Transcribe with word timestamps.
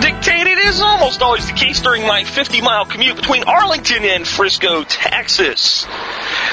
Dictated 0.00 0.58
is 0.58 0.82
almost 0.82 1.22
always 1.22 1.46
the 1.46 1.54
case 1.54 1.80
during 1.80 2.02
my 2.02 2.22
50 2.24 2.60
mile 2.60 2.84
commute 2.84 3.16
between 3.16 3.44
Arlington 3.44 4.04
and 4.04 4.28
Frisco, 4.28 4.84
Texas. 4.84 5.86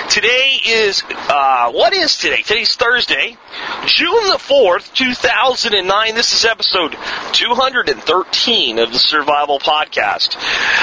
Today 0.10 0.60
is, 0.66 1.04
uh, 1.10 1.72
what 1.72 1.92
is 1.94 2.18
today? 2.18 2.42
Today's 2.42 2.76
Thursday, 2.76 3.38
June 3.86 4.28
the 4.30 4.38
4th, 4.38 4.94
2009. 4.94 6.16
This 6.16 6.34
is 6.34 6.46
episode 6.46 6.96
213 7.34 8.80
of 8.80 8.94
the 8.94 9.00
Survival 9.00 9.60
Podcast. 9.60 10.38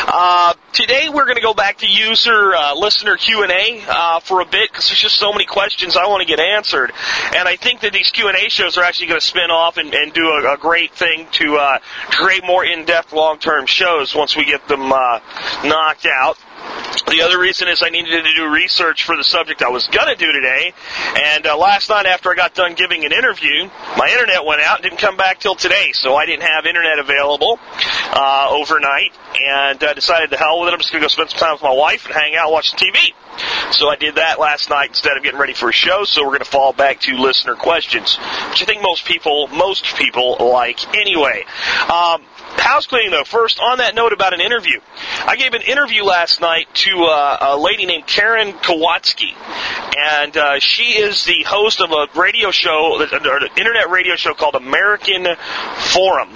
Uh, 0.07 0.53
today 0.73 1.09
we're 1.09 1.25
going 1.25 1.37
to 1.37 1.43
go 1.43 1.55
back 1.55 1.79
to 1.79 1.87
user, 1.87 2.55
uh, 2.55 2.75
listener 2.75 3.17
Q&A, 3.17 3.83
uh, 3.89 4.21
for 4.21 4.41
a 4.41 4.45
bit 4.45 4.71
because 4.71 4.89
there's 4.89 5.01
just 5.01 5.19
so 5.19 5.33
many 5.33 5.45
questions 5.45 5.97
I 5.97 6.07
want 6.07 6.21
to 6.21 6.27
get 6.27 6.41
answered. 6.41 6.93
And 7.35 7.49
I 7.49 7.57
think 7.57 7.81
that 7.81 7.93
these 7.93 8.11
Q&A 8.11 8.49
shows 8.49 8.77
are 8.79 8.85
actually 8.85 9.09
going 9.09 9.21
to 9.21 9.27
spin 9.27 9.51
off 9.51 9.77
and, 9.77 9.93
and 9.95 10.13
do 10.13 10.29
a, 10.29 10.55
a 10.55 10.57
great 10.57 10.93
thing 10.93 11.27
to, 11.33 11.57
uh, 11.57 11.79
create 12.11 12.45
more 12.45 12.65
in-depth 12.65 13.13
long-term 13.13 13.67
shows 13.67 14.15
once 14.15 14.37
we 14.37 14.45
get 14.45 14.67
them, 14.69 14.93
uh, 14.93 15.21
knocked 15.65 16.07
out. 16.07 16.39
The 17.07 17.23
other 17.23 17.39
reason 17.39 17.69
is 17.69 17.83
I 17.83 17.89
needed 17.89 18.23
to 18.23 18.35
do 18.35 18.49
research 18.49 19.05
for 19.05 19.17
the 19.17 19.25
subject 19.25 19.63
I 19.63 19.69
was 19.71 19.87
going 19.87 20.09
to 20.09 20.15
do 20.15 20.31
today. 20.31 20.73
And 21.17 21.47
uh, 21.47 21.57
last 21.57 21.89
night, 21.89 22.07
after 22.07 22.31
I 22.31 22.35
got 22.35 22.55
done 22.55 22.75
giving 22.75 23.05
an 23.05 23.13
interview, 23.13 23.69
my 23.97 24.09
internet 24.11 24.45
went 24.45 24.61
out 24.61 24.77
and 24.77 24.85
didn't 24.85 24.99
come 24.99 25.17
back 25.17 25.41
till 25.41 25.55
today. 25.55 25.91
So 25.93 26.15
I 26.15 26.27
didn't 26.27 26.43
have 26.43 26.67
internet 26.67 26.99
available 26.99 27.59
uh, 28.13 28.49
overnight, 28.51 29.13
and 29.41 29.83
uh, 29.83 29.95
decided 29.95 30.31
to 30.31 30.37
hell 30.37 30.60
with 30.61 30.69
it. 30.69 30.73
I'm 30.73 30.81
just 30.81 30.93
going 30.93 31.01
to 31.03 31.05
go 31.05 31.09
spend 31.09 31.31
some 31.31 31.39
time 31.39 31.53
with 31.55 31.63
my 31.63 31.73
wife 31.73 32.07
and 32.07 32.15
hang 32.15 32.35
out, 32.37 32.47
and 32.47 32.53
watch 32.53 32.73
TV. 32.73 33.13
So 33.73 33.89
I 33.89 33.97
did 33.97 34.17
that 34.17 34.39
last 34.39 34.71
night 34.71 34.91
instead 34.91 35.17
of 35.17 35.23
getting 35.23 35.41
ready 35.41 35.55
for 35.55 35.69
a 35.69 35.73
show. 35.73 36.05
So 36.05 36.23
we're 36.23 36.31
going 36.31 36.41
to 36.41 36.51
fall 36.51 36.73
back 36.73 37.01
to 37.01 37.17
listener 37.17 37.55
questions, 37.55 38.17
which 38.51 38.63
I 38.63 38.67
think 38.67 38.83
most 38.83 39.05
people, 39.05 39.49
most 39.49 39.97
people 39.97 40.37
like 40.41 40.97
anyway. 40.97 41.45
Um, 41.83 42.23
house 42.57 42.87
cleaning 42.87 43.11
though. 43.11 43.25
First, 43.25 43.61
on 43.61 43.79
that 43.79 43.95
note 43.95 44.13
about 44.13 44.35
an 44.35 44.41
interview, 44.41 44.81
I 45.27 45.37
gave 45.37 45.55
an 45.55 45.63
interview 45.63 46.05
last 46.05 46.41
night 46.41 46.73
to 46.75 47.05
uh, 47.05 47.39
a 47.41 47.57
lady 47.57 47.87
named 47.87 48.07
Karen 48.07 48.53
Kwiatkowski, 48.53 49.35
and 49.97 50.37
uh, 50.37 50.59
she 50.59 50.99
is 50.99 51.25
the 51.25 51.45
host 51.47 51.81
of 51.81 51.93
a 51.93 52.07
radio 52.19 52.51
show, 52.51 53.01
an 53.01 53.49
internet 53.57 53.91
radio 53.91 54.17
show 54.17 54.35
called 54.35 54.55
American 54.55 55.27
Forum, 55.93 56.31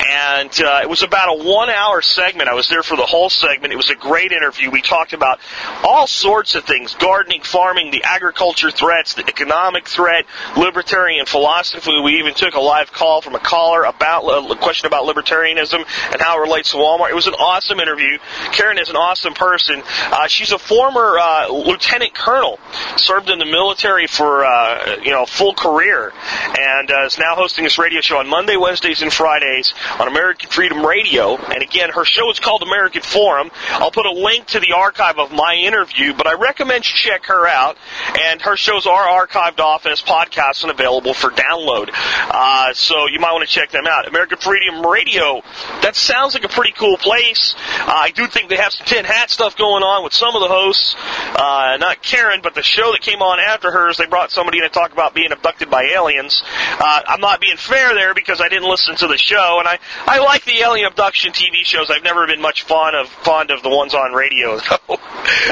and 0.00 0.60
uh, 0.60 0.80
it 0.82 0.88
was 0.88 1.02
about 1.02 1.28
a 1.28 1.44
one-hour 1.44 2.02
segment. 2.02 2.48
I 2.48 2.54
was 2.54 2.68
there 2.68 2.82
for 2.82 2.96
the 2.96 3.06
whole 3.06 3.30
segment. 3.30 3.72
It 3.72 3.76
was 3.76 3.90
a 3.90 3.94
great 3.94 4.32
interview. 4.32 4.70
We 4.70 4.82
talked 4.82 5.12
about 5.12 5.40
all 5.82 6.06
sorts 6.06 6.54
of 6.54 6.64
things: 6.64 6.94
gardening, 6.94 7.42
farming, 7.42 7.90
the 7.90 8.04
agriculture 8.04 8.70
threats, 8.70 9.14
the 9.14 9.26
economic 9.26 9.88
threat, 9.88 10.26
libertarian 10.56 11.26
philosophy. 11.26 12.00
We 12.02 12.18
even 12.18 12.34
took 12.34 12.54
a 12.54 12.60
live 12.60 12.92
call 12.92 13.22
from 13.22 13.34
a 13.34 13.40
caller 13.40 13.84
about 13.84 14.24
a 14.24 14.56
question 14.56 14.86
about 14.86 15.04
libertarianism 15.04 15.84
and 16.12 16.20
how 16.20 16.38
it 16.38 16.42
relates 16.42 16.70
to 16.70 16.76
Walmart. 16.76 17.10
It 17.10 17.14
was 17.14 17.26
an 17.26 17.34
awesome 17.34 17.80
interview. 17.80 18.18
Karen 18.52 18.78
is 18.78 18.88
an 18.88 18.96
awesome 18.96 19.34
person. 19.34 19.82
Uh, 20.06 20.26
she's 20.26 20.52
a 20.52 20.58
former 20.58 21.18
uh, 21.18 21.48
lieutenant 21.48 22.14
colonel, 22.14 22.58
served 22.96 23.30
in 23.30 23.38
the 23.38 23.46
military 23.46 24.06
for 24.06 24.44
uh, 24.44 24.96
you 25.02 25.10
know 25.10 25.26
full 25.26 25.54
career, 25.54 26.12
and 26.58 26.90
uh, 26.90 27.06
is 27.06 27.18
now 27.18 27.34
hosting 27.34 27.64
this 27.64 27.78
radio 27.78 28.00
show 28.00 28.18
on 28.18 28.28
Monday, 28.28 28.56
Wednesdays, 28.56 29.02
and 29.02 29.12
Fridays 29.12 29.74
on 29.98 30.08
American 30.08 30.50
Freedom 30.50 30.84
Radio. 30.84 31.36
And 31.36 31.62
again, 31.62 31.90
her 31.90 32.04
show 32.04 32.30
is 32.30 32.38
called 32.38 32.62
American 32.62 33.02
Forum. 33.02 33.50
I'll 33.70 33.90
put 33.90 34.06
a 34.06 34.12
link 34.12 34.46
to 34.48 34.60
the 34.60 34.72
archive 34.72 35.18
of 35.18 35.32
my 35.32 35.54
interview, 35.54 36.14
but 36.14 36.26
I 36.26 36.34
recommend 36.34 36.84
you 36.88 36.94
check 36.94 37.26
her 37.26 37.46
out. 37.46 37.76
And 38.20 38.40
her 38.42 38.56
shows 38.56 38.86
are 38.86 39.26
archived 39.26 39.60
off 39.60 39.86
as 39.86 40.00
podcasts 40.02 40.62
and 40.62 40.70
available 40.70 41.14
for 41.14 41.30
download. 41.30 41.90
Uh, 41.92 42.72
so 42.74 43.06
you 43.06 43.20
might 43.20 43.32
want 43.32 43.46
to 43.48 43.52
check 43.52 43.70
them 43.70 43.86
out. 43.86 44.08
American 44.08 44.38
Freedom 44.38 44.84
Radio. 44.86 45.42
That 45.82 45.96
sounds 45.96 46.34
like 46.34 46.44
a 46.44 46.48
pretty 46.48 46.72
cool 46.72 46.96
place. 46.96 47.54
Uh, 47.80 47.92
I 47.92 48.10
do 48.10 48.26
think 48.26 48.48
they 48.48 48.56
have 48.56 48.72
some 48.72 48.86
tin 48.86 49.04
hat 49.04 49.30
stuff 49.30 49.56
going 49.56 49.82
on 49.82 50.04
with 50.04 50.12
some 50.12 50.34
of 50.34 50.42
the 50.42 50.48
hosts. 50.48 50.96
Uh, 50.98 51.76
not 51.78 52.02
Karen, 52.02 52.40
but 52.42 52.54
the 52.54 52.62
show 52.62 52.92
that 52.92 53.00
came 53.00 53.22
on 53.22 53.40
after 53.40 53.70
hers. 53.70 53.96
They 53.96 54.06
brought 54.06 54.30
somebody 54.30 54.58
in 54.58 54.64
to 54.64 54.70
talk 54.70 54.92
about 54.92 55.14
being 55.14 55.32
abducted 55.32 55.70
by 55.70 55.84
aliens. 55.84 56.42
Uh, 56.46 57.02
I'm 57.06 57.20
not 57.20 57.40
being 57.40 57.56
fair 57.56 57.94
there 57.94 58.14
because 58.14 58.40
I 58.40 58.48
didn't 58.48 58.68
listen 58.68 58.96
to 58.96 59.06
the 59.06 59.18
show, 59.18 59.56
and 59.58 59.68
I 60.06 60.18
like 60.20 60.44
the 60.44 60.58
alien 60.60 60.86
abduction 60.86 61.32
TV 61.32 61.64
shows. 61.64 61.90
I've 61.90 62.02
never 62.02 62.26
been 62.26 62.40
much 62.40 62.62
fond 62.62 62.96
of 62.96 63.08
fond 63.08 63.50
of 63.50 63.62
the 63.62 63.68
ones 63.68 63.94
on 63.94 64.12
radio, 64.12 64.56
though. 64.88 64.98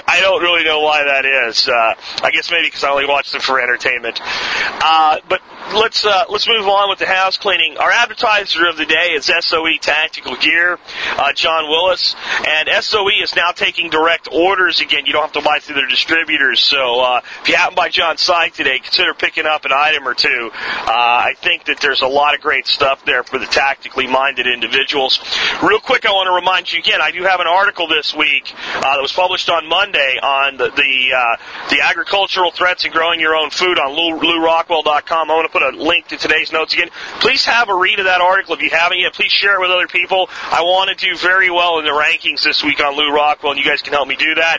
I 0.06 0.18
don't 0.20 0.42
really 0.42 0.64
know 0.64 0.80
why 0.80 1.04
that 1.04 1.24
is. 1.24 1.68
Uh, 1.68 1.94
I 2.22 2.30
guess 2.30 2.50
maybe 2.50 2.66
because 2.66 2.84
I 2.84 2.90
only 2.90 3.06
watch 3.06 3.32
them 3.32 3.40
for 3.40 3.60
entertainment. 3.60 4.20
Uh, 4.22 5.18
but 5.28 5.40
let's 5.72 6.04
uh, 6.04 6.24
let's 6.28 6.48
move 6.48 6.66
on 6.66 6.88
with 6.88 6.98
the 6.98 7.06
house 7.06 7.36
cleaning. 7.36 7.76
Our 7.76 7.90
advertiser 7.90 8.66
of 8.68 8.76
the 8.76 8.86
day 8.86 9.12
is 9.12 9.30
SOE 9.40 9.76
Tactical 9.80 10.36
Gear, 10.36 10.78
uh, 11.16 11.32
John 11.32 11.68
Willis, 11.68 12.14
and 12.46 12.68
SOE 12.82 13.22
is 13.22 13.34
now 13.36 13.52
taking 13.52 13.90
direct 13.90 14.28
orders 14.32 14.80
again. 14.80 15.06
You 15.06 15.12
don't 15.12 15.22
have 15.22 15.32
to 15.32 15.42
buy 15.42 15.58
through 15.60 15.76
their 15.76 15.86
distributors. 15.86 16.60
So 16.60 17.00
uh, 17.00 17.20
if 17.42 17.48
you 17.48 17.56
happen 17.56 17.74
by 17.74 17.88
John's 17.88 18.20
site 18.20 18.54
today, 18.54 18.78
consider 18.78 19.14
picking 19.14 19.46
up 19.46 19.64
an 19.64 19.72
item 19.72 20.06
or 20.06 20.14
two. 20.14 20.50
Uh, 20.52 20.90
I 20.90 21.34
think 21.40 21.64
that 21.64 21.80
there's 21.80 22.02
a 22.02 22.08
lot 22.08 22.34
of 22.34 22.40
great 22.40 22.66
stuff 22.66 23.04
there 23.04 23.22
for 23.22 23.38
the 23.38 23.46
tactically 23.46 24.06
minded 24.06 24.46
individuals. 24.46 25.20
Real 25.62 25.80
quick, 25.80 26.06
I 26.06 26.10
want 26.10 26.26
to 26.28 26.34
remind 26.34 26.72
you 26.72 26.78
again. 26.78 27.00
I 27.00 27.10
do 27.10 27.22
have 27.24 27.40
an 27.40 27.46
article 27.46 27.86
this 27.86 28.14
week 28.14 28.52
uh, 28.74 28.80
that 28.80 29.02
was 29.02 29.12
published 29.12 29.48
on 29.50 29.68
Monday 29.68 30.18
on 30.22 30.56
the 30.56 30.70
the, 30.70 31.14
uh, 31.14 31.36
the 31.70 31.80
agricultural 31.82 32.50
threats 32.50 32.84
and 32.84 32.92
growing 32.92 33.20
your 33.20 33.34
own 33.34 33.50
food 33.50 33.78
on 33.78 33.92
Lew, 33.92 34.18
LewRockwell.com. 34.18 35.30
I 35.30 35.34
want 35.34 35.46
to 35.46 35.52
put 35.52 35.59
a 35.62 35.70
link 35.70 36.08
to 36.08 36.16
today's 36.16 36.52
notes 36.52 36.74
again. 36.74 36.90
Please 37.20 37.44
have 37.44 37.68
a 37.68 37.74
read 37.74 37.98
of 37.98 38.06
that 38.06 38.20
article 38.20 38.54
if 38.54 38.62
you 38.62 38.70
haven't 38.70 38.98
yet. 38.98 39.12
Please 39.14 39.32
share 39.32 39.54
it 39.54 39.60
with 39.60 39.70
other 39.70 39.86
people. 39.86 40.28
I 40.30 40.62
want 40.62 40.96
to 40.96 41.06
do 41.06 41.16
very 41.16 41.50
well 41.50 41.78
in 41.78 41.84
the 41.84 41.90
rankings 41.90 42.42
this 42.42 42.62
week 42.62 42.80
on 42.82 42.96
Lew 42.96 43.12
Rockwell, 43.12 43.52
and 43.52 43.60
you 43.60 43.68
guys 43.68 43.82
can 43.82 43.92
help 43.92 44.08
me 44.08 44.16
do 44.16 44.34
that. 44.34 44.58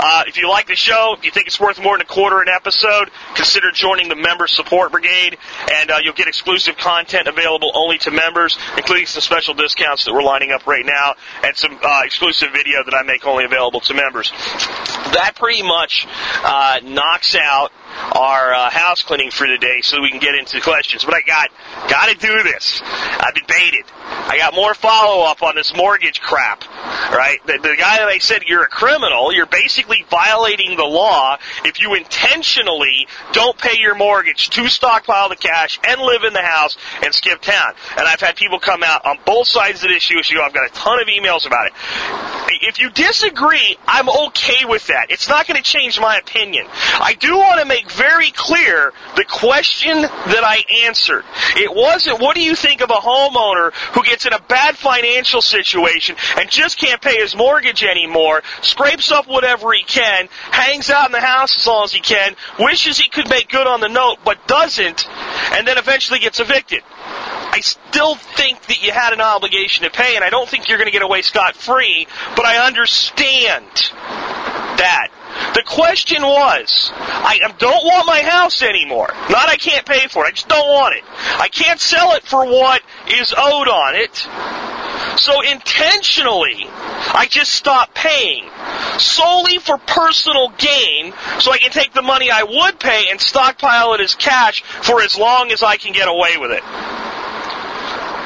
Uh, 0.00 0.24
if 0.26 0.36
you 0.36 0.48
like 0.48 0.66
the 0.66 0.76
show, 0.76 1.14
if 1.16 1.24
you 1.24 1.30
think 1.30 1.46
it's 1.46 1.60
worth 1.60 1.80
more 1.80 1.96
than 1.96 2.02
a 2.02 2.08
quarter 2.08 2.40
an 2.40 2.48
episode, 2.48 3.10
consider 3.34 3.70
joining 3.72 4.08
the 4.08 4.16
Member 4.16 4.46
Support 4.46 4.92
Brigade, 4.92 5.36
and 5.72 5.90
uh, 5.90 5.98
you'll 6.02 6.14
get 6.14 6.28
exclusive 6.28 6.76
content 6.76 7.28
available 7.28 7.70
only 7.74 7.98
to 7.98 8.10
members, 8.10 8.58
including 8.76 9.06
some 9.06 9.22
special 9.22 9.54
discounts 9.54 10.04
that 10.04 10.12
we're 10.12 10.22
lining 10.22 10.52
up 10.52 10.66
right 10.66 10.84
now, 10.84 11.14
and 11.44 11.56
some 11.56 11.78
uh, 11.82 12.02
exclusive 12.04 12.52
video 12.52 12.84
that 12.84 12.94
I 12.94 13.02
make 13.02 13.26
only 13.26 13.44
available 13.44 13.80
to 13.80 13.94
members. 13.94 14.30
That 15.12 15.32
pretty 15.36 15.62
much 15.62 16.06
uh, 16.42 16.80
knocks 16.84 17.34
out 17.34 17.72
our 18.12 18.52
uh, 18.52 18.70
house 18.70 19.02
cleaning 19.02 19.30
for 19.30 19.46
the 19.46 19.58
day 19.58 19.80
so 19.82 20.00
we 20.00 20.10
can 20.10 20.20
get 20.20 20.34
into 20.34 20.56
the 20.56 20.62
questions. 20.62 21.04
But 21.04 21.14
I 21.14 21.22
got 21.22 21.50
got 21.88 22.08
to 22.08 22.14
do 22.14 22.42
this. 22.42 22.82
I've 22.84 23.34
been 23.34 23.46
baited. 23.46 23.84
I 24.00 24.38
got 24.38 24.54
more 24.54 24.74
follow 24.74 25.24
up 25.24 25.42
on 25.42 25.54
this 25.54 25.74
mortgage 25.76 26.20
crap. 26.20 26.64
Right? 27.10 27.38
The, 27.46 27.58
the 27.62 27.76
guy 27.78 27.98
that 27.98 28.08
I 28.08 28.18
said 28.18 28.42
you're 28.46 28.64
a 28.64 28.68
criminal, 28.68 29.32
you're 29.32 29.46
basically 29.46 30.04
violating 30.10 30.76
the 30.76 30.84
law 30.84 31.38
if 31.64 31.80
you 31.80 31.94
intentionally 31.94 33.06
don't 33.32 33.56
pay 33.56 33.78
your 33.78 33.94
mortgage 33.94 34.50
to 34.50 34.68
stockpile 34.68 35.28
the 35.28 35.36
cash 35.36 35.78
and 35.86 36.00
live 36.00 36.24
in 36.24 36.32
the 36.32 36.42
house 36.42 36.76
and 37.02 37.14
skip 37.14 37.40
town. 37.40 37.74
And 37.96 38.06
I've 38.06 38.20
had 38.20 38.36
people 38.36 38.58
come 38.58 38.82
out 38.82 39.06
on 39.06 39.18
both 39.24 39.46
sides 39.48 39.82
of 39.84 39.90
this 39.90 40.10
issue. 40.10 40.40
I've 40.40 40.52
got 40.52 40.68
a 40.68 40.74
ton 40.74 41.00
of 41.00 41.08
emails 41.08 41.46
about 41.46 41.66
it. 41.66 41.72
If 42.62 42.80
you 42.80 42.90
disagree, 42.90 43.76
I'm 43.86 44.08
okay 44.08 44.64
with 44.64 44.86
that. 44.88 45.10
It's 45.10 45.28
not 45.28 45.46
going 45.46 45.56
to 45.56 45.62
change 45.62 46.00
my 46.00 46.16
opinion. 46.16 46.66
I 46.68 47.14
do 47.14 47.36
want 47.36 47.60
to 47.60 47.66
make 47.66 47.87
very 47.92 48.30
clear 48.30 48.92
the 49.16 49.24
question 49.24 50.02
that 50.02 50.42
I 50.44 50.86
answered. 50.86 51.24
It 51.56 51.74
wasn't, 51.74 52.20
what 52.20 52.34
do 52.34 52.42
you 52.42 52.54
think 52.54 52.80
of 52.80 52.90
a 52.90 52.94
homeowner 52.94 53.72
who 53.94 54.02
gets 54.04 54.26
in 54.26 54.32
a 54.32 54.40
bad 54.40 54.76
financial 54.76 55.42
situation 55.42 56.16
and 56.38 56.50
just 56.50 56.78
can't 56.78 57.00
pay 57.00 57.16
his 57.16 57.36
mortgage 57.36 57.84
anymore, 57.84 58.42
scrapes 58.62 59.10
up 59.12 59.26
whatever 59.26 59.72
he 59.72 59.82
can, 59.84 60.28
hangs 60.50 60.90
out 60.90 61.06
in 61.06 61.12
the 61.12 61.20
house 61.20 61.58
as 61.58 61.66
long 61.66 61.84
as 61.84 61.92
he 61.92 62.00
can, 62.00 62.34
wishes 62.58 62.98
he 62.98 63.08
could 63.08 63.28
make 63.28 63.48
good 63.48 63.66
on 63.66 63.80
the 63.80 63.88
note, 63.88 64.18
but 64.24 64.46
doesn't, 64.46 65.08
and 65.52 65.66
then 65.66 65.78
eventually 65.78 66.18
gets 66.18 66.40
evicted. 66.40 66.82
I 67.50 67.60
still 67.60 68.14
think 68.14 68.62
that 68.66 68.82
you 68.82 68.92
had 68.92 69.12
an 69.12 69.20
obligation 69.20 69.84
to 69.84 69.90
pay, 69.90 70.14
and 70.14 70.24
I 70.24 70.30
don't 70.30 70.48
think 70.48 70.68
you're 70.68 70.78
going 70.78 70.86
to 70.86 70.92
get 70.92 71.02
away 71.02 71.22
scot 71.22 71.56
free, 71.56 72.06
but 72.36 72.44
I 72.44 72.66
understand 72.66 73.90
that. 74.78 75.08
The 75.54 75.62
question 75.62 76.22
was, 76.22 76.90
I 76.94 77.38
don't 77.58 77.84
want 77.84 78.06
my 78.06 78.20
house 78.22 78.62
anymore. 78.62 79.08
Not 79.30 79.48
I 79.48 79.56
can't 79.56 79.84
pay 79.86 80.08
for 80.08 80.24
it, 80.24 80.28
I 80.28 80.30
just 80.32 80.48
don't 80.48 80.68
want 80.68 80.96
it. 80.96 81.04
I 81.38 81.48
can't 81.48 81.80
sell 81.80 82.14
it 82.14 82.24
for 82.24 82.44
what 82.44 82.82
is 83.08 83.34
owed 83.36 83.68
on 83.68 83.94
it. 83.94 84.26
So 85.20 85.42
intentionally, 85.42 86.66
I 86.68 87.26
just 87.28 87.52
stopped 87.52 87.94
paying. 87.94 88.48
solely 88.98 89.58
for 89.58 89.78
personal 89.78 90.50
gain 90.58 91.12
so 91.38 91.52
I 91.52 91.58
can 91.58 91.70
take 91.70 91.92
the 91.92 92.02
money 92.02 92.30
I 92.30 92.42
would 92.42 92.80
pay 92.80 93.06
and 93.10 93.20
stockpile 93.20 93.94
it 93.94 94.00
as 94.00 94.14
cash 94.14 94.62
for 94.62 95.02
as 95.02 95.16
long 95.16 95.52
as 95.52 95.62
I 95.62 95.76
can 95.76 95.92
get 95.92 96.08
away 96.08 96.36
with 96.36 96.50
it. 96.50 96.62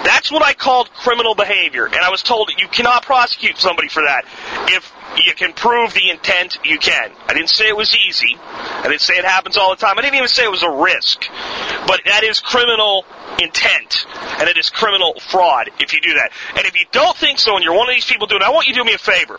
That's 0.05 0.33
what 0.33 0.43
I 0.43 0.53
called 0.53 0.91
criminal 0.93 1.35
behavior, 1.35 1.87
and 1.87 1.97
I 1.97 2.11
was 2.11 2.23
told 2.23 2.49
that 2.49 2.61
you 2.61 2.69
cannot 2.69 3.05
prosecute 3.05 3.59
somebody 3.59 3.89
for 3.89 4.03
that. 4.03 4.25
If 4.69 4.93
you 5.17 5.35
can 5.35 5.53
prove 5.53 5.95
the 5.95 6.11
intent, 6.11 6.59
you 6.65 6.79
can. 6.79 7.13
I 7.27 7.35
didn't 7.35 7.51
say 7.51 7.69
it 7.69 7.77
was 7.77 7.97
easy. 7.97 8.37
I 8.41 8.85
didn't 8.85 9.01
say 9.01 9.15
it 9.15 9.25
happens 9.25 9.57
all 9.57 9.71
the 9.71 9.77
time. 9.77 9.99
I 9.99 10.03
didn't 10.03 10.17
even 10.17 10.29
say 10.29 10.45
it 10.45 10.51
was 10.51 10.63
a 10.63 10.71
risk. 10.71 11.27
But 11.87 12.01
that 12.07 12.25
is 12.25 12.41
criminal 12.41 13.05
intent, 13.41 14.07
and 14.39 14.49
it 14.49 14.57
is 14.57 14.71
criminal 14.71 15.19
fraud 15.21 15.71
if 15.79 15.93
you 15.93 16.01
do 16.01 16.15
that. 16.15 16.33
And 16.57 16.67
if 16.67 16.75
you 16.79 16.87
don't 16.93 17.17
think 17.17 17.39
so, 17.39 17.57
and 17.57 17.65
you're 17.65 17.75
one 17.75 17.89
of 17.89 17.95
these 17.95 18.05
people 18.05 18.27
doing 18.27 18.43
it, 18.43 18.45
I 18.45 18.51
want 18.51 18.69
you 18.69 18.75
to 18.75 18.81
do 18.81 18.85
me 18.85 18.95
a 18.95 18.99
favor. 18.99 19.39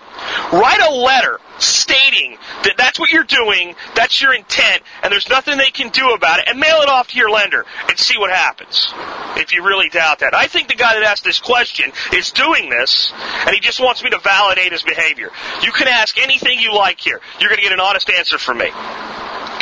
Write 0.52 0.82
a 0.82 0.92
letter 0.92 1.40
stating 1.60 2.38
that 2.64 2.76
that's 2.78 3.00
what 3.00 3.12
you're 3.12 3.24
doing, 3.24 3.76
that's 3.96 4.22
your 4.22 4.34
intent, 4.34 4.84
and 5.04 5.12
there's 5.12 5.30
nothing 5.30 5.58
they 5.58 5.72
can 5.72 5.90
do 5.90 6.12
about 6.12 6.40
it, 6.40 6.46
and 6.48 6.60
mail 6.60 6.82
it 6.82 6.90
off 6.90 7.10
to 7.10 7.18
your 7.18 7.30
lender 7.30 7.66
and 7.88 7.98
see 7.98 8.18
what 8.18 8.32
happens. 8.32 8.94
If 9.36 9.54
you 9.54 9.64
really 9.64 9.90
doubt 9.90 10.20
that. 10.20 10.36
I 10.36 10.48
think 10.48 10.68
the 10.68 10.76
guy 10.76 10.94
that 10.94 11.04
asked 11.04 11.24
this 11.24 11.40
question 11.40 11.92
is 12.14 12.32
doing 12.32 12.70
this, 12.70 13.14
and 13.46 13.54
he 13.54 13.60
just 13.60 13.80
wants 13.80 14.04
me 14.04 14.10
to 14.12 14.20
validate 14.20 14.72
his 14.72 14.84
behavior. 14.84 15.30
You 15.64 15.72
can 15.72 15.88
ask 15.88 16.18
anything 16.20 16.60
you 16.60 16.74
like 16.76 17.00
here. 17.00 17.20
You're 17.40 17.50
going 17.50 17.58
to 17.58 17.64
get 17.64 17.74
an 17.74 17.80
honest 17.80 18.10
answer 18.10 18.38
from 18.38 18.60
me. 18.60 18.70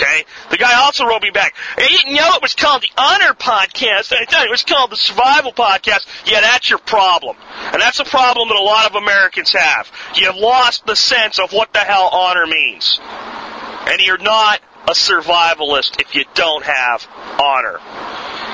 Okay? 0.01 0.23
The 0.49 0.57
guy 0.57 0.73
also 0.81 1.05
wrote 1.05 1.21
me 1.21 1.29
back. 1.29 1.55
I 1.77 1.87
didn't 1.87 2.15
know 2.15 2.33
it 2.35 2.41
was 2.41 2.55
called 2.55 2.81
the 2.81 2.91
Honor 2.97 3.33
Podcast. 3.33 4.11
It 4.11 4.49
was 4.49 4.63
called 4.63 4.91
the 4.91 4.97
Survival 4.97 5.51
Podcast. 5.51 6.07
Yeah, 6.25 6.41
that's 6.41 6.69
your 6.69 6.79
problem. 6.79 7.37
And 7.71 7.81
that's 7.81 7.99
a 7.99 8.05
problem 8.05 8.49
that 8.49 8.57
a 8.57 8.63
lot 8.63 8.89
of 8.89 8.95
Americans 8.95 9.53
have. 9.53 9.91
You've 10.15 10.35
lost 10.35 10.85
the 10.85 10.95
sense 10.95 11.39
of 11.39 11.53
what 11.53 11.73
the 11.73 11.79
hell 11.79 12.09
honor 12.11 12.47
means. 12.47 12.99
And 13.01 14.01
you're 14.01 14.17
not 14.17 14.61
a 14.87 14.93
survivalist 14.93 16.01
if 16.01 16.15
you 16.15 16.25
don't 16.33 16.63
have 16.63 17.07
honor. 17.39 17.79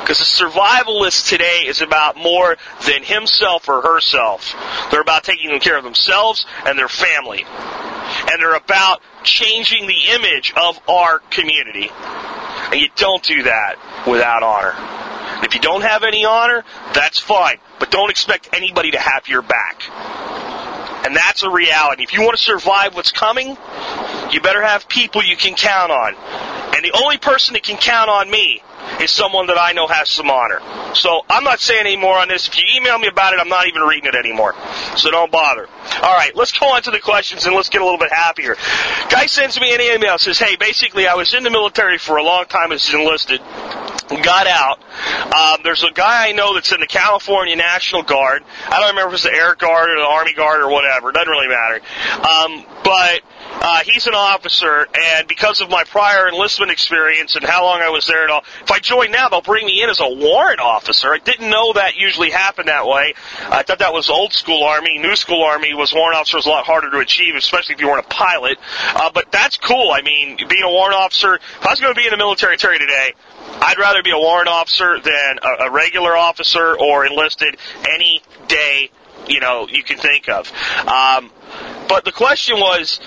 Because 0.07 0.21
a 0.21 0.43
survivalist 0.45 1.27
today 1.27 1.65
is 1.67 1.81
about 1.81 2.15
more 2.15 2.55
than 2.85 3.03
himself 3.03 3.67
or 3.67 3.81
herself. 3.81 4.55
They're 4.89 5.01
about 5.01 5.25
taking 5.25 5.59
care 5.59 5.77
of 5.77 5.83
themselves 5.83 6.45
and 6.65 6.79
their 6.79 6.87
family. 6.87 7.43
And 7.43 8.41
they're 8.41 8.55
about 8.55 9.01
changing 9.23 9.85
the 9.85 9.99
image 10.15 10.53
of 10.55 10.79
our 10.87 11.19
community. 11.19 11.91
And 11.91 12.79
you 12.79 12.87
don't 12.95 13.21
do 13.21 13.43
that 13.43 13.75
without 14.07 14.43
honor. 14.43 14.75
If 15.43 15.53
you 15.55 15.59
don't 15.59 15.81
have 15.81 16.03
any 16.03 16.23
honor, 16.23 16.63
that's 16.93 17.19
fine. 17.19 17.57
But 17.77 17.91
don't 17.91 18.09
expect 18.09 18.47
anybody 18.53 18.91
to 18.91 18.99
have 18.99 19.27
your 19.27 19.41
back. 19.41 19.83
And 21.07 21.15
that's 21.15 21.41
a 21.41 21.49
reality. 21.49 22.03
If 22.03 22.11
you 22.11 22.21
want 22.21 22.35
to 22.35 22.43
survive 22.43 22.93
what's 22.93 23.13
coming, 23.13 23.55
you 24.29 24.41
better 24.41 24.61
have 24.61 24.89
people 24.89 25.23
you 25.23 25.37
can 25.37 25.55
count 25.55 25.89
on. 25.89 26.15
And 26.75 26.83
the 26.83 26.91
only 27.01 27.17
person 27.17 27.53
that 27.53 27.63
can 27.63 27.77
count 27.77 28.09
on 28.09 28.29
me 28.29 28.61
is 28.99 29.09
someone 29.09 29.47
that 29.47 29.57
I 29.57 29.71
know 29.71 29.87
has 29.87 30.09
some 30.09 30.29
honor. 30.29 30.59
So 30.95 31.21
I'm 31.29 31.45
not 31.45 31.61
saying 31.61 31.85
any 31.85 31.95
more 31.95 32.17
on 32.17 32.27
this. 32.27 32.49
If 32.49 32.57
you 32.57 32.65
email 32.75 32.99
me 32.99 33.07
about 33.07 33.33
it, 33.33 33.39
I'm 33.39 33.47
not 33.47 33.67
even 33.67 33.83
reading 33.83 34.09
it 34.09 34.15
anymore. 34.15 34.53
So 34.97 35.09
don't 35.09 35.31
bother. 35.31 35.69
All 36.03 36.13
right, 36.13 36.35
let's 36.35 36.51
go 36.51 36.73
on 36.73 36.81
to 36.81 36.91
the 36.91 36.99
questions 36.99 37.45
and 37.45 37.55
let's 37.55 37.69
get 37.69 37.79
a 37.79 37.85
little 37.85 37.99
bit 37.99 38.11
happier. 38.11 38.57
Guy 39.09 39.27
sends 39.27 39.57
me 39.61 39.73
an 39.73 39.79
email 39.79 40.17
says, 40.17 40.37
"Hey, 40.37 40.57
basically 40.57 41.07
I 41.07 41.13
was 41.13 41.33
in 41.33 41.43
the 41.43 41.49
military 41.49 41.97
for 41.97 42.17
a 42.17 42.23
long 42.23 42.47
time 42.47 42.73
as 42.73 42.93
enlisted." 42.93 43.39
Got 44.09 44.47
out. 44.47 44.79
Um, 45.33 45.61
there's 45.63 45.83
a 45.83 45.91
guy 45.91 46.29
I 46.29 46.31
know 46.31 46.53
that's 46.53 46.71
in 46.71 46.79
the 46.79 46.87
California 46.87 47.55
National 47.55 48.03
Guard. 48.03 48.43
I 48.67 48.79
don't 48.79 48.89
remember 48.89 49.09
if 49.09 49.15
it's 49.15 49.23
the 49.23 49.33
Air 49.33 49.55
Guard 49.55 49.89
or 49.89 49.97
the 49.97 50.07
Army 50.07 50.33
Guard 50.33 50.61
or 50.61 50.69
whatever. 50.69 51.09
It 51.09 51.13
doesn't 51.13 51.29
really 51.29 51.47
matter. 51.47 51.81
Um, 52.15 52.65
but 52.83 53.21
uh, 53.59 53.79
he's 53.83 54.07
an 54.07 54.13
officer, 54.13 54.87
and 54.93 55.27
because 55.27 55.61
of 55.61 55.69
my 55.69 55.83
prior 55.83 56.27
enlistment 56.29 56.71
experience 56.71 57.35
and 57.35 57.43
how 57.43 57.63
long 57.63 57.81
I 57.81 57.89
was 57.89 58.07
there 58.07 58.23
and 58.23 58.31
all, 58.31 58.43
if 58.61 58.71
I 58.71 58.79
join 58.79 59.11
now, 59.11 59.29
they'll 59.29 59.41
bring 59.41 59.65
me 59.65 59.83
in 59.83 59.89
as 59.89 59.99
a 59.99 60.07
warrant 60.07 60.59
officer. 60.59 61.13
I 61.13 61.17
didn't 61.17 61.49
know 61.49 61.73
that 61.73 61.95
usually 61.95 62.29
happened 62.29 62.69
that 62.69 62.85
way. 62.85 63.13
I 63.49 63.63
thought 63.63 63.79
that 63.79 63.93
was 63.93 64.09
old 64.09 64.33
school 64.33 64.63
Army. 64.63 64.99
New 64.99 65.15
school 65.15 65.43
Army 65.43 65.73
was 65.73 65.93
warrant 65.93 66.17
officer 66.17 66.37
was 66.37 66.45
a 66.45 66.49
lot 66.49 66.65
harder 66.65 66.89
to 66.91 66.99
achieve, 66.99 67.35
especially 67.35 67.75
if 67.75 67.81
you 67.81 67.87
weren't 67.87 68.05
a 68.05 68.09
pilot. 68.09 68.57
Uh, 68.87 69.11
but 69.13 69.31
that's 69.31 69.57
cool. 69.57 69.91
I 69.91 70.01
mean, 70.01 70.37
being 70.47 70.63
a 70.63 70.69
warrant 70.69 70.95
officer, 70.95 71.35
if 71.35 71.65
I 71.65 71.71
was 71.71 71.79
going 71.79 71.93
to 71.93 71.99
be 71.99 72.05
in 72.05 72.11
the 72.11 72.17
military 72.17 72.57
today, 72.57 73.13
I'd 73.61 73.77
rather 73.79 74.03
be 74.03 74.11
a 74.11 74.17
warrant 74.17 74.49
officer 74.49 74.99
than 74.99 75.39
a, 75.41 75.65
a 75.65 75.71
regular 75.71 76.15
officer 76.15 76.77
or 76.79 77.05
enlisted 77.05 77.57
any 77.89 78.21
day 78.47 78.91
you 79.27 79.39
know 79.39 79.67
you 79.67 79.83
can 79.83 79.97
think 79.97 80.29
of. 80.29 80.51
Um, 80.87 81.31
but 81.87 82.05
the 82.05 82.11
question 82.11 82.59
was, 82.59 82.99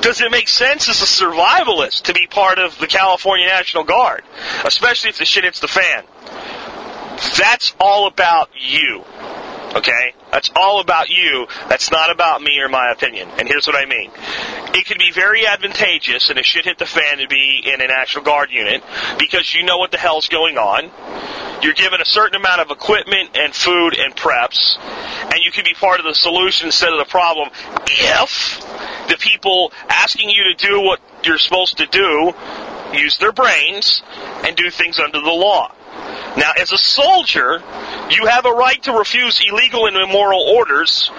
does 0.00 0.20
it 0.20 0.30
make 0.30 0.48
sense 0.48 0.88
as 0.88 1.02
a 1.02 1.24
survivalist 1.24 2.02
to 2.02 2.14
be 2.14 2.26
part 2.26 2.58
of 2.58 2.78
the 2.78 2.86
California 2.86 3.46
National 3.46 3.84
Guard, 3.84 4.22
especially 4.64 5.10
if 5.10 5.18
the 5.18 5.24
shit 5.24 5.44
hits 5.44 5.60
the 5.60 5.68
fan? 5.68 6.04
That's 7.38 7.74
all 7.80 8.06
about 8.06 8.50
you. 8.60 9.04
Okay? 9.76 10.14
That's 10.32 10.50
all 10.56 10.80
about 10.80 11.10
you. 11.10 11.46
That's 11.68 11.90
not 11.90 12.10
about 12.10 12.40
me 12.40 12.58
or 12.60 12.68
my 12.68 12.90
opinion. 12.90 13.28
And 13.38 13.46
here's 13.46 13.66
what 13.66 13.76
I 13.76 13.84
mean. 13.84 14.10
It 14.74 14.86
can 14.86 14.98
be 14.98 15.12
very 15.12 15.46
advantageous 15.46 16.30
and 16.30 16.38
it 16.38 16.46
should 16.46 16.64
hit 16.64 16.78
the 16.78 16.86
fan 16.86 17.18
to 17.18 17.28
be 17.28 17.62
in 17.64 17.82
a 17.82 17.86
National 17.86 18.24
Guard 18.24 18.50
unit 18.50 18.82
because 19.18 19.54
you 19.54 19.64
know 19.64 19.76
what 19.76 19.90
the 19.90 19.98
hell's 19.98 20.28
going 20.28 20.56
on. 20.56 20.90
You're 21.62 21.74
given 21.74 22.00
a 22.00 22.04
certain 22.04 22.36
amount 22.36 22.60
of 22.60 22.70
equipment 22.70 23.30
and 23.34 23.54
food 23.54 23.98
and 23.98 24.14
preps, 24.14 24.78
and 25.22 25.40
you 25.42 25.50
can 25.50 25.64
be 25.64 25.72
part 25.72 26.00
of 26.00 26.04
the 26.04 26.14
solution 26.14 26.66
instead 26.66 26.92
of 26.92 26.98
the 26.98 27.10
problem 27.10 27.48
if 27.86 28.60
the 29.08 29.16
people 29.18 29.72
asking 29.88 30.28
you 30.28 30.54
to 30.54 30.66
do 30.66 30.80
what 30.82 31.00
you're 31.24 31.38
supposed 31.38 31.78
to 31.78 31.86
do 31.86 32.34
use 32.92 33.18
their 33.18 33.32
brains 33.32 34.02
and 34.44 34.56
do 34.56 34.70
things 34.70 34.98
under 34.98 35.20
the 35.20 35.30
law. 35.30 35.72
Now, 36.36 36.52
as 36.58 36.72
a 36.72 36.78
soldier, 36.78 37.62
you 38.10 38.26
have 38.26 38.44
a 38.44 38.52
right 38.52 38.82
to 38.84 38.92
refuse 38.92 39.40
illegal 39.46 39.86
and 39.86 39.96
immoral 39.96 40.40
orders, 40.40 41.10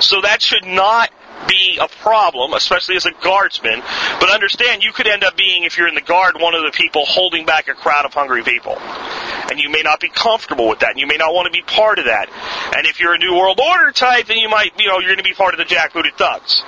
so 0.00 0.20
that 0.22 0.38
should 0.40 0.64
not 0.64 1.10
be 1.48 1.78
a 1.80 1.88
problem, 1.88 2.52
especially 2.52 2.96
as 2.96 3.06
a 3.06 3.12
guardsman. 3.22 3.82
But 4.20 4.30
understand, 4.30 4.82
you 4.82 4.92
could 4.92 5.06
end 5.06 5.24
up 5.24 5.36
being, 5.36 5.64
if 5.64 5.76
you're 5.76 5.88
in 5.88 5.94
the 5.94 6.00
guard, 6.00 6.36
one 6.40 6.54
of 6.54 6.62
the 6.62 6.70
people 6.72 7.04
holding 7.04 7.46
back 7.46 7.68
a 7.68 7.74
crowd 7.74 8.04
of 8.04 8.14
hungry 8.14 8.42
people. 8.42 8.76
And 9.50 9.60
you 9.60 9.70
may 9.70 9.82
not 9.82 10.00
be 10.00 10.08
comfortable 10.08 10.68
with 10.68 10.80
that, 10.80 10.90
and 10.90 11.00
you 11.00 11.06
may 11.06 11.16
not 11.16 11.34
want 11.34 11.46
to 11.46 11.52
be 11.52 11.62
part 11.62 11.98
of 11.98 12.06
that. 12.06 12.28
And 12.74 12.86
if 12.86 13.00
you're 13.00 13.14
a 13.14 13.18
New 13.18 13.34
World 13.34 13.60
Order 13.60 13.92
type, 13.92 14.26
then 14.26 14.38
you 14.38 14.48
might, 14.48 14.72
you 14.78 14.88
know, 14.88 14.98
you're 14.98 15.10
going 15.10 15.18
to 15.18 15.24
be 15.24 15.34
part 15.34 15.54
of 15.54 15.58
the 15.58 15.64
jackbooted 15.64 16.16
thugs. 16.16 16.62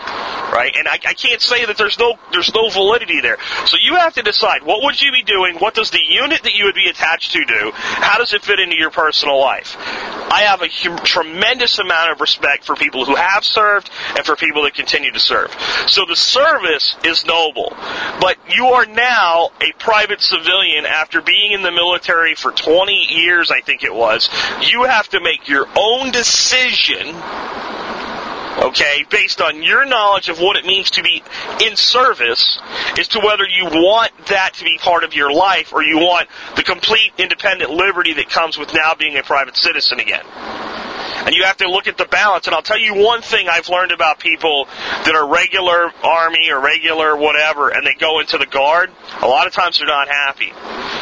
Right? 0.53 0.75
And 0.77 0.87
I, 0.87 0.95
I 0.95 1.15
can't 1.15 1.41
say 1.41 1.65
that 1.65 1.79
there's 1.79 1.99
no, 1.99 2.19
there's 2.33 2.53
no 2.55 2.69
validity 2.71 3.21
there. 3.21 3.39
So 3.67 3.77
you 3.81 3.97
have 3.97 4.15
to 4.15 4.23
decide, 4.23 4.63
what 4.63 4.83
would 4.83 5.01
you 5.01 5.13
be 5.13 5.23
doing? 5.23 5.57
What 5.57 5.75
does 5.75 5.91
the 5.91 6.01
unit 6.07 6.43
that 6.43 6.55
you 6.55 6.67
would 6.67 6.75
be 6.75 6.89
attached 6.89 7.33
to 7.33 7.45
do? 7.45 7.73
How 7.75 8.19
does 8.19 8.33
it 8.33 8.43
fit 8.43 8.61
into 8.61 8.77
your 8.77 8.91
personal 8.91 9.41
life? 9.41 9.77
I 9.79 10.43
have 10.49 10.63
a 10.63 10.69
hum- 10.69 11.05
tremendous 11.05 11.79
amount 11.79 12.13
of 12.13 12.21
respect 12.21 12.65
for 12.65 12.75
people 12.77 13.05
who 13.05 13.15
have 13.15 13.45
served 13.45 13.91
and 14.17 14.27
for 14.27 14.37
people 14.37 14.64
that 14.65 14.75
continue 14.75 15.13
to 15.13 15.21
serve. 15.21 15.51
So 15.87 16.05
the 16.07 16.17
service 16.17 16.97
is 17.05 17.25
noble, 17.25 17.73
but 18.21 18.37
you 18.55 18.67
are 18.67 18.87
now 18.87 19.51
a 19.61 19.73
private 19.79 20.21
civilian 20.21 20.87
after 20.87 21.21
being 21.21 21.53
in 21.53 21.63
the 21.63 21.73
military 21.73 22.35
for 22.35 22.53
20 22.53 22.93
years, 22.93 23.51
I 23.51 23.61
think 23.61 23.85
it 23.85 23.95
was. 23.95 24.29
You 24.71 24.85
have 24.85 25.09
to 25.11 25.21
make 25.21 25.49
your 25.49 25.67
own 25.77 26.11
decision 26.11 27.15
okay, 28.59 29.05
based 29.11 29.41
on 29.41 29.63
your 29.63 29.85
knowledge 29.85 30.29
of 30.29 30.41
what 30.41 30.57
it 30.57 30.65
means 30.65 30.91
to 30.93 31.03
be 31.03 31.23
in 31.63 31.77
service, 31.77 32.59
as 32.99 33.09
to 33.09 33.21
whether 33.21 33.45
you 33.45 33.65
want 33.65 34.13
that 34.29 34.55
to 34.55 34.65
be 34.65 34.79
part 34.79 35.05
of 35.05 35.15
your 35.15 35.33
life 35.33 35.73
or 35.73 35.83
you 35.83 35.99
want 35.99 36.29
the 36.57 36.63
complete 36.63 37.13
independent 37.19 37.71
liberty 37.71 38.13
that 38.15 38.29
comes 38.29 38.57
with 38.57 38.73
now 38.73 38.95
being 38.95 39.17
a 39.17 39.23
private 39.23 39.57
citizen 39.57 40.01
again. 40.01 40.25
And 41.25 41.35
you 41.35 41.45
have 41.45 41.57
to 41.59 41.71
look 41.71 41.87
at 41.87 41.97
the 41.97 42.05
balance. 42.05 42.47
And 42.47 42.55
I'll 42.55 42.63
tell 42.63 42.79
you 42.79 42.95
one 42.95 43.23
thing 43.23 43.49
I've 43.49 43.69
learned 43.69 43.93
about 43.93 44.19
people 44.19 44.67
that 45.05 45.15
are 45.15 45.27
regular 45.27 45.91
Army 46.03 46.51
or 46.51 46.61
regular 46.61 47.17
whatever, 47.17 47.71
and 47.71 47.87
they 47.87 47.95
go 47.95 48.21
into 48.21 48.37
the 48.37 48.47
Guard. 48.47 48.91
A 49.23 49.27
lot 49.27 49.47
of 49.47 49.53
times 49.53 49.79
they're 49.79 49.87
not 49.87 50.09
happy. 50.09 50.53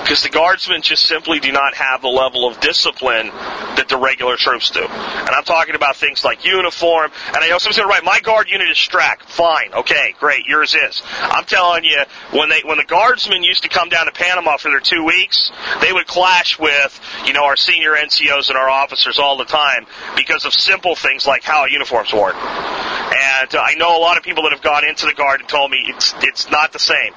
Because 0.02 0.22
the 0.22 0.30
Guardsmen 0.30 0.82
just 0.82 1.06
simply 1.06 1.40
do 1.40 1.52
not 1.52 1.74
have 1.74 2.02
the 2.02 2.08
level 2.08 2.48
of 2.48 2.60
discipline 2.60 3.28
that 3.76 3.86
the 3.88 3.96
regular 3.96 4.36
troops 4.36 4.70
do. 4.70 4.84
And 4.84 5.28
I'm 5.28 5.44
talking 5.44 5.74
about 5.74 5.96
things 5.96 6.24
like 6.24 6.44
uniform. 6.44 7.10
And 7.28 7.36
I 7.36 7.48
know 7.48 7.58
someone's 7.58 7.78
going 7.78 7.88
to 7.88 7.92
write, 7.94 8.04
my 8.04 8.20
Guard 8.20 8.48
unit 8.48 8.68
is 8.68 8.76
Strack. 8.76 9.22
Fine. 9.22 9.72
Okay, 9.74 10.14
great. 10.18 10.46
Yours 10.46 10.74
is. 10.74 11.02
I'm 11.20 11.44
telling 11.44 11.84
you, 11.84 12.02
when 12.32 12.48
they, 12.48 12.62
when 12.64 12.78
the 12.78 12.84
Guardsmen 12.84 13.42
used 13.42 13.62
to 13.62 13.68
come 13.68 13.88
down 13.88 14.06
to 14.06 14.12
Panama 14.12 14.56
for 14.56 14.68
their 14.68 14.80
two 14.80 15.04
weeks, 15.04 15.50
they 15.80 15.92
would 15.92 16.06
clash 16.06 16.58
with, 16.58 17.00
you 17.26 17.32
know, 17.32 17.44
our 17.44 17.56
senior 17.56 17.92
NCOs 17.92 18.48
and 18.48 18.58
our 18.58 18.68
officers 18.68 19.18
all 19.18 19.36
the 19.36 19.44
time 19.44 19.86
because 20.16 20.44
of 20.44 20.52
simple 20.52 20.94
things 20.94 21.26
like 21.26 21.42
how 21.42 21.66
uniform's 21.66 22.12
worn. 22.12 22.34
And 22.34 23.31
uh, 23.50 23.58
I 23.58 23.74
know 23.74 23.96
a 23.96 24.00
lot 24.00 24.16
of 24.16 24.22
people 24.22 24.44
that 24.44 24.52
have 24.52 24.62
gone 24.62 24.86
into 24.86 25.06
the 25.06 25.14
guard 25.14 25.40
and 25.40 25.48
told 25.48 25.70
me 25.70 25.84
it's 25.88 26.14
it's 26.22 26.50
not 26.50 26.72
the 26.72 26.78
same. 26.78 27.12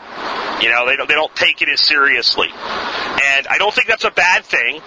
You 0.62 0.70
know, 0.70 0.86
they 0.86 0.96
don't, 0.96 1.08
they 1.08 1.16
don't 1.16 1.36
take 1.36 1.62
it 1.62 1.70
as 1.70 1.82
seriously. 1.82 2.48
And 2.50 3.48
I 3.48 3.58
don't 3.58 3.74
think 3.74 3.88
that's 3.88 4.06
a 4.06 4.12
bad 4.12 4.46
thing 4.46 4.82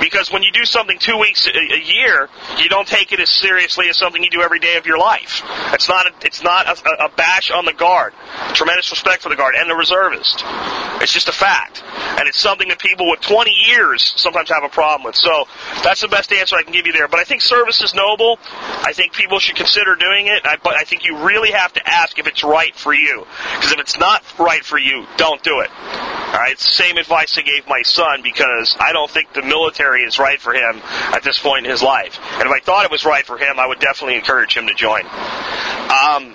because 0.00 0.30
when 0.30 0.42
you 0.42 0.52
do 0.52 0.64
something 0.64 0.98
two 0.98 1.16
weeks 1.16 1.46
a, 1.46 1.58
a 1.58 1.80
year, 1.80 2.28
you 2.58 2.68
don't 2.68 2.86
take 2.86 3.12
it 3.12 3.20
as 3.20 3.30
seriously 3.30 3.88
as 3.88 3.96
something 3.96 4.22
you 4.22 4.30
do 4.30 4.42
every 4.42 4.58
day 4.58 4.76
of 4.76 4.86
your 4.86 4.98
life. 4.98 5.42
It's 5.72 5.88
not 5.88 6.06
a, 6.06 6.12
it's 6.26 6.42
not 6.42 6.66
a, 6.66 7.04
a 7.06 7.08
bash 7.08 7.50
on 7.50 7.64
the 7.64 7.72
guard. 7.72 8.12
Tremendous 8.52 8.90
respect 8.90 9.22
for 9.22 9.30
the 9.30 9.36
guard 9.36 9.54
and 9.56 9.68
the 9.68 9.74
reservist. 9.74 10.42
It's 11.00 11.12
just 11.12 11.28
a 11.28 11.32
fact. 11.32 11.82
And 12.18 12.28
it's 12.28 12.38
something 12.38 12.68
that 12.68 12.78
people 12.78 13.10
with 13.10 13.20
20 13.20 13.50
years 13.50 14.14
sometimes 14.16 14.50
have 14.50 14.62
a 14.62 14.68
problem 14.68 15.04
with. 15.04 15.16
So 15.16 15.46
that's 15.82 16.00
the 16.00 16.08
best 16.08 16.32
answer 16.32 16.56
I 16.56 16.62
can 16.62 16.72
give 16.72 16.86
you 16.86 16.92
there. 16.92 17.08
But 17.08 17.20
I 17.20 17.24
think 17.24 17.40
service 17.40 17.82
is 17.82 17.94
noble. 17.94 18.38
I 18.52 18.92
think 18.92 19.12
people 19.12 19.38
should 19.38 19.56
consider 19.56 19.96
doing 19.96 20.26
it. 20.26 20.44
I, 20.44 20.56
but 20.62 20.74
I 20.74 20.83
think 20.84 21.04
you 21.04 21.18
really 21.18 21.50
have 21.52 21.72
to 21.74 21.88
ask 21.88 22.18
if 22.18 22.26
it's 22.26 22.44
right 22.44 22.74
for 22.74 22.92
you. 22.94 23.26
Because 23.54 23.72
if 23.72 23.78
it's 23.80 23.98
not 23.98 24.22
right 24.38 24.64
for 24.64 24.78
you, 24.78 25.06
don't 25.16 25.42
do 25.42 25.60
it. 25.60 25.70
All 25.70 26.40
right. 26.40 26.58
Same 26.58 26.96
advice 26.96 27.38
I 27.38 27.42
gave 27.42 27.66
my 27.68 27.82
son 27.82 28.22
because 28.22 28.76
I 28.80 28.92
don't 28.92 29.10
think 29.10 29.32
the 29.32 29.42
military 29.42 30.02
is 30.02 30.18
right 30.18 30.40
for 30.40 30.52
him 30.52 30.80
at 31.12 31.22
this 31.22 31.38
point 31.38 31.66
in 31.66 31.70
his 31.70 31.82
life. 31.82 32.18
And 32.34 32.42
if 32.42 32.52
I 32.52 32.60
thought 32.60 32.84
it 32.84 32.90
was 32.90 33.04
right 33.04 33.24
for 33.24 33.38
him, 33.38 33.58
I 33.58 33.66
would 33.66 33.78
definitely 33.78 34.16
encourage 34.16 34.56
him 34.56 34.66
to 34.66 34.74
join. 34.74 35.02
Um, 35.04 36.34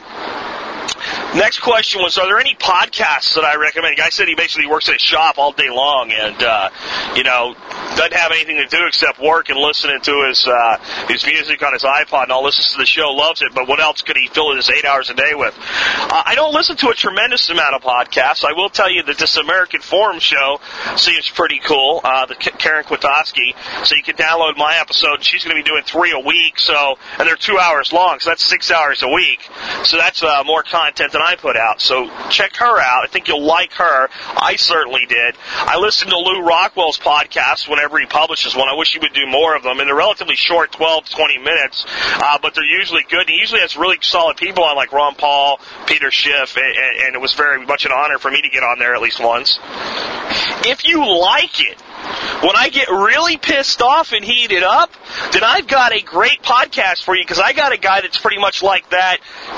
Next 1.36 1.60
question 1.60 2.02
was, 2.02 2.18
are 2.18 2.26
there 2.26 2.40
any 2.40 2.56
podcasts 2.56 3.36
that 3.36 3.46
I 3.46 3.56
recommend? 3.56 3.96
The 3.96 4.02
guy 4.02 4.10
said 4.10 4.28
he 4.28 4.34
basically 4.34 4.66
works 4.66 4.90
at 4.90 4.96
a 4.96 5.00
shop 5.00 5.38
all 5.38 5.52
day 5.52 5.70
long 5.70 6.12
and, 6.12 6.42
uh, 6.42 6.70
you 7.16 7.24
know, 7.24 7.56
doesn't 7.96 8.14
have 8.14 8.32
anything 8.32 8.58
to 8.58 8.66
do 8.66 8.88
except 8.88 9.22
work 9.22 9.50
and 9.50 9.60
listening 9.60 10.02
to 10.02 10.26
his, 10.28 10.48
uh, 10.48 10.78
his 11.08 11.24
music 11.28 11.62
on 11.62 11.74
his 11.74 11.84
iPod 11.84 12.24
and 12.24 12.32
all 12.32 12.44
listens 12.44 12.72
to 12.72 12.80
the 12.80 12.86
show, 12.86 13.12
loves 13.12 13.44
it, 13.44 13.54
but 13.54 13.68
what 13.68 13.80
else 13.80 14.02
could 14.02 14.18
he 14.18 14.28
fill 14.28 14.56
his 14.56 14.72
eight 14.72 14.86
hours 14.86 15.12
a 15.12 15.14
day 15.14 15.34
with? 15.36 15.56
Uh, 15.56 16.24
I 16.26 16.34
don't 16.34 16.54
listen 16.54 16.76
to 16.78 16.90
a 16.90 16.96
tremendous 16.96 17.48
amount 17.50 17.76
of 17.76 17.84
podcasts. 17.84 18.44
I 18.44 18.54
will 18.54 18.70
tell 18.70 18.90
you 18.90 19.04
that 19.04 19.20
this 19.20 19.38
American 19.38 19.82
Forum 19.82 20.20
show 20.20 20.60
seems 20.96 21.30
pretty 21.30 21.60
cool, 21.60 22.02
uh, 22.04 22.26
the 22.26 22.36
Karen 22.36 22.86
Kwiatkowski. 22.86 23.54
So 23.86 23.96
you 23.96 24.02
can 24.02 24.16
download 24.16 24.58
my 24.58 24.78
episode. 24.80 25.24
She's 25.24 25.44
going 25.44 25.56
to 25.56 25.64
be 25.64 25.70
doing 25.70 25.84
three 25.84 26.12
a 26.12 26.20
week, 26.20 26.58
so, 26.58 26.98
and 27.20 27.28
they're 27.28 27.36
two 27.36 27.60
hours 27.60 27.94
long, 27.94 28.20
so 28.20 28.32
that's 28.32 28.46
six 28.46 28.72
hours 28.72 29.04
a 29.04 29.10
week. 29.10 29.48
So 29.84 29.98
that's, 29.98 30.24
uh, 30.24 30.44
more 30.44 30.64
content 30.64 31.14
than 31.20 31.28
I 31.28 31.36
put 31.36 31.58
out. 31.58 31.82
So 31.82 32.10
check 32.30 32.56
her 32.58 32.80
out. 32.80 33.04
I 33.04 33.08
think 33.08 33.28
you'll 33.28 33.44
like 33.44 33.74
her. 33.74 34.10
I 34.38 34.56
certainly 34.56 35.06
did. 35.08 35.36
I 35.52 35.78
listen 35.78 36.10
to 36.10 36.18
Lew 36.18 36.42
Rockwell's 36.42 36.98
podcast 36.98 37.68
whenever 37.70 38.00
he 38.00 38.06
publishes 38.06 38.56
one. 38.56 38.70
I 38.70 38.76
wish 38.76 38.94
he 38.94 39.00
would 39.00 39.14
do 39.14 39.28
more 39.28 39.56
of 39.56 39.64
them. 39.64 39.80
And 39.80 39.88
they're 39.88 39.96
relatively 39.96 40.36
short, 40.36 40.72
12 40.72 41.06
to 41.06 41.16
20 41.16 41.38
minutes, 41.40 41.86
uh, 42.16 42.38
but 42.42 42.56
they're 42.56 42.64
usually 42.64 43.04
good. 43.10 43.22
And 43.22 43.30
he 43.30 43.40
usually 43.40 43.62
has 43.62 43.76
really 43.76 43.98
solid 44.02 44.38
people 44.38 44.64
on, 44.64 44.76
like 44.76 44.92
Ron 44.94 45.16
Paul, 45.16 45.60
Peter 45.86 46.12
Schiff, 46.12 46.56
and, 46.56 47.06
and 47.06 47.16
it 47.16 47.22
was 47.22 47.34
very 47.34 47.66
much 47.66 47.86
an 47.86 47.92
honor 47.92 48.18
for 48.18 48.32
me 48.32 48.42
to 48.42 48.50
get 48.50 48.64
on 48.64 48.80
there 48.80 48.96
at 48.96 49.02
least 49.02 49.20
once. 49.20 49.60
If 50.66 50.86
you 50.86 51.06
like 51.06 51.60
it, 51.60 51.82
when 52.42 52.56
I 52.56 52.70
get 52.70 52.90
really 52.90 53.38
pissed 53.38 53.82
off 53.82 54.14
and 54.14 54.24
heated 54.24 54.64
up, 54.64 54.92
then 55.34 55.44
I've 55.44 55.68
got 55.68 55.94
a 55.94 56.02
great 56.02 56.42
podcast 56.42 57.04
for 57.04 57.16
you 57.16 57.24
because 57.24 57.40
I 57.40 57.54
got 57.54 57.74
a 57.74 57.78
guy 57.78 58.02
that's 58.02 58.18
pretty 58.18 58.40
much 58.40 58.64
like 58.64 58.90
that 58.92 59.18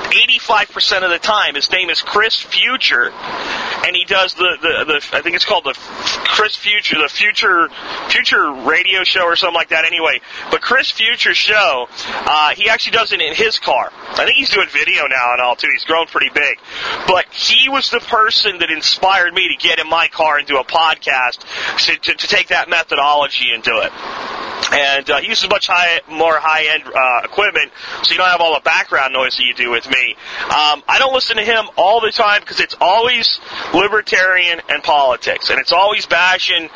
85% 0.09 1.03
of 1.03 1.09
the 1.11 1.19
time. 1.19 1.55
His 1.55 1.71
name 1.71 1.89
is 1.89 2.01
Chris 2.01 2.35
Future, 2.35 3.11
and 3.11 3.95
he 3.95 4.05
does 4.05 4.33
the, 4.33 4.57
the, 4.61 4.85
the 4.85 5.17
I 5.17 5.21
think 5.21 5.35
it's 5.35 5.45
called 5.45 5.65
the 5.65 5.73
Chris 5.73 6.55
Future, 6.55 6.97
the 7.01 7.09
Future, 7.09 7.69
Future 8.09 8.51
radio 8.51 9.03
show 9.03 9.23
or 9.23 9.35
something 9.35 9.55
like 9.55 9.69
that 9.69 9.85
anyway. 9.85 10.19
But 10.49 10.61
Chris 10.61 10.91
Future 10.91 11.35
show, 11.35 11.87
uh, 11.91 12.55
he 12.55 12.69
actually 12.69 12.93
does 12.93 13.11
it 13.11 13.21
in 13.21 13.33
his 13.33 13.59
car. 13.59 13.91
I 14.09 14.25
think 14.25 14.35
he's 14.35 14.49
doing 14.49 14.67
video 14.71 15.07
now 15.07 15.33
and 15.33 15.41
all 15.41 15.55
too. 15.55 15.69
He's 15.71 15.85
grown 15.85 16.07
pretty 16.07 16.29
big. 16.33 16.59
But 17.07 17.25
he 17.31 17.69
was 17.69 17.89
the 17.91 17.99
person 17.99 18.59
that 18.59 18.71
inspired 18.71 19.33
me 19.33 19.55
to 19.55 19.67
get 19.67 19.79
in 19.79 19.89
my 19.89 20.07
car 20.07 20.37
and 20.37 20.47
do 20.47 20.57
a 20.57 20.63
podcast 20.63 21.45
to, 21.85 21.97
to, 21.97 22.13
to 22.13 22.27
take 22.31 22.47
that 22.47 22.69
methodology 22.69 23.51
and 23.53 23.61
do 23.63 23.79
it. 23.81 23.91
And 24.71 25.09
uh, 25.09 25.19
he 25.19 25.27
uses 25.27 25.49
much 25.49 25.67
high, 25.67 25.99
more 26.09 26.39
high-end 26.39 26.83
uh, 26.87 27.25
equipment, 27.25 27.73
so 28.03 28.13
you 28.13 28.17
don't 28.17 28.29
have 28.29 28.39
all 28.39 28.53
the 28.53 28.61
background 28.63 29.11
noise 29.11 29.35
that 29.35 29.43
you 29.43 29.53
do 29.53 29.69
with 29.69 29.89
me. 29.89 30.15
Um, 30.45 30.81
I 30.87 30.95
don't 30.97 31.13
listen 31.13 31.35
to 31.37 31.43
him 31.43 31.65
all 31.75 31.99
the 31.99 32.11
time 32.11 32.39
because 32.39 32.61
it's 32.61 32.75
always 32.79 33.41
libertarian 33.73 34.61
and 34.69 34.81
politics, 34.81 35.49
and 35.49 35.59
it's 35.59 35.73
always 35.73 36.05
bashing 36.05 36.69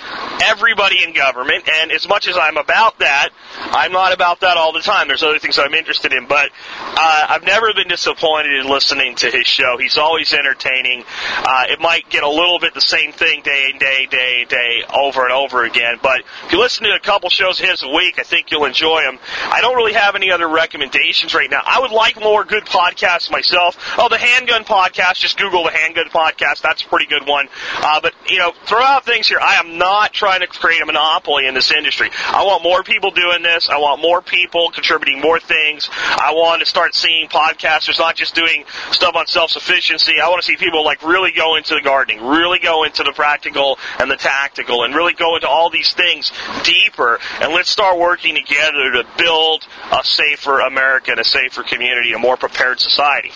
everybody 0.44 1.04
in 1.04 1.14
government. 1.14 1.70
And 1.72 1.92
as 1.92 2.06
much 2.08 2.28
as 2.28 2.36
I'm 2.38 2.58
about 2.58 3.00
that, 3.00 3.30
I'm 3.72 3.94
not 3.94 4.14
about 4.14 4.42
that 4.42 4.58
all 4.58 4.74
the 4.74 4.82
time. 4.82 5.08
There's 5.08 5.24
other 5.24 5.40
things 5.40 5.58
I'm 5.58 5.74
interested 5.74 6.12
in, 6.12 6.28
but 6.28 6.50
uh, 6.98 7.26
I've 7.30 7.44
never 7.44 7.74
been 7.74 7.88
disappointed 7.88 8.60
in 8.60 8.68
listening 8.68 9.16
to 9.18 9.32
his 9.32 9.48
show. 9.48 9.78
He's 9.80 9.98
always 9.98 10.34
entertaining. 10.34 11.06
Uh, 11.38 11.66
it 11.70 11.80
might 11.80 12.10
get 12.10 12.24
a 12.24 12.30
little 12.30 12.60
bit 12.60 12.74
the 12.74 12.82
same 12.82 13.14
thing 13.14 13.42
day 13.42 13.70
and 13.72 13.80
day, 13.80 14.06
day, 14.10 14.46
day, 14.50 14.84
over 14.94 15.24
and 15.24 15.32
over 15.32 15.45
again, 15.54 16.00
but 16.02 16.22
if 16.46 16.52
you 16.52 16.60
listen 16.60 16.84
to 16.86 16.94
a 16.94 17.00
couple 17.00 17.30
shows 17.30 17.60
his 17.60 17.84
a 17.84 17.90
week, 17.90 18.20
I 18.20 18.24
think 18.24 18.52
you'll 18.52 18.66
enjoy 18.66 19.02
them. 19.02 19.20
I 19.44 19.62
don't 19.62 19.76
really 19.76 19.94
have 19.94 20.16
any 20.16 20.32
other 20.32 20.48
recommendations 20.48 21.34
right 21.34 21.50
now. 21.50 21.62
I 21.66 21.80
would 21.80 21.92
like 21.92 22.20
more 22.20 22.44
good 22.44 22.66
podcasts 22.66 23.32
myself. 23.32 23.78
Oh, 23.98 24.10
the 24.10 24.18
Handgun 24.18 24.64
Podcast. 24.64 25.16
Just 25.16 25.38
Google 25.38 25.64
the 25.64 25.72
Handgun 25.72 26.10
Podcast. 26.10 26.62
That's 26.62 26.84
a 26.84 26.88
pretty 26.88 27.06
good 27.06 27.28
one. 27.28 27.48
Uh, 27.78 28.02
but 28.02 28.14
you 28.30 28.38
know, 28.38 28.54
throw 28.66 28.82
out 28.82 29.06
things 29.06 29.28
here. 29.28 29.40
I 29.40 29.56
am 29.56 29.78
not 29.78 30.14
trying 30.14 30.42
to 30.42 30.48
create 30.48 30.82
a 30.82 30.86
monopoly 30.86 31.48
in 31.48 31.54
this 31.54 31.72
industry. 31.72 32.10
I 32.28 32.44
want 32.44 32.64
more 32.64 32.84
people 32.84 33.12
doing 33.12 33.44
this. 33.44 33.70
I 33.70 33.78
want 33.78 34.02
more 34.02 34.22
people 34.22 34.72
contributing 34.72 35.22
more 35.22 35.40
things. 35.40 35.90
I 35.94 36.32
want 36.34 36.62
to 36.62 36.66
start 36.66 36.96
seeing 36.96 37.28
podcasters 37.28 38.00
not 38.00 38.16
just 38.16 38.36
doing 38.36 38.66
stuff 38.92 39.16
on 39.16 39.28
self-sufficiency. 39.28 40.14
I 40.22 40.30
want 40.30 40.42
to 40.42 40.46
see 40.46 40.58
people 40.58 40.84
like 40.84 41.04
really 41.04 41.32
go 41.32 41.56
into 41.56 41.76
the 41.76 41.82
gardening, 41.82 42.26
really 42.26 42.60
go 42.60 42.84
into 42.84 43.04
the 43.04 43.12
practical 43.12 43.78
and 44.00 44.10
the 44.10 44.16
tactical, 44.16 44.84
and 44.84 44.96
really 44.96 45.14
go 45.14 45.35
into 45.36 45.48
all 45.48 45.70
these 45.70 45.94
things 45.94 46.32
deeper. 46.64 47.20
And 47.42 47.54
let's 47.54 47.70
start 47.70 47.98
working 47.98 48.36
together 48.36 48.92
to 48.94 49.06
build 49.18 49.68
a 49.92 50.04
safer 50.04 50.60
America 50.60 51.12
and 51.12 51.20
a 51.20 51.24
safer 51.24 51.64
community, 51.64 52.14
a 52.14 52.20
more 52.20 52.38
prepared 52.38 52.80
society. 52.80 53.32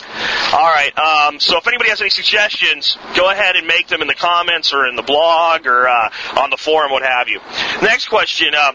All 0.53 0.72
right. 0.72 0.98
Um, 0.98 1.39
so 1.39 1.58
if 1.58 1.68
anybody 1.68 1.89
has 1.89 2.01
any 2.01 2.10
suggestions, 2.10 2.98
go 3.15 3.29
ahead 3.29 3.56
and 3.56 3.68
make 3.68 3.88
them 3.88 4.01
in 4.01 4.08
the 4.08 4.15
comments 4.15 4.74
or 4.74 4.88
in 4.88 4.96
the 4.96 5.03
blog 5.03 5.65
or 5.65 5.88
uh, 5.88 6.10
on 6.38 6.50
the 6.50 6.58
forum, 6.58 6.91
what 6.91 7.03
have 7.03 7.27
you. 7.27 7.39
Next 7.82 8.08
question: 8.08 8.53
uh, 8.56 8.72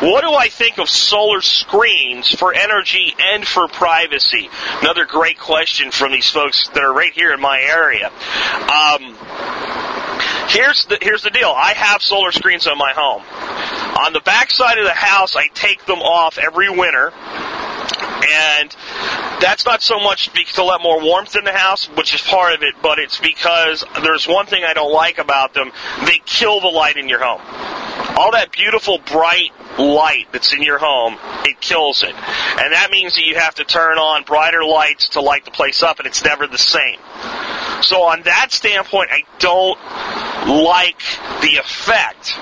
What 0.00 0.22
do 0.22 0.32
I 0.32 0.48
think 0.48 0.78
of 0.78 0.88
solar 0.88 1.40
screens 1.40 2.30
for 2.30 2.54
energy 2.54 3.14
and 3.18 3.46
for 3.46 3.68
privacy? 3.68 4.48
Another 4.80 5.04
great 5.04 5.38
question 5.38 5.90
from 5.90 6.12
these 6.12 6.28
folks 6.28 6.68
that 6.68 6.82
are 6.82 6.92
right 6.92 7.12
here 7.12 7.32
in 7.32 7.40
my 7.40 7.60
area. 7.60 8.08
Um, 8.08 9.16
Here's 10.48 10.86
the 10.86 10.98
here's 11.00 11.22
the 11.22 11.30
deal. 11.30 11.52
I 11.54 11.74
have 11.74 12.02
solar 12.02 12.32
screens 12.32 12.66
on 12.66 12.78
my 12.78 12.92
home. 12.94 13.22
On 14.06 14.12
the 14.12 14.20
back 14.20 14.50
side 14.50 14.78
of 14.78 14.84
the 14.84 14.92
house, 14.92 15.36
I 15.36 15.48
take 15.48 15.84
them 15.86 15.98
off 15.98 16.38
every 16.38 16.70
winter. 16.70 17.12
And 18.20 18.74
that's 19.40 19.64
not 19.64 19.82
so 19.82 20.00
much 20.00 20.30
to 20.54 20.64
let 20.64 20.82
more 20.82 21.00
warmth 21.00 21.36
in 21.36 21.44
the 21.44 21.52
house, 21.52 21.86
which 21.86 22.14
is 22.14 22.20
part 22.20 22.52
of 22.52 22.62
it, 22.62 22.74
but 22.82 22.98
it's 22.98 23.18
because 23.18 23.84
there's 24.02 24.26
one 24.26 24.46
thing 24.46 24.64
I 24.64 24.74
don't 24.74 24.92
like 24.92 25.18
about 25.18 25.54
them. 25.54 25.70
They 26.04 26.20
kill 26.24 26.60
the 26.60 26.68
light 26.68 26.96
in 26.96 27.08
your 27.08 27.20
home. 27.22 27.40
All 28.18 28.32
that 28.32 28.50
beautiful 28.52 28.98
bright 28.98 29.52
light 29.78 30.26
that's 30.32 30.52
in 30.52 30.62
your 30.62 30.78
home, 30.78 31.16
it 31.44 31.60
kills 31.60 32.02
it. 32.02 32.14
And 32.14 32.72
that 32.72 32.88
means 32.90 33.14
that 33.14 33.24
you 33.24 33.36
have 33.36 33.54
to 33.56 33.64
turn 33.64 33.98
on 33.98 34.24
brighter 34.24 34.64
lights 34.64 35.10
to 35.10 35.20
light 35.20 35.44
the 35.44 35.50
place 35.50 35.82
up, 35.82 35.98
and 35.98 36.06
it's 36.06 36.24
never 36.24 36.46
the 36.46 36.58
same. 36.58 36.98
So 37.82 38.02
on 38.02 38.22
that 38.22 38.52
standpoint, 38.52 39.10
I 39.10 39.22
don't 39.38 39.78
like 40.64 41.00
the 41.42 41.58
effect. 41.58 42.34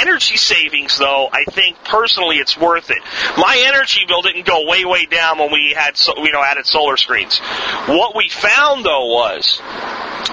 Energy 0.00 0.36
savings, 0.36 0.98
though, 0.98 1.28
I 1.32 1.44
think 1.44 1.76
personally 1.84 2.36
it's 2.36 2.58
worth 2.58 2.90
it. 2.90 2.98
My 3.36 3.62
energy 3.66 4.04
bill 4.06 4.22
didn't 4.22 4.46
go 4.46 4.66
way, 4.66 4.84
way 4.84 5.06
down 5.06 5.38
when 5.38 5.52
we 5.52 5.72
had, 5.76 5.98
you 6.16 6.32
know, 6.32 6.42
added 6.42 6.66
solar 6.66 6.96
screens. 6.96 7.38
What 7.86 8.16
we 8.16 8.28
found, 8.28 8.84
though, 8.84 9.06
was 9.06 9.60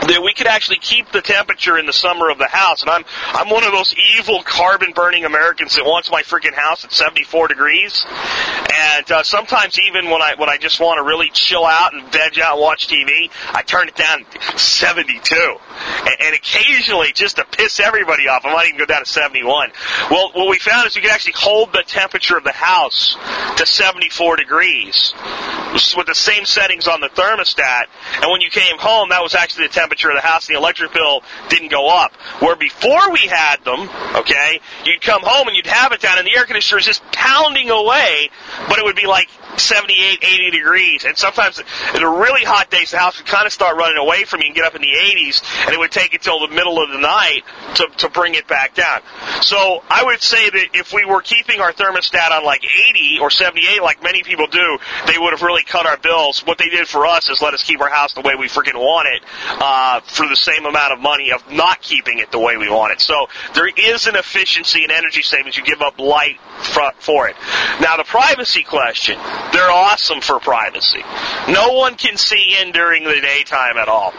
that 0.07 0.21
we 0.23 0.33
could 0.33 0.47
actually 0.47 0.77
keep 0.77 1.11
the 1.11 1.21
temperature 1.21 1.77
in 1.77 1.85
the 1.85 1.93
summer 1.93 2.29
of 2.29 2.37
the 2.37 2.47
house. 2.47 2.81
And 2.81 2.89
I'm 2.89 3.03
I'm 3.27 3.49
one 3.49 3.63
of 3.63 3.71
those 3.71 3.93
evil 4.17 4.41
carbon 4.43 4.91
burning 4.93 5.25
Americans 5.25 5.75
that 5.75 5.85
wants 5.85 6.11
my 6.11 6.23
freaking 6.23 6.53
house 6.53 6.83
at 6.83 6.91
74 6.91 7.47
degrees. 7.49 8.05
And 8.73 9.11
uh, 9.11 9.23
sometimes 9.23 9.77
even 9.79 10.09
when 10.09 10.21
I 10.21 10.35
when 10.37 10.49
I 10.49 10.57
just 10.57 10.79
want 10.79 10.99
to 10.99 11.03
really 11.03 11.29
chill 11.29 11.65
out 11.65 11.93
and 11.93 12.11
veg 12.11 12.39
out 12.39 12.53
and 12.53 12.61
watch 12.61 12.87
TV, 12.87 13.29
I 13.53 13.61
turn 13.63 13.87
it 13.87 13.95
down 13.95 14.25
to 14.25 14.59
72. 14.59 15.35
And, 15.35 16.15
and 16.19 16.35
occasionally, 16.35 17.11
just 17.13 17.37
to 17.37 17.45
piss 17.45 17.79
everybody 17.79 18.27
off, 18.27 18.45
I 18.45 18.53
might 18.53 18.67
even 18.67 18.79
go 18.79 18.85
down 18.85 19.03
to 19.03 19.09
71. 19.09 19.71
Well, 20.09 20.31
what 20.33 20.49
we 20.49 20.59
found 20.59 20.87
is 20.87 20.95
we 20.95 21.01
could 21.01 21.11
actually 21.11 21.35
hold 21.35 21.73
the 21.73 21.83
temperature 21.85 22.37
of 22.37 22.43
the 22.43 22.51
house 22.51 23.15
to 23.57 23.65
74 23.65 24.37
degrees 24.37 25.13
with 25.95 26.07
the 26.07 26.15
same 26.15 26.45
settings 26.45 26.87
on 26.87 27.01
the 27.01 27.09
thermostat. 27.09 27.85
And 28.21 28.31
when 28.31 28.41
you 28.41 28.49
came 28.49 28.77
home, 28.77 29.09
that 29.09 29.21
was 29.21 29.35
actually 29.35 29.67
the 29.67 29.73
temperature 29.73 29.80
of 29.85 30.15
the 30.15 30.21
house. 30.21 30.47
The 30.47 30.55
electric 30.55 30.93
bill 30.93 31.23
didn't 31.49 31.69
go 31.69 31.87
up. 31.89 32.13
Where 32.41 32.55
before 32.55 33.11
we 33.11 33.19
had 33.19 33.63
them, 33.63 33.89
okay, 34.15 34.59
you'd 34.85 35.01
come 35.01 35.21
home 35.23 35.47
and 35.47 35.55
you'd 35.55 35.67
have 35.67 35.91
it 35.91 36.01
down, 36.01 36.17
and 36.17 36.27
the 36.27 36.35
air 36.35 36.45
conditioner 36.45 36.79
is 36.79 36.85
just 36.85 37.03
pounding 37.11 37.69
away, 37.69 38.29
but 38.67 38.77
it 38.77 38.83
would 38.83 38.95
be 38.95 39.07
like 39.07 39.29
78, 39.57 40.23
80 40.23 40.51
degrees, 40.51 41.05
and 41.05 41.17
sometimes 41.17 41.59
in 41.59 42.01
the 42.01 42.07
really 42.07 42.43
hot 42.43 42.69
days, 42.69 42.91
the 42.91 42.97
house 42.97 43.17
would 43.17 43.27
kind 43.27 43.45
of 43.45 43.53
start 43.53 43.77
running 43.77 43.97
away 43.97 44.23
from 44.23 44.41
you 44.41 44.47
and 44.47 44.55
get 44.55 44.65
up 44.65 44.75
in 44.75 44.81
the 44.81 44.87
80s, 44.87 45.43
and 45.65 45.73
it 45.73 45.79
would 45.79 45.91
take 45.91 46.13
until 46.13 46.39
the 46.39 46.53
middle 46.53 46.81
of 46.81 46.89
the 46.89 46.99
night 46.99 47.41
to, 47.75 47.87
to 47.97 48.09
bring 48.09 48.35
it 48.35 48.47
back 48.47 48.73
down. 48.75 49.01
So 49.41 49.83
I 49.89 50.03
would 50.03 50.21
say 50.21 50.49
that 50.49 50.67
if 50.73 50.93
we 50.93 51.05
were 51.05 51.21
keeping 51.21 51.61
our 51.61 51.73
thermostat 51.73 52.31
on 52.31 52.45
like 52.45 52.63
80 52.63 53.19
or 53.21 53.29
78, 53.29 53.81
like 53.81 54.03
many 54.03 54.23
people 54.23 54.47
do, 54.47 54.77
they 55.07 55.17
would 55.17 55.31
have 55.31 55.41
really 55.41 55.63
cut 55.63 55.85
our 55.85 55.97
bills. 55.97 56.45
What 56.45 56.57
they 56.57 56.69
did 56.69 56.87
for 56.87 57.05
us 57.05 57.29
is 57.29 57.41
let 57.41 57.53
us 57.53 57.63
keep 57.63 57.81
our 57.81 57.89
house 57.89 58.13
the 58.13 58.21
way 58.21 58.35
we 58.35 58.47
freaking 58.47 58.75
want 58.75 59.07
it 59.07 59.23
uh, 59.61 60.01
for 60.01 60.27
the 60.27 60.35
same 60.35 60.65
amount 60.65 60.93
of 60.93 60.99
money 60.99 61.31
of 61.31 61.49
not 61.51 61.81
keeping 61.81 62.19
it 62.19 62.31
the 62.31 62.39
way 62.39 62.57
we 62.57 62.69
want 62.69 62.93
it. 62.93 63.01
So 63.01 63.27
there 63.53 63.67
is 63.67 64.07
an 64.07 64.15
efficiency 64.15 64.83
and 64.83 64.91
energy 64.91 65.21
savings. 65.21 65.57
You 65.57 65.63
give 65.63 65.81
up 65.81 65.99
light 65.99 66.39
for 66.99 67.27
it. 67.27 67.35
Now 67.81 67.97
the 67.97 68.03
privacy 68.03 68.63
question, 68.63 69.17
they're 69.53 69.71
awesome 69.71 70.21
for 70.21 70.39
privacy. 70.39 71.03
No 71.49 71.73
one 71.73 71.95
can 71.95 72.17
see 72.17 72.57
in 72.61 72.71
during 72.71 73.03
the 73.03 73.19
daytime 73.21 73.77
at 73.77 73.87
all. 73.87 74.13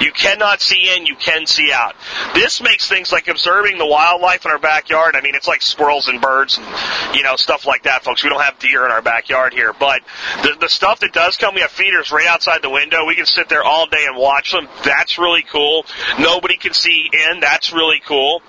You 0.00 0.12
cannot 0.12 0.60
see 0.60 0.94
in, 0.96 1.06
you 1.06 1.16
can 1.16 1.46
see 1.46 1.70
out. 1.72 1.94
This 2.34 2.60
makes 2.60 2.88
things 2.88 3.12
like 3.12 3.28
observing 3.28 3.78
the 3.78 3.86
wildlife 3.86 4.44
in 4.44 4.50
our 4.50 4.58
backyard. 4.58 5.14
I 5.16 5.20
mean, 5.20 5.34
it's 5.34 5.48
like 5.48 5.62
squirrels 5.62 6.08
and 6.08 6.20
birds 6.20 6.58
and, 6.58 7.16
you 7.16 7.22
know, 7.22 7.36
stuff 7.36 7.66
like 7.66 7.84
that, 7.84 8.04
folks. 8.04 8.22
We 8.22 8.30
don't 8.30 8.42
have 8.42 8.58
deer 8.58 8.84
in 8.84 8.92
our 8.92 9.02
backyard 9.02 9.52
here, 9.52 9.72
but 9.72 10.02
the, 10.42 10.56
the 10.60 10.68
stuff 10.68 11.00
that 11.00 11.12
does 11.12 11.36
come, 11.36 11.54
we 11.54 11.60
have 11.60 11.70
feeders 11.70 12.10
right 12.10 12.26
outside 12.26 12.62
the 12.62 12.70
window. 12.70 13.06
We 13.06 13.14
can 13.14 13.26
sit 13.26 13.48
there 13.48 13.62
all 13.62 13.86
day 13.86 14.04
and 14.06 14.16
watch 14.16 14.52
them. 14.52 14.68
That's 14.84 15.18
really 15.18 15.42
cool. 15.42 15.84
Nobody 16.18 16.56
can 16.56 16.74
see 16.74 17.08
in. 17.12 17.40
That's 17.40 17.72
really 17.72 18.00
cool. 18.06 18.42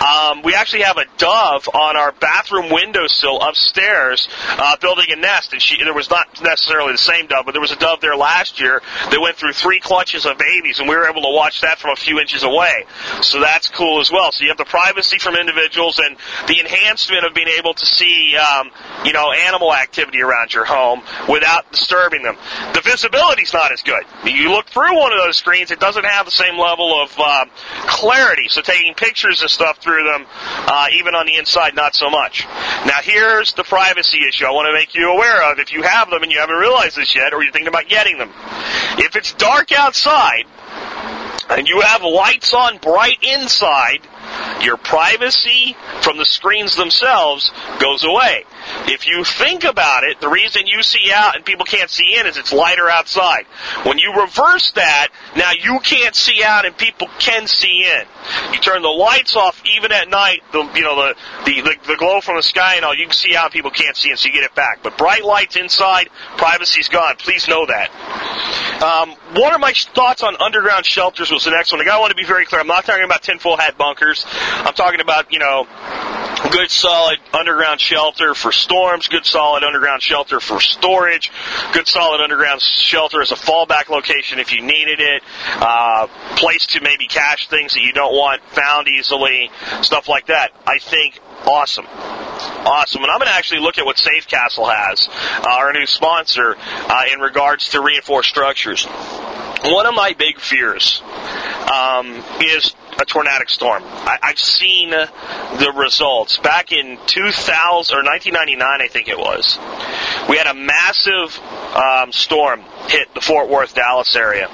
Um, 0.00 0.42
we 0.42 0.54
actually 0.54 0.82
have 0.82 0.98
a 0.98 1.04
dove 1.16 1.68
on 1.72 1.96
our 1.96 2.12
bathroom 2.12 2.70
windowsill 2.70 3.40
upstairs, 3.40 4.28
uh, 4.50 4.76
building 4.76 5.06
a 5.10 5.16
nest, 5.16 5.52
and 5.52 5.62
she, 5.68 5.82
there 5.84 5.94
was 5.94 6.10
not 6.10 6.26
necessarily 6.42 6.92
the 6.92 6.98
same 6.98 7.26
dove, 7.26 7.44
but 7.44 7.52
there 7.52 7.60
was 7.60 7.72
a 7.72 7.76
dove 7.76 8.00
there 8.00 8.16
last 8.16 8.60
year 8.60 8.80
that 9.10 9.20
went 9.20 9.36
through 9.36 9.52
three 9.52 9.80
clutches 9.80 10.26
of 10.26 10.38
babies, 10.38 10.80
and 10.80 10.88
we 10.88 10.96
were 10.96 11.08
able 11.08 11.22
to 11.22 11.30
watch 11.30 11.60
that 11.60 11.78
from 11.78 11.90
a 11.90 11.96
few 11.96 12.18
inches 12.18 12.42
away. 12.42 12.84
So 13.20 13.40
that's 13.40 13.68
cool 13.68 14.00
as 14.00 14.10
well. 14.10 14.32
So 14.32 14.44
you 14.44 14.50
have 14.50 14.58
the 14.58 14.64
privacy 14.64 15.18
from 15.18 15.36
individuals 15.36 15.98
and 15.98 16.16
the 16.46 16.60
enhancement 16.60 17.24
of 17.24 17.34
being 17.34 17.48
able 17.58 17.74
to 17.74 17.86
see, 17.86 18.36
um, 18.36 18.70
you 19.04 19.12
know, 19.12 19.32
animal 19.32 19.74
activity 19.74 20.22
around 20.22 20.54
your 20.54 20.64
home 20.64 21.02
without 21.28 21.70
disturbing 21.70 22.22
them. 22.22 22.36
The 22.74 22.80
visibility's 22.80 23.52
not 23.52 23.72
as 23.72 23.82
good. 23.82 24.02
You 24.24 24.50
look 24.50 24.66
through 24.66 24.98
one 24.98 25.12
of 25.12 25.18
those 25.18 25.36
screens, 25.36 25.70
it 25.70 25.80
doesn't 25.80 26.04
have 26.04 26.24
the 26.24 26.32
same 26.32 26.58
level 26.58 27.02
of 27.02 27.14
uh, 27.18 27.44
clarity. 27.86 28.48
So 28.48 28.62
taking 28.62 28.94
pictures 28.94 29.42
and 29.42 29.50
stuff 29.50 29.78
through 29.78 30.04
them, 30.04 30.26
uh, 30.66 30.86
even 30.92 31.14
on 31.14 31.26
the 31.26 31.36
inside, 31.36 31.74
not 31.74 31.94
so 31.94 32.10
much. 32.10 32.46
Now 32.86 33.00
here's 33.02 33.52
the 33.52 33.64
privacy 33.64 34.20
issue 34.26 34.46
I 34.46 34.50
want 34.50 34.66
to 34.66 34.72
make 34.72 34.94
you 34.94 35.12
aware 35.12 35.50
of 35.50 35.57
if 35.60 35.72
you 35.72 35.82
have 35.82 36.10
them 36.10 36.22
and 36.22 36.32
you 36.32 36.38
haven't 36.38 36.56
realized 36.56 36.96
this 36.96 37.14
yet 37.14 37.32
or 37.32 37.42
you're 37.42 37.52
thinking 37.52 37.68
about 37.68 37.88
getting 37.88 38.18
them. 38.18 38.30
If 38.98 39.16
it's 39.16 39.32
dark 39.34 39.72
outside, 39.72 40.44
and 41.50 41.66
you 41.66 41.80
have 41.80 42.02
lights 42.02 42.52
on 42.52 42.78
bright 42.78 43.18
inside, 43.22 44.00
your 44.62 44.76
privacy 44.76 45.76
from 46.02 46.18
the 46.18 46.24
screens 46.24 46.76
themselves 46.76 47.50
goes 47.80 48.04
away. 48.04 48.44
If 48.86 49.06
you 49.06 49.24
think 49.24 49.64
about 49.64 50.04
it, 50.04 50.20
the 50.20 50.28
reason 50.28 50.66
you 50.66 50.82
see 50.82 51.10
out 51.12 51.36
and 51.36 51.44
people 51.44 51.64
can't 51.64 51.90
see 51.90 52.16
in 52.18 52.26
is 52.26 52.36
it's 52.36 52.52
lighter 52.52 52.88
outside. 52.88 53.46
When 53.84 53.98
you 53.98 54.12
reverse 54.20 54.72
that, 54.72 55.08
now 55.36 55.52
you 55.52 55.78
can't 55.80 56.14
see 56.14 56.42
out 56.44 56.66
and 56.66 56.76
people 56.76 57.08
can 57.18 57.46
see 57.46 57.84
in. 57.84 58.06
You 58.52 58.58
turn 58.60 58.82
the 58.82 58.88
lights 58.88 59.36
off 59.36 59.62
even 59.76 59.92
at 59.92 60.08
night, 60.08 60.42
the 60.52 60.68
you 60.74 60.82
know 60.82 60.96
the 60.96 61.14
the, 61.44 61.60
the, 61.62 61.74
the 61.86 61.96
glow 61.96 62.20
from 62.20 62.36
the 62.36 62.42
sky 62.42 62.76
and 62.76 62.84
all, 62.84 62.94
you 62.94 63.04
can 63.04 63.12
see 63.12 63.36
out 63.36 63.46
and 63.46 63.52
people 63.52 63.70
can't 63.70 63.96
see 63.96 64.10
in, 64.10 64.16
so 64.16 64.26
you 64.26 64.34
get 64.34 64.44
it 64.44 64.54
back. 64.54 64.82
But 64.82 64.98
bright 64.98 65.24
lights 65.24 65.56
inside, 65.56 66.08
privacy's 66.36 66.88
gone. 66.88 67.16
Please 67.16 67.48
know 67.48 67.66
that. 67.66 67.90
Um, 68.82 69.10
one 69.34 69.54
of 69.54 69.60
my 69.60 69.72
thoughts 69.72 70.22
on 70.22 70.36
underground 70.40 70.86
shelters 70.86 71.30
was 71.30 71.44
the 71.44 71.50
next 71.50 71.72
one. 71.72 71.86
I 71.88 71.98
want 71.98 72.10
to 72.10 72.16
be 72.16 72.24
very 72.24 72.44
clear. 72.44 72.60
I'm 72.60 72.66
not 72.66 72.84
talking 72.84 73.04
about 73.04 73.22
tinfoil 73.22 73.56
hat 73.56 73.78
bunkers. 73.78 74.17
I'm 74.26 74.74
talking 74.74 75.00
about, 75.00 75.32
you 75.32 75.38
know, 75.38 75.66
good 76.50 76.70
solid 76.70 77.18
underground 77.32 77.80
shelter 77.80 78.34
for 78.34 78.52
storms, 78.52 79.08
good 79.08 79.26
solid 79.26 79.64
underground 79.64 80.02
shelter 80.02 80.40
for 80.40 80.60
storage, 80.60 81.30
good 81.72 81.86
solid 81.86 82.20
underground 82.20 82.60
shelter 82.60 83.20
as 83.20 83.32
a 83.32 83.36
fallback 83.36 83.88
location 83.88 84.38
if 84.38 84.52
you 84.52 84.62
needed 84.62 85.00
it, 85.00 85.22
uh, 85.46 86.06
place 86.36 86.66
to 86.66 86.80
maybe 86.80 87.06
cache 87.06 87.48
things 87.48 87.74
that 87.74 87.82
you 87.82 87.92
don't 87.92 88.14
want 88.14 88.42
found 88.44 88.88
easily, 88.88 89.50
stuff 89.82 90.08
like 90.08 90.26
that. 90.26 90.52
I 90.66 90.78
think 90.78 91.20
awesome. 91.46 91.86
Awesome. 91.86 93.02
And 93.02 93.10
I'm 93.10 93.18
going 93.18 93.28
to 93.28 93.34
actually 93.34 93.60
look 93.60 93.78
at 93.78 93.84
what 93.84 93.98
Safe 93.98 94.26
Castle 94.28 94.66
has, 94.68 95.08
uh, 95.08 95.48
our 95.48 95.72
new 95.72 95.86
sponsor, 95.86 96.56
uh, 96.58 97.04
in 97.12 97.20
regards 97.20 97.70
to 97.70 97.80
reinforced 97.80 98.28
structures. 98.28 98.86
One 99.64 99.86
of 99.86 99.94
my 99.94 100.14
big 100.16 100.38
fears 100.38 101.02
um, 101.72 102.22
is 102.40 102.74
a 102.98 103.04
tornadic 103.04 103.48
storm. 103.48 103.82
I, 103.84 104.18
I've 104.22 104.38
seen 104.38 104.90
the 104.90 105.72
results. 105.76 106.38
Back 106.38 106.72
in 106.72 106.98
2000 107.06 107.96
or 107.96 108.02
1999, 108.02 108.82
I 108.82 108.88
think 108.88 109.08
it 109.08 109.18
was, 109.18 109.58
we 110.28 110.36
had 110.36 110.46
a 110.46 110.54
massive 110.54 111.38
um, 111.74 112.12
storm 112.12 112.64
hit 112.88 113.12
the 113.14 113.20
Fort 113.20 113.48
Worth, 113.48 113.74
Dallas 113.74 114.16
area, 114.16 114.48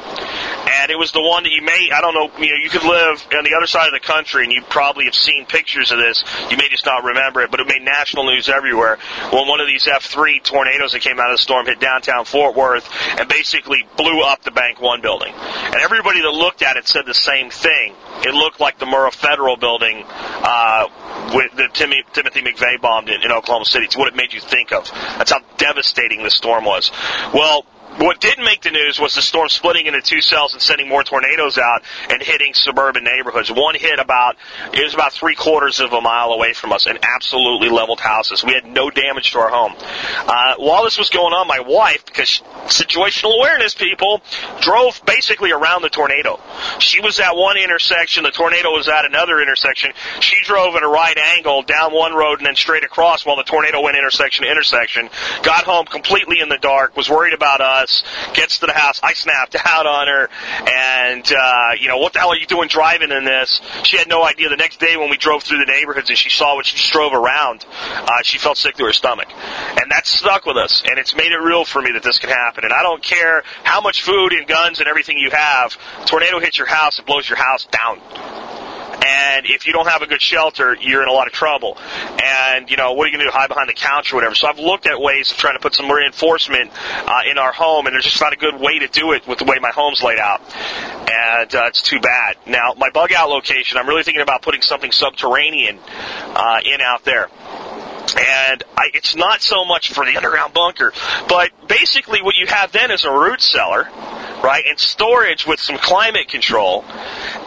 and 0.85 0.91
it 0.91 0.99
was 0.99 1.13
the 1.13 1.23
one 1.23 1.45
that 1.45 1.53
you 1.53 1.63
may 1.63 1.89
I 1.91 2.03
don't 2.03 2.13
know 2.13 2.29
you 2.37 2.53
know 2.53 2.61
you 2.61 2.69
could 2.69 2.85
live 2.85 3.25
on 3.33 3.45
the 3.45 3.57
other 3.57 3.67
side 3.67 3.89
of 3.89 3.95
the 3.97 4.05
country 4.05 4.45
and 4.45 4.53
you 4.53 4.61
probably 4.69 5.07
have 5.07 5.15
seen 5.15 5.47
pictures 5.47 5.91
of 5.91 5.99
this. 5.99 6.23
You 6.51 6.59
may 6.59 6.69
just 6.69 6.85
not 6.85 7.03
remember 7.05 7.41
it, 7.41 7.51
but 7.51 7.61
it 7.61 7.67
made 7.67 7.81
national 7.83 8.27
news 8.27 8.51
everywhere. 8.51 8.99
When 9.33 9.49
one 9.49 9.61
of 9.61 9.67
these 9.67 9.87
F3 9.87 10.43
tornadoes 10.43 10.93
that 10.93 11.01
came 11.01 11.19
out 11.19 11.31
of 11.31 11.39
the 11.39 11.43
storm 11.43 11.65
hit 11.65 11.81
downtown 11.81 12.27
Fort 12.27 12.55
Worth 12.55 12.87
and 13.19 13.27
basically 13.31 13.87
blew 13.97 14.21
up 14.23 14.43
the 14.43 14.51
Bank 14.51 14.81
One 14.81 15.01
building, 15.01 15.33
and 15.33 15.77
everybody 15.77 16.21
that 16.21 16.31
looked 16.31 16.61
at 16.61 16.77
it 16.77 16.87
said 16.87 17.07
the 17.07 17.15
same 17.15 17.49
thing. 17.49 17.95
It 18.21 18.35
looked 18.35 18.61
like 18.61 18.79
the 18.79 18.87
Murrah 18.87 19.15
Federal 19.15 19.57
building 19.57 20.05
uh, 20.07 20.89
with 21.35 21.57
the 21.57 21.69
Timmy, 21.73 22.03
Timothy 22.13 22.43
McVeigh 22.43 22.81
bombed 22.81 23.09
in, 23.09 23.23
in 23.23 23.33
Oklahoma 23.33 23.65
City. 23.65 23.87
It's 23.87 23.97
what 23.97 24.09
it 24.09 24.17
made 24.17 24.33
you 24.35 24.41
think 24.41 24.73
of. 24.73 24.91
That's 24.91 25.31
how 25.31 25.41
devastating 25.57 26.23
the 26.23 26.31
storm 26.31 26.65
was. 26.65 26.91
Well, 27.33 27.65
what 27.99 28.21
didn't 28.21 28.45
make 28.45 28.63
the 28.63 28.71
news 28.71 28.99
was 28.99 29.15
the 29.15 29.23
storm 29.23 29.49
splitting 29.49 29.87
into 29.87 30.01
two 30.01 30.21
cells 30.21 30.53
and 30.53 30.61
sending 30.61 30.89
more 30.89 31.05
tornadoes 31.05 31.59
out 31.59 31.83
and 32.11 32.23
hitting 32.23 32.53
suburban 32.55 33.05
neighborhoods. 33.05 33.53
One 33.53 33.75
hit 33.75 33.99
about, 33.99 34.37
it 34.73 34.83
was 34.83 34.95
about 34.95 35.13
three 35.13 35.35
quarters 35.35 35.81
of 35.81 35.93
a 35.93 36.01
mile 36.01 36.31
away 36.31 36.53
from 36.55 36.73
us 36.73 36.87
and 36.87 36.99
absolutely 37.03 37.69
leveled 37.69 38.01
houses. 38.01 38.43
We 38.43 38.55
had 38.55 38.67
no 38.67 38.91
damage 38.91 39.33
to 39.33 39.39
our 39.39 39.51
home. 39.51 39.75
Uh, 39.79 40.55
while 40.59 40.85
this 40.85 40.99
was 40.99 41.11
going 41.11 41.33
on, 41.33 41.47
my 41.47 41.61
wife, 41.61 42.05
because 42.05 42.43
situational 42.67 43.37
awareness 43.37 43.75
people, 43.75 44.23
drove 44.61 45.01
basically 45.07 45.53
around 45.53 45.83
the 45.83 45.91
tornado. 45.91 46.41
She 46.79 47.01
was 47.01 47.21
at 47.21 47.37
one 47.37 47.57
intersection, 47.57 48.25
the 48.25 48.31
tornado 48.31 48.71
was 48.73 48.89
at 48.89 49.05
another 49.05 49.41
intersection. 49.41 49.93
She 50.21 50.43
drove 50.45 50.75
at 50.75 50.83
a 50.83 50.89
right 50.89 51.17
angle 51.17 51.63
down 51.63 51.93
one 51.93 52.15
road 52.15 52.39
and 52.39 52.47
then 52.47 52.57
straight 52.57 52.85
across 52.85 53.25
while 53.25 53.37
the 53.37 53.45
tornado 53.45 53.83
went 53.83 53.97
intersection 53.97 54.45
to 54.45 54.51
intersection. 54.51 55.11
Got 55.43 55.65
home 55.65 55.87
completely 55.87 56.41
in 56.41 56.49
the 56.49 56.59
dark, 56.59 56.97
was 56.97 57.09
worried 57.09 57.35
about 57.35 57.61
us 57.61 57.84
gets 58.35 58.59
to 58.59 58.67
the 58.67 58.73
house. 58.73 59.01
I 59.03 59.15
snapped 59.15 59.57
out 59.65 59.87
on 59.87 60.07
her, 60.09 60.29
and 60.69 61.33
uh, 61.33 61.71
you 61.79 61.89
know 61.89 61.99
what 61.99 62.13
the 62.13 62.21
hell 62.21 62.31
are 62.31 62.37
you 62.37 62.47
doing 62.47 62.69
driving 62.69 63.11
in 63.11 63.25
this? 63.25 63.61
She 63.85 63.97
had 63.97 64.09
no 64.09 64.25
idea. 64.25 64.49
The 64.49 64.57
next 64.57 64.81
day 64.81 64.97
when 64.97 65.11
we 65.11 65.17
drove 65.17 65.43
through 65.43 65.59
the 65.59 65.71
neighborhoods 65.71 66.09
and 66.11 66.19
she 66.19 66.31
saw 66.31 66.57
what 66.57 66.67
she 66.67 66.93
drove 66.93 67.13
around, 67.13 67.65
uh, 67.71 68.23
she 68.23 68.39
felt 68.39 68.57
sick 68.57 68.77
to 68.77 68.85
her 68.85 68.93
stomach, 68.93 69.29
and 69.31 69.91
that 69.91 70.07
stuck 70.07 70.47
with 70.47 70.57
us. 70.57 70.83
And 70.89 70.99
it's 70.99 71.15
made 71.15 71.33
it 71.33 71.39
real 71.39 71.65
for 71.65 71.81
me 71.81 71.93
that 71.93 72.03
this 72.03 72.19
can 72.19 72.31
happen. 72.31 72.65
And 72.65 72.73
I 72.73 72.83
don't 72.83 73.03
care 73.03 73.43
how 73.63 73.81
much 73.81 74.03
food 74.03 74.33
and 74.33 74.47
guns 74.47 74.81
and 74.81 74.89
everything 74.89 75.19
you 75.19 75.31
have. 75.31 75.77
Tornado 76.07 76.41
hits 76.41 76.59
your 76.59 76.69
house, 76.69 76.99
it 76.99 77.07
blows 77.07 77.29
your 77.29 77.39
house 77.39 77.67
down 77.67 78.01
and 79.35 79.47
if 79.47 79.67
you 79.67 79.73
don't 79.73 79.89
have 79.89 80.03
a 80.03 80.07
good 80.07 80.23
shelter, 80.23 80.77
you're 80.81 81.03
in 81.03 81.09
a 81.09 81.13
lot 81.13 81.27
of 81.27 81.33
trouble. 81.33 81.77
And 82.23 82.71
you 82.71 82.77
know, 82.77 82.93
what 82.93 83.05
are 83.05 83.11
you 83.11 83.17
going 83.17 83.27
to 83.27 83.31
do? 83.31 83.37
Hide 83.37 83.49
behind 83.49 83.69
the 83.69 83.75
couch 83.75 84.13
or 84.13 84.17
whatever? 84.17 84.35
So 84.35 84.47
I've 84.47 84.59
looked 84.59 84.87
at 84.87 85.01
ways 85.01 85.31
of 85.31 85.37
trying 85.37 85.55
to 85.55 85.61
put 85.61 85.75
some 85.75 85.91
reinforcement 85.91 86.71
uh, 86.75 87.21
in 87.29 87.39
our 87.39 87.53
home, 87.53 87.87
and 87.87 87.95
there's 87.95 88.05
just 88.05 88.21
not 88.21 88.33
a 88.33 88.37
good 88.37 88.61
way 88.61 88.79
to 88.79 88.89
do 88.89 89.13
it 89.13 89.27
with 89.27 89.39
the 89.39 89.45
way 89.45 89.57
my 89.61 89.71
home's 89.71 90.03
laid 90.03 90.19
out. 90.19 90.41
And 91.11 91.55
uh, 91.55 91.67
it's 91.67 91.83
too 91.83 92.01
bad. 92.01 92.37
Now, 92.47 92.75
my 92.77 92.91
bug 92.91 93.13
out 93.13 93.29
location, 93.29 93.79
I'm 93.79 93.89
really 93.89 94.05
thinking 94.05 94.23
about 94.23 94.43
putting 94.43 94.63
something 94.63 94.93
subterranean 94.93 95.79
uh, 95.89 96.61
in 96.65 96.81
out 96.81 97.05
there 97.05 97.29
and 98.13 98.63
I, 98.77 98.91
it's 98.95 99.15
not 99.15 99.43
so 99.43 99.65
much 99.65 99.93
for 99.93 100.05
the 100.05 100.17
underground 100.17 100.53
bunker, 100.55 100.93
but 101.29 101.51
basically 101.69 102.23
what 102.23 102.37
you 102.37 102.47
have 102.47 102.73
then 102.73 102.91
is 102.91 103.05
a 103.05 103.11
root 103.11 103.41
cellar, 103.41 103.89
right, 104.43 104.65
and 104.67 104.79
storage 104.79 105.47
with 105.47 105.61
some 105.61 105.79
climate 105.79 106.29
control, 106.29 106.85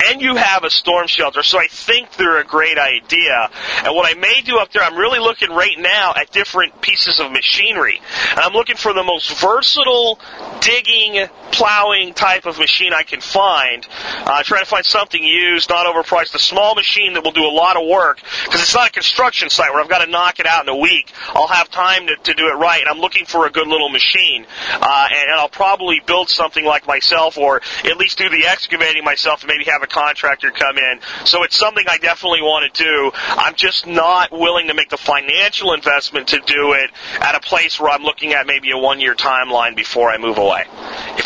and 0.05 0.21
you 0.21 0.35
have 0.35 0.63
a 0.63 0.69
storm 0.69 1.07
shelter. 1.07 1.43
So 1.43 1.59
I 1.59 1.67
think 1.67 2.13
they're 2.13 2.39
a 2.39 2.45
great 2.45 2.77
idea. 2.77 3.49
And 3.83 3.95
what 3.95 4.09
I 4.09 4.19
may 4.19 4.41
do 4.41 4.57
up 4.57 4.71
there, 4.71 4.83
I'm 4.83 4.97
really 4.97 5.19
looking 5.19 5.49
right 5.49 5.77
now 5.77 6.13
at 6.15 6.31
different 6.31 6.81
pieces 6.81 7.19
of 7.19 7.31
machinery. 7.31 8.01
And 8.31 8.39
I'm 8.39 8.53
looking 8.53 8.75
for 8.75 8.93
the 8.93 9.03
most 9.03 9.39
versatile 9.39 10.19
digging, 10.61 11.27
plowing 11.51 12.13
type 12.13 12.45
of 12.45 12.57
machine 12.57 12.93
I 12.93 13.03
can 13.03 13.21
find. 13.21 13.87
Uh, 14.25 14.43
trying 14.43 14.63
to 14.63 14.69
find 14.69 14.85
something 14.85 15.23
used, 15.23 15.69
not 15.69 15.85
overpriced, 15.85 16.33
a 16.35 16.39
small 16.39 16.75
machine 16.75 17.13
that 17.13 17.23
will 17.23 17.31
do 17.31 17.45
a 17.45 17.51
lot 17.51 17.77
of 17.77 17.87
work 17.87 18.21
because 18.45 18.61
it's 18.61 18.73
not 18.73 18.89
a 18.89 18.91
construction 18.91 19.49
site 19.49 19.71
where 19.71 19.81
I've 19.81 19.89
got 19.89 20.03
to 20.03 20.09
knock 20.09 20.39
it 20.39 20.46
out 20.47 20.63
in 20.63 20.69
a 20.69 20.75
week. 20.75 21.11
I'll 21.29 21.47
have 21.47 21.69
time 21.69 22.07
to, 22.07 22.15
to 22.15 22.33
do 22.33 22.47
it 22.47 22.55
right, 22.55 22.81
and 22.81 22.89
I'm 22.89 22.99
looking 22.99 23.25
for 23.25 23.45
a 23.45 23.51
good 23.51 23.67
little 23.67 23.89
machine. 23.89 24.45
Uh, 24.71 25.07
and, 25.11 25.29
and 25.29 25.39
I'll 25.39 25.49
probably 25.49 26.01
build 26.05 26.29
something 26.29 26.65
like 26.65 26.87
myself, 26.87 27.37
or 27.37 27.61
at 27.83 27.97
least 27.97 28.17
do 28.17 28.29
the 28.29 28.45
excavating 28.47 29.03
myself, 29.03 29.41
and 29.41 29.49
maybe 29.49 29.69
have 29.69 29.83
a 29.83 29.87
contractor 29.87 30.51
come 30.51 30.77
in. 30.77 30.99
So 31.25 31.43
it's 31.43 31.57
something 31.57 31.85
I 31.87 31.97
definitely 31.97 32.41
want 32.41 32.73
to 32.73 32.83
do. 32.83 33.11
I'm 33.13 33.55
just 33.55 33.85
not 33.85 34.31
willing 34.31 34.67
to 34.67 34.73
make 34.73 34.89
the 34.89 34.97
financial 34.97 35.73
investment 35.73 36.29
to 36.29 36.39
do 36.39 36.73
it 36.73 36.91
at 37.19 37.35
a 37.35 37.39
place 37.39 37.79
where 37.79 37.91
I'm 37.91 38.03
looking 38.03 38.33
at 38.33 38.47
maybe 38.47 38.71
a 38.71 38.77
one 38.77 38.99
year 38.99 39.15
timeline 39.15 39.75
before 39.75 40.09
I 40.09 40.17
move 40.17 40.37
away. 40.37 40.65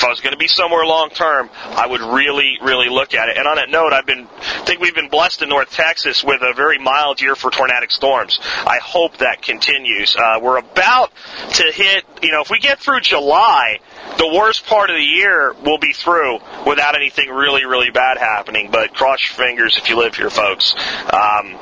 If 0.02 0.06
I 0.06 0.10
was 0.10 0.20
going 0.20 0.34
to 0.34 0.40
be 0.40 0.48
somewhere 0.48 0.84
long 0.84 1.12
term, 1.12 1.52
I 1.54 1.86
would 1.86 2.02
really, 2.02 2.58
really 2.60 2.90
look 2.90 3.14
at 3.14 3.30
it. 3.30 3.38
And 3.38 3.46
on 3.46 3.58
that 3.58 3.70
note, 3.70 3.94
I've 3.94 4.08
been, 4.08 4.28
I 4.40 4.64
think 4.66 4.80
we've 4.80 4.96
been 4.96 5.10
blessed 5.10 5.44
in 5.44 5.50
North 5.50 5.70
Texas 5.70 6.24
with 6.24 6.42
a 6.42 6.56
very 6.56 6.80
mild 6.80 7.22
year 7.22 7.36
for 7.36 7.52
tornadic 7.52 7.92
storms. 7.92 8.40
I 8.42 8.80
hope 8.82 9.18
that 9.18 9.44
continues. 9.44 10.16
Uh, 10.16 10.40
we're 10.42 10.58
about 10.58 11.12
to 11.54 11.72
hit, 11.72 12.04
you 12.24 12.32
know, 12.32 12.42
if 12.42 12.50
we 12.50 12.58
get 12.58 12.80
through 12.80 13.02
July, 13.02 13.80
the 14.18 14.28
worst 14.28 14.66
part 14.66 14.90
of 14.90 14.96
the 14.96 15.04
year 15.04 15.54
will 15.64 15.78
be 15.78 15.94
through 15.94 16.40
without 16.66 16.96
anything 16.96 17.30
really, 17.30 17.66
really 17.66 17.92
bad 17.92 18.18
happening. 18.18 18.72
But 18.72 18.96
cross 18.96 19.20
your 19.22 19.46
fingers 19.46 19.78
if 19.78 19.88
you 19.88 20.00
live 20.00 20.16
here, 20.16 20.32
folks. 20.32 20.74
Um, 21.14 21.60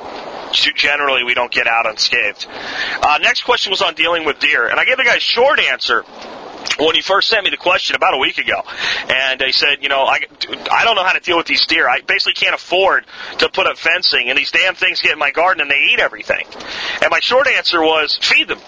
generally, 0.54 1.26
we 1.26 1.34
don't 1.34 1.52
get 1.52 1.68
out 1.68 1.90
unscathed. 1.90 2.48
Uh, 3.04 3.20
next 3.22 3.44
question 3.44 3.70
was 3.70 3.82
on 3.82 3.96
dealing 3.96 4.24
with 4.24 4.40
deer, 4.40 4.66
and 4.66 4.80
I 4.80 4.86
gave 4.86 4.96
the 4.96 5.04
guy 5.04 5.16
a 5.16 5.20
short 5.20 5.60
answer 5.60 6.06
when 6.78 6.96
he 6.96 7.02
first 7.02 7.28
sent 7.28 7.44
me 7.44 7.50
the 7.50 7.58
question 7.58 7.96
about 7.96 8.14
a 8.14 8.18
week 8.18 8.38
ago, 8.38 8.62
and 9.10 9.42
he 9.42 9.52
said, 9.52 9.82
you 9.82 9.90
know, 9.90 10.04
I, 10.04 10.20
I 10.72 10.84
don't 10.84 10.96
know 10.96 11.04
how 11.04 11.14
to 11.14 11.20
deal 11.20 11.38
with 11.38 11.48
these 11.48 11.66
deer. 11.66 11.90
I 11.90 12.02
basically 12.02 12.34
can't 12.34 12.56
afford 12.56 13.06
to 13.40 13.50
put 13.50 13.68
up 13.68 13.78
fencing, 13.78 14.30
and 14.30 14.38
these 14.38 14.52
damn 14.52 14.76
things 14.76 15.02
get 15.02 15.12
in 15.14 15.20
my 15.20 15.32
garden 15.32 15.62
and 15.62 15.72
they 15.72 15.90
eat 15.92 16.00
everything. 16.00 16.46
And 17.02 17.10
my 17.10 17.20
short 17.20 17.48
answer 17.48 17.82
was 17.82 18.18
feed 18.22 18.48
them. 18.48 18.60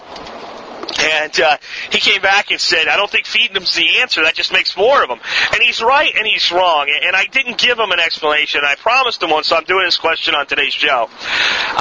And 1.00 1.40
uh, 1.40 1.56
he 1.90 1.98
came 1.98 2.20
back 2.22 2.50
and 2.50 2.60
said, 2.60 2.88
I 2.88 2.96
don't 2.96 3.10
think 3.10 3.26
feeding 3.26 3.54
them's 3.54 3.74
the 3.74 4.00
answer. 4.00 4.22
That 4.22 4.34
just 4.34 4.52
makes 4.52 4.76
more 4.76 5.02
of 5.02 5.08
them. 5.08 5.20
And 5.52 5.62
he's 5.62 5.82
right 5.82 6.12
and 6.14 6.26
he's 6.26 6.50
wrong. 6.52 6.88
And 7.04 7.16
I 7.16 7.26
didn't 7.26 7.58
give 7.58 7.78
him 7.78 7.90
an 7.90 8.00
explanation. 8.00 8.60
I 8.64 8.74
promised 8.76 9.22
him 9.22 9.30
one, 9.30 9.44
so 9.44 9.56
I'm 9.56 9.64
doing 9.64 9.84
this 9.84 9.96
question 9.96 10.34
on 10.34 10.46
today's 10.46 10.74
show. 10.74 11.08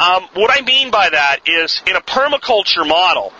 Um, 0.01 0.27
what 0.33 0.51
I 0.51 0.61
mean 0.65 0.91
by 0.91 1.09
that 1.09 1.39
is 1.45 1.81
in 1.87 1.95
a 1.95 2.01
permaculture 2.01 2.87
model, 2.87 3.33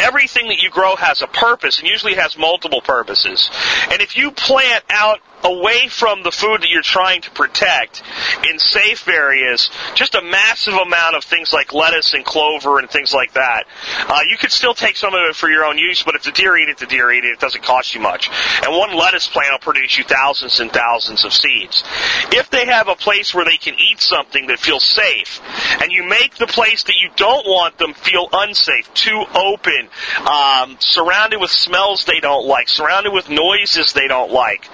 everything 0.00 0.48
that 0.48 0.58
you 0.58 0.70
grow 0.70 0.96
has 0.96 1.22
a 1.22 1.26
purpose 1.26 1.80
and 1.80 1.88
usually 1.88 2.14
has 2.14 2.38
multiple 2.38 2.80
purposes. 2.80 3.50
And 3.90 4.00
if 4.00 4.16
you 4.16 4.30
plant 4.30 4.84
out 4.90 5.20
away 5.44 5.88
from 5.88 6.22
the 6.22 6.30
food 6.30 6.62
that 6.62 6.68
you're 6.68 6.82
trying 6.82 7.20
to 7.22 7.30
protect 7.30 8.02
in 8.48 8.58
safe 8.58 9.08
areas, 9.08 9.70
just 9.94 10.14
a 10.14 10.22
massive 10.22 10.74
amount 10.74 11.16
of 11.16 11.24
things 11.24 11.52
like 11.52 11.72
lettuce 11.72 12.14
and 12.14 12.24
clover 12.24 12.78
and 12.78 12.90
things 12.90 13.12
like 13.12 13.32
that. 13.34 13.64
Uh, 14.08 14.20
you 14.28 14.36
could 14.36 14.52
still 14.52 14.74
take 14.74 14.96
some 14.96 15.14
of 15.14 15.20
it 15.28 15.36
for 15.36 15.48
your 15.48 15.64
own 15.64 15.78
use, 15.78 16.02
but 16.02 16.14
if 16.14 16.22
the 16.22 16.32
deer 16.32 16.56
eat 16.56 16.68
it, 16.68 16.78
the 16.78 16.86
deer 16.86 17.10
eat 17.12 17.24
it. 17.24 17.32
It 17.32 17.40
doesn't 17.40 17.62
cost 17.62 17.94
you 17.94 18.00
much. 18.00 18.30
And 18.62 18.76
one 18.76 18.94
lettuce 18.96 19.26
plant 19.26 19.52
will 19.52 19.58
produce 19.58 19.96
you 19.98 20.04
thousands 20.04 20.60
and 20.60 20.70
thousands 20.72 21.24
of 21.24 21.32
seeds. 21.32 21.84
If 22.32 22.50
they 22.50 22.66
have 22.66 22.88
a 22.88 22.94
place 22.94 23.34
where 23.34 23.44
they 23.44 23.56
can 23.56 23.74
eat 23.74 24.00
something 24.00 24.46
that 24.48 24.58
feels 24.58 24.84
safe, 24.84 25.40
and 25.80 25.92
you 25.92 26.04
make 26.08 26.36
the 26.36 26.46
place 26.46 26.82
that 26.84 26.96
you 27.00 27.10
don't 27.16 27.46
want 27.46 27.78
them 27.78 27.94
feel 27.94 28.28
unsafe, 28.32 28.92
too 28.94 29.24
open, 29.34 29.88
um, 30.26 30.76
surrounded 30.80 31.40
with 31.40 31.50
smells 31.50 32.04
they 32.04 32.20
don't 32.20 32.46
like, 32.46 32.68
surrounded 32.68 33.12
with 33.12 33.28
noises 33.28 33.92
they 33.92 34.08
don't 34.08 34.30
like, 34.30 34.68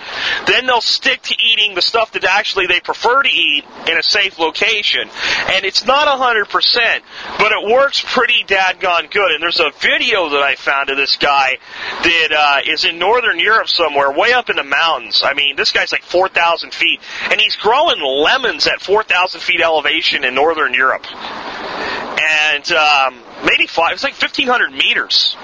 then 0.47 0.56
then 0.57 0.67
they'll 0.67 0.81
stick 0.81 1.21
to 1.21 1.35
eating 1.39 1.75
the 1.75 1.83
stuff 1.83 2.13
that 2.13 2.25
actually 2.25 2.67
they 2.67 2.81
prefer 2.81 3.23
to 3.23 3.29
eat 3.29 3.65
in 3.89 3.99
a 3.99 4.03
safe 4.03 4.39
location. 4.39 5.09
And 5.49 5.67
it's 5.67 5.85
not 5.85 6.09
100%, 6.09 7.01
but 7.39 7.53
it 7.53 7.71
works 7.71 8.03
pretty 8.07 8.43
dadgone 8.45 9.11
good. 9.11 9.33
And 9.33 9.43
there's 9.43 9.61
a 9.61 9.71
video 9.81 10.31
that 10.31 10.43
I 10.43 10.55
found 10.55 10.89
of 10.89 10.97
this 10.97 11.17
guy 11.17 11.59
that 12.03 12.33
uh, 12.33 12.71
is 12.73 12.85
in 12.85 12.99
northern 12.99 13.39
Europe 13.39 13.69
somewhere, 13.69 14.11
way 14.11 14.33
up 14.33 14.49
in 14.49 14.57
the 14.57 14.65
mountains. 14.65 15.23
I 15.23 15.35
mean, 15.35 15.57
this 15.57 15.73
guy's 15.73 15.93
like 15.93 16.03
4,000 16.03 16.73
feet, 16.73 17.01
and 17.31 17.39
he's 17.39 17.57
growing 17.57 18.01
lemons 18.01 18.67
at 18.67 18.81
4,000 18.81 19.41
feet 19.41 19.61
elevation 19.61 20.25
in 20.25 20.35
northern 20.35 20.73
Europe. 20.73 21.05
And 21.13 22.73
um, 22.73 23.21
maybe 23.45 23.67
five, 23.67 23.93
it's 23.93 24.03
like 24.03 24.15
1,500 24.15 24.73
meters. 24.73 25.37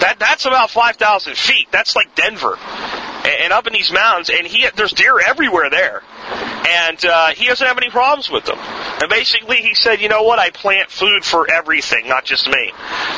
That 0.00 0.16
that's 0.18 0.44
about 0.44 0.70
5,000 0.70 1.36
feet. 1.36 1.68
That's 1.70 1.96
like 1.96 2.14
Denver 2.14 2.58
and 3.24 3.52
up 3.52 3.66
in 3.66 3.72
these 3.72 3.92
mountains, 3.92 4.30
and 4.30 4.46
he 4.46 4.66
there's 4.76 4.92
deer 4.92 5.18
everywhere 5.18 5.70
there, 5.70 6.02
and 6.68 7.04
uh, 7.04 7.28
he 7.28 7.46
doesn't 7.46 7.66
have 7.66 7.78
any 7.78 7.90
problems 7.90 8.30
with 8.30 8.44
them. 8.44 8.58
And 8.58 9.08
basically, 9.08 9.56
he 9.56 9.74
said, 9.74 10.00
you 10.00 10.08
know 10.08 10.22
what, 10.22 10.38
I 10.38 10.50
plant 10.50 10.90
food 10.90 11.24
for 11.24 11.50
everything, 11.50 12.08
not 12.08 12.24
just 12.24 12.48
me. 12.48 12.72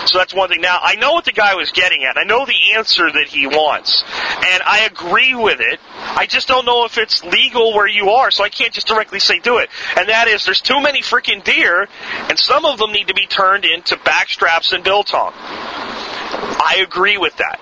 So 0.06 0.18
that's 0.18 0.34
one 0.34 0.48
thing. 0.48 0.60
Now 0.60 0.78
I 0.80 0.96
know 0.96 1.12
what 1.12 1.24
the 1.24 1.32
guy 1.32 1.54
was 1.54 1.70
getting 1.72 2.04
at. 2.04 2.16
I 2.16 2.24
know 2.24 2.46
the 2.46 2.74
answer 2.74 3.10
that 3.10 3.28
he 3.28 3.46
wants, 3.46 4.02
and 4.02 4.62
I 4.64 4.88
agree 4.90 5.34
with 5.34 5.60
it. 5.60 5.80
I 5.94 6.26
just 6.26 6.48
don't 6.48 6.66
know 6.66 6.84
if 6.84 6.98
it's 6.98 7.24
legal 7.24 7.74
where 7.74 7.88
you 7.88 8.10
are, 8.10 8.30
so 8.30 8.44
I 8.44 8.48
can't 8.48 8.72
just 8.72 8.86
directly 8.86 9.20
say 9.20 9.38
do 9.38 9.58
it. 9.58 9.70
And 9.96 10.08
that 10.08 10.28
is, 10.28 10.44
there's 10.44 10.60
too 10.60 10.80
many 10.80 11.02
freaking 11.02 11.42
deer, 11.44 11.88
and 12.28 12.38
some 12.38 12.64
of 12.64 12.78
them 12.78 12.92
need 12.92 13.08
to 13.08 13.14
be 13.14 13.26
turned 13.26 13.64
into 13.64 13.96
backstraps 13.96 14.72
and 14.72 14.84
biltong. 14.84 15.32
I 15.34 16.80
agree 16.82 17.18
with 17.18 17.36
that. 17.36 17.60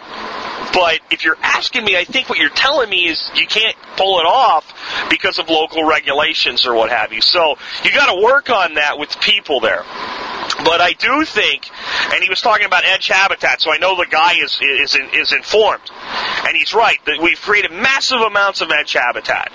But 0.72 1.00
if 1.10 1.24
you're 1.24 1.38
asking 1.42 1.84
me, 1.84 1.96
I 1.96 2.04
think 2.04 2.28
what 2.28 2.38
you're 2.38 2.48
telling 2.50 2.88
me 2.88 3.06
is 3.06 3.30
you 3.34 3.46
can't 3.46 3.76
pull 3.96 4.20
it 4.20 4.26
off 4.26 4.72
because 5.10 5.38
of 5.38 5.48
local 5.48 5.84
regulations 5.84 6.64
or 6.66 6.74
what 6.74 6.90
have 6.90 7.12
you. 7.12 7.20
So 7.20 7.56
you 7.84 7.92
got 7.92 8.14
to 8.14 8.22
work 8.22 8.50
on 8.50 8.74
that 8.74 8.98
with 8.98 9.18
people 9.20 9.60
there. 9.60 9.84
But 10.64 10.80
I 10.80 10.92
do 10.92 11.24
think, 11.24 11.70
and 12.12 12.22
he 12.22 12.28
was 12.28 12.40
talking 12.40 12.66
about 12.66 12.84
edge 12.84 13.08
habitat, 13.08 13.62
so 13.62 13.72
I 13.72 13.78
know 13.78 13.96
the 13.96 14.06
guy 14.10 14.34
is 14.34 14.58
is 14.60 14.96
is 15.14 15.32
informed, 15.32 15.90
and 16.46 16.56
he's 16.56 16.74
right 16.74 16.98
that 17.06 17.18
we've 17.22 17.40
created 17.40 17.70
massive 17.72 18.20
amounts 18.20 18.60
of 18.60 18.70
edge 18.70 18.92
habitat, 18.92 19.52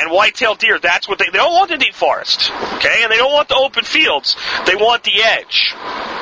and 0.00 0.12
white-tailed 0.12 0.58
deer. 0.58 0.78
That's 0.78 1.08
what 1.08 1.18
they 1.18 1.24
they 1.32 1.38
don't 1.38 1.52
want 1.52 1.70
the 1.70 1.78
deep 1.78 1.94
forest, 1.94 2.52
okay, 2.74 3.02
and 3.02 3.10
they 3.10 3.16
don't 3.16 3.32
want 3.32 3.48
the 3.48 3.56
open 3.56 3.84
fields. 3.84 4.36
They 4.66 4.76
want 4.76 5.02
the 5.02 5.22
edge. 5.22 5.74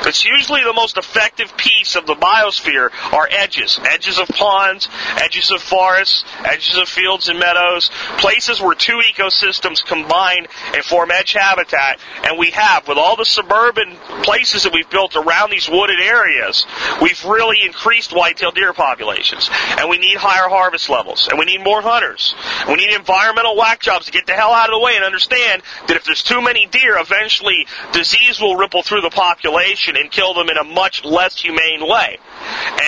It's 0.05 0.25
usually 0.25 0.63
the 0.63 0.73
most 0.73 0.97
effective 0.97 1.55
piece 1.57 1.95
of 1.95 2.05
the 2.05 2.15
biosphere 2.15 2.89
are 3.13 3.27
edges, 3.31 3.79
edges 3.83 4.19
of 4.19 4.27
ponds, 4.27 4.89
edges 5.15 5.49
of 5.51 5.61
forests, 5.61 6.25
edges 6.43 6.77
of 6.77 6.89
fields 6.89 7.29
and 7.29 7.39
meadows, 7.39 7.89
places 8.17 8.61
where 8.61 8.75
two 8.75 9.01
ecosystems 9.13 9.83
combine 9.83 10.47
and 10.75 10.83
form 10.83 11.09
edge 11.11 11.33
habitat, 11.33 11.99
and 12.23 12.37
we 12.37 12.51
have 12.51 12.87
with 12.87 12.97
all 12.97 13.15
the 13.15 13.25
suburban 13.25 13.95
places 14.23 14.63
that 14.63 14.73
we've 14.73 14.89
built 14.89 15.15
around 15.15 15.51
these 15.51 15.69
wooded 15.69 15.99
areas, 15.99 16.65
we've 17.01 17.23
really 17.25 17.57
increased 17.65 18.13
white-tailed 18.13 18.55
deer 18.55 18.73
populations. 18.73 19.49
And 19.77 19.89
we 19.89 19.97
need 19.97 20.17
higher 20.17 20.49
harvest 20.49 20.89
levels. 20.89 21.27
And 21.29 21.39
we 21.39 21.45
need 21.45 21.63
more 21.63 21.81
hunters. 21.81 22.35
We 22.67 22.75
need 22.75 22.93
environmental 22.93 23.55
whack 23.55 23.79
jobs 23.79 24.05
to 24.07 24.11
get 24.11 24.25
the 24.25 24.33
hell 24.33 24.51
out 24.51 24.69
of 24.69 24.73
the 24.73 24.79
way 24.79 24.95
and 24.95 25.05
understand 25.05 25.61
that 25.87 25.95
if 25.95 26.03
there's 26.03 26.23
too 26.23 26.41
many 26.41 26.65
deer, 26.65 26.97
eventually 26.97 27.67
disease 27.91 28.39
will 28.39 28.55
ripple 28.55 28.83
through 28.83 29.01
the 29.01 29.09
population 29.09 29.92
and 29.95 30.11
kill 30.11 30.33
them 30.33 30.49
in 30.49 30.57
a 30.57 30.63
much 30.63 31.03
less 31.03 31.39
humane 31.39 31.87
way. 31.87 32.17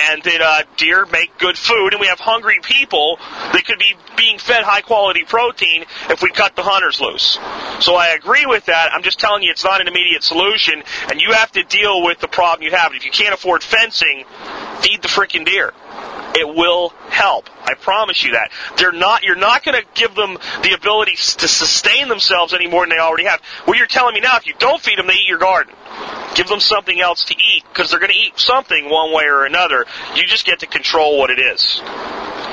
And 0.08 0.22
that 0.22 0.40
uh, 0.40 0.62
deer 0.76 1.06
make 1.06 1.38
good 1.38 1.56
food, 1.56 1.92
and 1.92 2.00
we 2.00 2.06
have 2.06 2.20
hungry 2.20 2.58
people 2.62 3.16
that 3.52 3.64
could 3.66 3.78
be 3.78 3.94
being 4.16 4.38
fed 4.38 4.64
high 4.64 4.80
quality 4.80 5.24
protein 5.24 5.84
if 6.10 6.22
we 6.22 6.30
cut 6.30 6.56
the 6.56 6.62
hunters 6.62 7.00
loose. 7.00 7.38
So 7.84 7.94
I 7.94 8.08
agree 8.08 8.46
with 8.46 8.66
that. 8.66 8.90
I'm 8.92 9.02
just 9.02 9.18
telling 9.18 9.42
you 9.42 9.50
it's 9.50 9.64
not 9.64 9.80
an 9.80 9.88
immediate 9.88 10.22
solution, 10.22 10.82
and 11.10 11.20
you 11.20 11.32
have 11.32 11.52
to 11.52 11.62
deal 11.64 12.02
with 12.02 12.20
the 12.20 12.28
problem 12.28 12.64
you 12.64 12.74
have. 12.74 12.94
If 12.94 13.04
you 13.04 13.10
can't 13.10 13.34
afford 13.34 13.62
fencing, 13.62 14.24
feed 14.80 15.02
the 15.02 15.08
freaking 15.08 15.44
deer. 15.44 15.72
It 16.38 16.46
will 16.54 16.90
help. 17.08 17.48
I 17.64 17.74
promise 17.74 18.22
you 18.22 18.32
that. 18.32 18.50
They're 18.76 18.92
not, 18.92 19.22
you're 19.22 19.36
not 19.36 19.64
going 19.64 19.80
to 19.80 19.86
give 19.94 20.14
them 20.14 20.36
the 20.62 20.74
ability 20.74 21.12
to 21.12 21.48
sustain 21.48 22.08
themselves 22.08 22.52
any 22.52 22.68
more 22.68 22.82
than 22.82 22.90
they 22.90 23.00
already 23.00 23.24
have. 23.24 23.40
What 23.64 23.78
you're 23.78 23.86
telling 23.86 24.14
me 24.14 24.20
now, 24.20 24.36
if 24.36 24.46
you 24.46 24.54
don't 24.58 24.80
feed 24.80 24.98
them, 24.98 25.06
they 25.06 25.14
eat 25.14 25.28
your 25.28 25.38
garden. 25.38 25.74
Give 26.34 26.46
them 26.46 26.60
something 26.60 27.00
else 27.00 27.24
to 27.24 27.34
eat, 27.34 27.64
because 27.68 27.90
they're 27.90 27.98
going 27.98 28.12
to 28.12 28.18
eat 28.18 28.38
something 28.38 28.90
one 28.90 29.14
way 29.14 29.24
or 29.24 29.46
another. 29.46 29.86
You 30.14 30.26
just 30.26 30.44
get 30.44 30.60
to 30.60 30.66
control 30.66 31.18
what 31.18 31.30
it 31.30 31.38
is. 31.38 31.80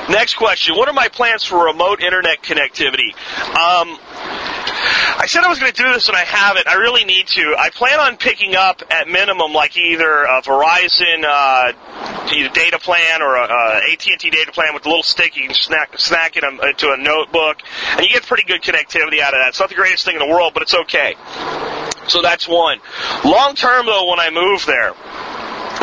Next 0.08 0.34
question. 0.34 0.76
What 0.76 0.88
are 0.88 0.94
my 0.94 1.08
plans 1.08 1.44
for 1.44 1.66
remote 1.66 2.02
internet 2.02 2.42
connectivity? 2.42 3.14
Um, 3.54 3.98
I 5.16 5.26
said 5.26 5.44
I 5.44 5.48
was 5.48 5.58
going 5.58 5.72
to 5.72 5.82
do 5.82 5.92
this 5.92 6.08
and 6.08 6.16
I 6.16 6.24
haven't. 6.24 6.66
I 6.66 6.74
really 6.74 7.04
need 7.04 7.26
to. 7.28 7.54
I 7.58 7.70
plan 7.70 8.00
on 8.00 8.16
picking 8.16 8.56
up 8.56 8.82
at 8.90 9.08
minimum 9.08 9.52
like 9.52 9.76
either 9.76 10.24
a 10.24 10.42
Verizon 10.42 11.24
uh, 11.24 11.72
data 12.52 12.78
plan 12.78 13.22
or 13.22 13.36
a, 13.36 13.92
AT&T 13.92 14.30
data 14.30 14.52
plan 14.52 14.74
with 14.74 14.84
a 14.86 14.88
little 14.88 15.02
stick 15.02 15.36
you 15.36 15.46
can 15.46 15.54
snack, 15.54 15.98
snack 15.98 16.36
it 16.36 16.44
into 16.44 16.92
a 16.92 16.96
notebook, 16.96 17.58
and 17.92 18.00
you 18.00 18.08
get 18.08 18.24
pretty 18.24 18.44
good 18.44 18.62
connectivity 18.62 19.20
out 19.20 19.34
of 19.34 19.40
that. 19.40 19.48
It's 19.48 19.60
not 19.60 19.68
the 19.68 19.74
greatest 19.74 20.04
thing 20.04 20.14
in 20.14 20.20
the 20.20 20.32
world, 20.32 20.52
but 20.52 20.62
it's 20.62 20.74
okay. 20.74 21.14
So 22.08 22.20
that's 22.20 22.48
one. 22.48 22.80
Long 23.24 23.54
term 23.54 23.86
though, 23.86 24.10
when 24.10 24.20
I 24.20 24.30
move 24.30 24.66
there, 24.66 24.94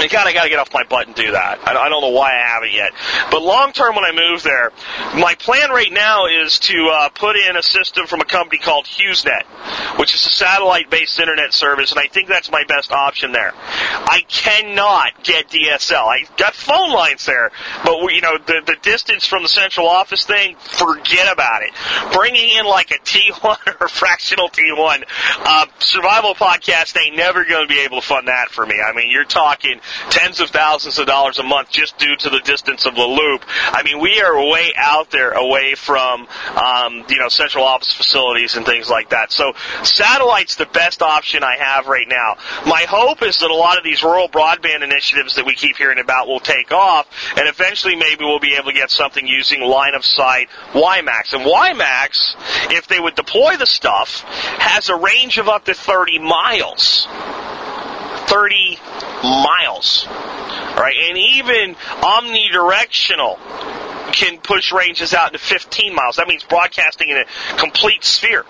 I 0.01 0.07
kind 0.07 0.27
of 0.27 0.33
got 0.33 0.43
to 0.43 0.49
get 0.49 0.59
off 0.59 0.73
my 0.73 0.83
butt 0.83 1.07
and 1.07 1.15
do 1.15 1.31
that. 1.31 1.59
I, 1.67 1.75
I 1.75 1.89
don't 1.89 2.01
know 2.01 2.09
why 2.09 2.31
I 2.31 2.47
haven't 2.47 2.73
yet. 2.73 2.91
But 3.29 3.41
long 3.41 3.71
term, 3.71 3.95
when 3.95 4.05
I 4.05 4.11
move 4.11 4.43
there, 4.43 4.71
my 5.15 5.35
plan 5.35 5.69
right 5.69 5.91
now 5.91 6.25
is 6.25 6.59
to 6.59 6.89
uh, 6.91 7.09
put 7.09 7.35
in 7.35 7.55
a 7.55 7.63
system 7.63 8.07
from 8.07 8.21
a 8.21 8.25
company 8.25 8.59
called 8.59 8.85
HughesNet, 8.85 9.99
which 9.99 10.15
is 10.15 10.25
a 10.25 10.29
satellite-based 10.29 11.19
internet 11.19 11.53
service, 11.53 11.91
and 11.91 11.99
I 11.99 12.07
think 12.07 12.27
that's 12.27 12.51
my 12.51 12.63
best 12.67 12.91
option 12.91 13.31
there. 13.31 13.53
I 13.55 14.23
cannot 14.27 15.23
get 15.23 15.49
DSL. 15.49 16.05
I 16.05 16.25
got 16.37 16.53
phone 16.53 16.91
lines 16.91 17.25
there, 17.25 17.51
but 17.83 18.01
you 18.13 18.21
know 18.21 18.37
the 18.37 18.61
the 18.65 18.77
distance 18.81 19.25
from 19.25 19.43
the 19.43 19.49
central 19.49 19.87
office 19.87 20.25
thing, 20.25 20.55
forget 20.55 21.31
about 21.31 21.63
it. 21.63 21.71
Bringing 22.13 22.57
in 22.57 22.65
like 22.65 22.91
a 22.91 22.99
T1 22.99 23.81
or 23.81 23.87
fractional 23.87 24.49
T1 24.49 25.03
uh, 25.39 25.65
survival 25.79 26.33
podcast 26.35 26.97
ain't 26.99 27.15
never 27.15 27.45
going 27.45 27.67
to 27.67 27.73
be 27.73 27.81
able 27.81 28.01
to 28.01 28.07
fund 28.07 28.27
that 28.27 28.49
for 28.49 28.65
me. 28.65 28.75
I 28.81 28.93
mean, 28.95 29.11
you're 29.11 29.25
talking 29.25 29.79
tens 30.09 30.39
of 30.39 30.49
thousands 30.49 30.99
of 30.99 31.07
dollars 31.07 31.39
a 31.39 31.43
month 31.43 31.69
just 31.69 31.97
due 31.97 32.15
to 32.15 32.29
the 32.29 32.39
distance 32.39 32.85
of 32.85 32.95
the 32.95 33.01
loop. 33.01 33.43
I 33.71 33.83
mean, 33.83 33.99
we 33.99 34.21
are 34.21 34.49
way 34.49 34.71
out 34.75 35.11
there 35.11 35.31
away 35.31 35.75
from, 35.75 36.27
um, 36.55 37.05
you 37.09 37.17
know, 37.17 37.29
central 37.29 37.63
office 37.63 37.93
facilities 37.93 38.55
and 38.55 38.65
things 38.65 38.89
like 38.89 39.09
that. 39.09 39.31
So 39.31 39.53
satellite's 39.83 40.55
the 40.55 40.65
best 40.67 41.01
option 41.01 41.43
I 41.43 41.57
have 41.57 41.87
right 41.87 42.07
now. 42.07 42.37
My 42.65 42.85
hope 42.87 43.21
is 43.21 43.37
that 43.37 43.49
a 43.49 43.55
lot 43.55 43.77
of 43.77 43.83
these 43.83 44.03
rural 44.03 44.29
broadband 44.29 44.83
initiatives 44.83 45.35
that 45.35 45.45
we 45.45 45.55
keep 45.55 45.77
hearing 45.77 45.99
about 45.99 46.27
will 46.27 46.39
take 46.39 46.71
off, 46.71 47.07
and 47.37 47.47
eventually 47.47 47.95
maybe 47.95 48.23
we'll 48.23 48.39
be 48.39 48.55
able 48.55 48.71
to 48.71 48.77
get 48.77 48.91
something 48.91 49.25
using 49.25 49.61
line 49.61 49.95
of 49.95 50.05
sight 50.05 50.49
WiMAX. 50.73 51.33
And 51.33 51.45
WiMAX, 51.45 52.35
if 52.71 52.87
they 52.87 52.99
would 52.99 53.15
deploy 53.15 53.57
the 53.57 53.65
stuff, 53.65 54.21
has 54.59 54.89
a 54.89 54.95
range 54.95 55.37
of 55.37 55.49
up 55.49 55.65
to 55.65 55.73
30 55.73 56.19
miles. 56.19 57.07
30 58.31 58.79
miles. 59.23 60.07
Right? 60.07 60.95
And 61.09 61.17
even 61.17 61.75
omnidirectional 61.75 63.37
can 64.13 64.39
push 64.39 64.71
ranges 64.71 65.13
out 65.13 65.33
to 65.33 65.39
15 65.39 65.93
miles. 65.93 66.15
That 66.15 66.27
means 66.27 66.43
broadcasting 66.43 67.09
in 67.09 67.17
a 67.17 67.25
complete 67.57 68.03
sphere. 68.03 68.45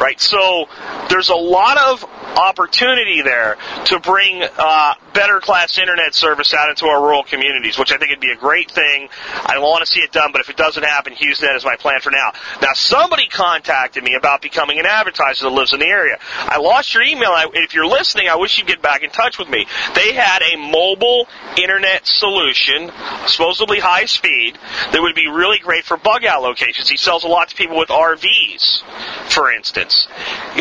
Right? 0.00 0.20
So 0.20 0.68
there's 1.08 1.30
a 1.30 1.34
lot 1.34 1.78
of 1.78 2.04
opportunity 2.36 3.22
there 3.22 3.56
to 3.86 4.00
bring 4.00 4.42
uh, 4.58 4.94
better 5.14 5.40
class 5.40 5.78
internet 5.78 6.14
service 6.14 6.54
out 6.54 6.70
into 6.70 6.86
our 6.86 7.00
rural 7.02 7.22
communities, 7.22 7.78
which 7.78 7.92
I 7.92 7.96
think 7.96 8.10
would 8.10 8.20
be 8.20 8.30
a 8.30 8.36
great 8.36 8.70
thing. 8.70 9.08
I 9.44 9.58
want 9.58 9.84
to 9.84 9.92
see 9.92 10.00
it 10.00 10.12
done, 10.12 10.30
but 10.32 10.40
if 10.40 10.50
it 10.50 10.56
doesn't 10.56 10.82
happen, 10.82 11.14
HughesNet 11.14 11.56
is 11.56 11.64
my 11.64 11.76
plan 11.76 12.00
for 12.00 12.10
now. 12.10 12.32
Now, 12.62 12.72
somebody 12.74 13.26
contacted 13.26 14.04
me 14.04 14.14
about 14.14 14.42
becoming 14.42 14.78
an 14.78 14.86
advertiser 14.86 15.44
that 15.44 15.50
lives 15.50 15.72
in 15.72 15.80
the 15.80 15.86
area. 15.86 16.18
I 16.38 16.58
lost 16.58 16.94
your 16.94 17.02
email. 17.02 17.30
If 17.52 17.74
you're 17.74 17.86
listening, 17.86 18.28
I 18.28 18.36
wish 18.36 18.58
you'd 18.58 18.66
get 18.66 18.82
back 18.82 19.02
in 19.02 19.10
touch 19.10 19.38
with 19.38 19.48
me. 19.48 19.66
They 19.94 20.12
had 20.12 20.42
a 20.42 20.56
mobile 20.56 21.26
internet 21.56 22.06
solution, 22.06 22.90
supposedly 23.26 23.80
high 23.80 24.06
speed, 24.06 24.58
that 24.92 25.00
would 25.00 25.14
be 25.14 25.28
really 25.28 25.58
great 25.58 25.84
for 25.84 25.96
bug 25.96 26.24
out 26.24 26.42
locations. 26.42 26.88
He 26.88 26.96
sells 26.96 27.24
a 27.24 27.28
lot 27.28 27.48
to 27.48 27.56
people 27.56 27.76
with 27.76 27.88
RVs, 27.88 28.82
for 29.30 29.52
instance. 29.52 30.08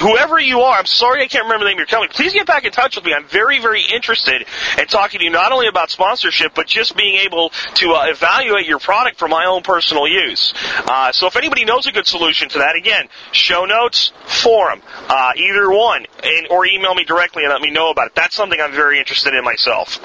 Whoever 0.01 0.39
you 0.39 0.61
are, 0.61 0.77
I'm 0.77 0.85
sorry 0.85 1.23
I 1.23 1.27
can't 1.27 1.45
remember 1.45 1.56
name 1.65 1.75
of 1.75 1.79
your 1.79 1.87
company. 1.87 2.11
Please 2.13 2.33
get 2.33 2.45
back 2.45 2.65
in 2.65 2.71
touch 2.71 2.95
with 2.95 3.05
me. 3.05 3.13
I'm 3.13 3.25
very, 3.25 3.59
very 3.59 3.81
interested 3.93 4.45
in 4.77 4.87
talking 4.87 5.19
to 5.19 5.25
you 5.25 5.31
not 5.31 5.51
only 5.51 5.67
about 5.67 5.89
sponsorship, 5.89 6.53
but 6.53 6.67
just 6.67 6.95
being 6.95 7.19
able 7.19 7.49
to 7.75 7.91
uh, 7.91 8.05
evaluate 8.07 8.65
your 8.65 8.79
product 8.79 9.17
for 9.17 9.27
my 9.27 9.45
own 9.45 9.63
personal 9.63 10.07
use. 10.07 10.53
Uh, 10.87 11.11
so 11.11 11.27
if 11.27 11.35
anybody 11.35 11.65
knows 11.65 11.87
a 11.87 11.91
good 11.91 12.07
solution 12.07 12.49
to 12.49 12.59
that, 12.59 12.75
again, 12.75 13.07
show 13.31 13.65
notes, 13.65 14.11
forum, 14.25 14.81
uh, 15.09 15.31
either 15.35 15.69
one, 15.71 16.05
and, 16.23 16.47
or 16.49 16.65
email 16.65 16.93
me 16.95 17.03
directly 17.03 17.43
and 17.43 17.51
let 17.51 17.61
me 17.61 17.71
know 17.71 17.91
about 17.91 18.07
it. 18.07 18.15
That's 18.15 18.35
something 18.35 18.59
I'm 18.59 18.73
very 18.73 18.99
interested 18.99 19.33
in 19.33 19.43
myself. 19.43 19.99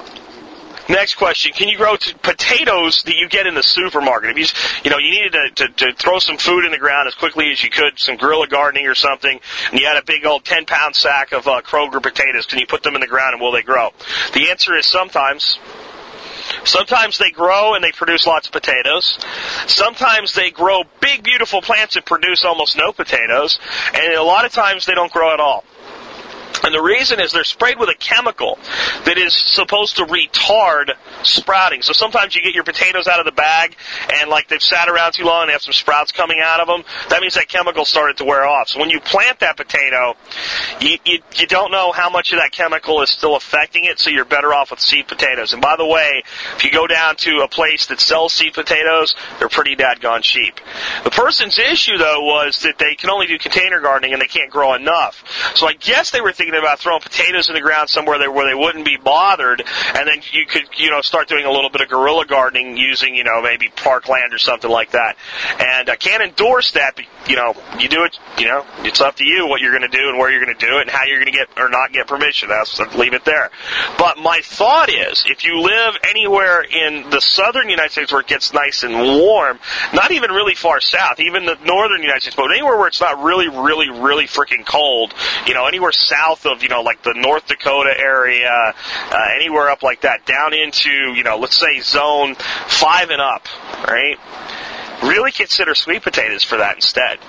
Next 0.89 1.15
question: 1.15 1.53
Can 1.53 1.69
you 1.69 1.77
grow 1.77 1.95
t- 1.95 2.13
potatoes 2.21 3.03
that 3.03 3.15
you 3.15 3.29
get 3.29 3.47
in 3.47 3.55
the 3.55 3.63
supermarket? 3.63 4.31
If 4.31 4.37
you, 4.37 4.45
you 4.83 4.91
know, 4.91 4.97
you 4.97 5.11
needed 5.11 5.31
to, 5.31 5.67
to, 5.67 5.73
to, 5.73 5.93
throw 5.93 6.19
some 6.19 6.37
food 6.37 6.65
in 6.65 6.71
the 6.71 6.77
ground 6.77 7.07
as 7.07 7.15
quickly 7.15 7.51
as 7.51 7.63
you 7.63 7.69
could, 7.69 7.97
some 7.97 8.17
guerrilla 8.17 8.47
gardening 8.47 8.87
or 8.87 8.95
something, 8.95 9.39
and 9.71 9.79
you 9.79 9.85
had 9.85 9.97
a 9.97 10.03
big 10.03 10.25
old 10.25 10.43
ten 10.43 10.65
pound 10.65 10.95
sack 10.95 11.31
of 11.31 11.47
uh, 11.47 11.61
Kroger 11.61 12.03
potatoes. 12.03 12.45
Can 12.45 12.59
you 12.59 12.67
put 12.67 12.83
them 12.83 12.95
in 12.95 13.01
the 13.01 13.07
ground 13.07 13.33
and 13.33 13.41
will 13.41 13.53
they 13.53 13.61
grow? 13.61 13.91
The 14.33 14.49
answer 14.49 14.75
is 14.75 14.85
sometimes. 14.85 15.57
Sometimes 16.65 17.17
they 17.17 17.31
grow 17.31 17.73
and 17.73 17.83
they 17.83 17.93
produce 17.93 18.27
lots 18.27 18.47
of 18.47 18.53
potatoes. 18.53 19.17
Sometimes 19.65 20.33
they 20.33 20.51
grow 20.51 20.83
big, 20.99 21.23
beautiful 21.23 21.61
plants 21.61 21.95
and 21.95 22.05
produce 22.05 22.43
almost 22.43 22.77
no 22.77 22.91
potatoes. 22.91 23.59
And 23.93 24.13
a 24.13 24.23
lot 24.23 24.45
of 24.45 24.51
times 24.51 24.85
they 24.85 24.93
don't 24.93 25.11
grow 25.11 25.33
at 25.33 25.39
all. 25.39 25.63
And 26.63 26.73
the 26.73 26.81
reason 26.81 27.19
is 27.19 27.31
they're 27.31 27.43
sprayed 27.43 27.77
with 27.77 27.89
a 27.89 27.95
chemical 27.95 28.57
that 29.05 29.17
is 29.17 29.35
supposed 29.35 29.97
to 29.97 30.05
retard 30.05 30.91
sprouting. 31.23 31.81
So 31.81 31.93
sometimes 31.93 32.35
you 32.35 32.41
get 32.41 32.53
your 32.53 32.63
potatoes 32.63 33.07
out 33.07 33.19
of 33.19 33.25
the 33.25 33.31
bag 33.31 33.75
and 34.13 34.29
like 34.29 34.47
they've 34.47 34.61
sat 34.61 34.87
around 34.87 35.13
too 35.13 35.25
long 35.25 35.43
and 35.43 35.49
they 35.49 35.53
have 35.53 35.61
some 35.61 35.73
sprouts 35.73 36.11
coming 36.11 36.39
out 36.43 36.59
of 36.59 36.67
them. 36.67 36.83
That 37.09 37.21
means 37.21 37.35
that 37.35 37.47
chemical 37.47 37.85
started 37.85 38.17
to 38.17 38.25
wear 38.25 38.45
off. 38.45 38.69
So 38.69 38.79
when 38.79 38.89
you 38.89 38.99
plant 38.99 39.39
that 39.39 39.57
potato, 39.57 40.15
you, 40.79 40.97
you, 41.05 41.19
you 41.35 41.47
don't 41.47 41.71
know 41.71 41.91
how 41.91 42.09
much 42.09 42.31
of 42.31 42.39
that 42.39 42.51
chemical 42.51 43.01
is 43.01 43.09
still 43.09 43.35
affecting 43.35 43.85
it, 43.85 43.99
so 43.99 44.09
you're 44.09 44.25
better 44.25 44.53
off 44.53 44.71
with 44.71 44.79
seed 44.79 45.07
potatoes. 45.07 45.53
And 45.53 45.61
by 45.61 45.75
the 45.77 45.85
way, 45.85 46.23
if 46.55 46.63
you 46.63 46.71
go 46.71 46.87
down 46.87 47.15
to 47.17 47.41
a 47.43 47.47
place 47.47 47.87
that 47.87 47.99
sells 47.99 48.33
seed 48.33 48.53
potatoes, 48.53 49.15
they're 49.39 49.49
pretty 49.49 49.75
dadgone 49.75 50.21
cheap. 50.21 50.59
The 51.03 51.11
person's 51.11 51.59
issue 51.59 51.97
though 51.97 52.23
was 52.23 52.61
that 52.61 52.77
they 52.77 52.95
can 52.95 53.09
only 53.09 53.27
do 53.27 53.37
container 53.37 53.81
gardening 53.81 54.13
and 54.13 54.21
they 54.21 54.27
can't 54.27 54.49
grow 54.49 54.73
enough. 54.73 55.23
So 55.55 55.67
I 55.67 55.73
guess 55.73 56.11
they 56.11 56.21
were 56.21 56.31
thinking 56.31 56.52
about 56.59 56.79
throwing 56.79 57.01
potatoes 57.01 57.49
in 57.49 57.55
the 57.55 57.61
ground 57.61 57.89
somewhere 57.89 58.19
where 58.31 58.47
they 58.47 58.55
wouldn't 58.55 58.85
be 58.85 58.97
bothered, 58.97 59.61
and 59.61 60.07
then 60.07 60.21
you 60.31 60.45
could, 60.45 60.63
you 60.77 60.89
know, 60.89 61.01
start 61.01 61.27
doing 61.27 61.45
a 61.45 61.51
little 61.51 61.69
bit 61.69 61.81
of 61.81 61.89
guerrilla 61.89 62.25
gardening 62.25 62.77
using, 62.77 63.15
you 63.15 63.23
know, 63.23 63.41
maybe 63.41 63.69
parkland 63.75 64.33
or 64.33 64.37
something 64.37 64.69
like 64.69 64.91
that. 64.91 65.17
And 65.59 65.89
I 65.89 65.95
can't 65.95 66.23
endorse 66.23 66.71
that, 66.73 66.95
but, 66.95 67.05
you 67.27 67.35
know, 67.35 67.55
you 67.79 67.89
do 67.89 68.03
it, 68.03 68.19
you 68.37 68.45
know, 68.45 68.65
it's 68.79 69.01
up 69.01 69.15
to 69.17 69.25
you 69.25 69.47
what 69.47 69.61
you're 69.61 69.77
going 69.77 69.89
to 69.89 69.97
do 69.97 70.09
and 70.09 70.17
where 70.17 70.31
you're 70.31 70.43
going 70.43 70.55
to 70.55 70.65
do 70.65 70.77
it 70.77 70.81
and 70.83 70.89
how 70.89 71.03
you're 71.05 71.19
going 71.19 71.31
to 71.31 71.37
get 71.37 71.49
or 71.57 71.69
not 71.69 71.91
get 71.91 72.07
permission. 72.07 72.49
That's 72.49 72.79
leave 72.95 73.13
it 73.13 73.25
there. 73.25 73.49
But 73.97 74.17
my 74.17 74.41
thought 74.43 74.89
is, 74.89 75.23
if 75.27 75.45
you 75.45 75.61
live 75.61 75.95
anywhere 76.09 76.61
in 76.61 77.09
the 77.09 77.19
southern 77.19 77.69
United 77.69 77.91
States 77.91 78.11
where 78.11 78.21
it 78.21 78.27
gets 78.27 78.53
nice 78.53 78.83
and 78.83 78.93
warm, 78.93 79.59
not 79.93 80.11
even 80.11 80.31
really 80.31 80.55
far 80.55 80.81
south, 80.81 81.19
even 81.19 81.45
the 81.45 81.57
northern 81.65 82.01
United 82.01 82.21
States, 82.21 82.35
but 82.35 82.51
anywhere 82.51 82.77
where 82.77 82.87
it's 82.87 83.01
not 83.01 83.23
really, 83.23 83.47
really, 83.47 83.89
really 83.89 84.25
freaking 84.25 84.65
cold, 84.65 85.13
you 85.47 85.53
know, 85.53 85.67
anywhere 85.67 85.91
south 85.91 86.32
south 86.33 86.45
of, 86.51 86.63
you 86.63 86.69
know, 86.69 86.81
like 86.81 87.01
the 87.03 87.13
North 87.15 87.47
Dakota 87.47 87.93
area, 87.97 88.73
uh, 89.11 89.17
anywhere 89.35 89.69
up 89.69 89.83
like 89.83 90.01
that, 90.01 90.25
down 90.25 90.53
into, 90.53 90.89
you 90.89 91.23
know, 91.23 91.37
let's 91.37 91.57
say 91.57 91.79
zone 91.81 92.35
five 92.35 93.09
and 93.09 93.21
up, 93.21 93.47
right? 93.87 94.17
Really 95.03 95.31
consider 95.31 95.75
sweet 95.75 96.01
potatoes 96.01 96.43
for 96.43 96.57
that 96.57 96.75
instead. 96.75 97.19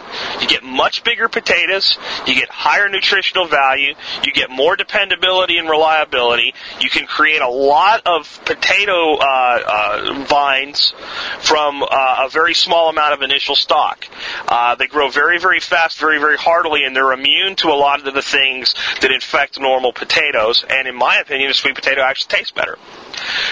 You 0.40 0.46
get 0.46 0.62
much 0.62 1.02
bigger 1.02 1.28
potatoes, 1.28 1.98
you 2.26 2.34
get 2.34 2.48
higher 2.48 2.88
nutritional 2.88 3.46
value, 3.46 3.94
you 4.22 4.32
get 4.32 4.50
more 4.50 4.76
dependability 4.76 5.58
and 5.58 5.68
reliability. 5.68 6.54
You 6.80 6.88
can 6.88 7.06
create 7.06 7.42
a 7.42 7.48
lot 7.48 8.02
of 8.06 8.40
potato 8.44 9.16
uh, 9.16 9.60
uh, 9.66 10.24
vines 10.28 10.94
from 11.40 11.82
uh, 11.82 12.26
a 12.26 12.28
very 12.30 12.54
small 12.54 12.90
amount 12.90 13.12
of 13.14 13.22
initial 13.22 13.56
stock. 13.56 14.06
Uh, 14.46 14.76
they 14.76 14.86
grow 14.86 15.10
very, 15.10 15.38
very 15.38 15.60
fast, 15.60 15.98
very, 15.98 16.18
very 16.18 16.36
heartily, 16.36 16.84
and 16.84 16.94
they're 16.94 17.12
immune 17.12 17.56
to 17.56 17.68
a 17.68 17.74
lot 17.74 18.06
of 18.06 18.14
the 18.14 18.22
things 18.22 18.74
that 19.00 19.10
infect 19.10 19.58
normal 19.60 19.92
potatoes. 19.92 20.64
And 20.68 20.86
in 20.86 20.94
my 20.94 21.18
opinion, 21.18 21.50
a 21.50 21.54
sweet 21.54 21.74
potato 21.74 22.02
actually 22.02 22.36
tastes 22.36 22.52
better. 22.52 22.78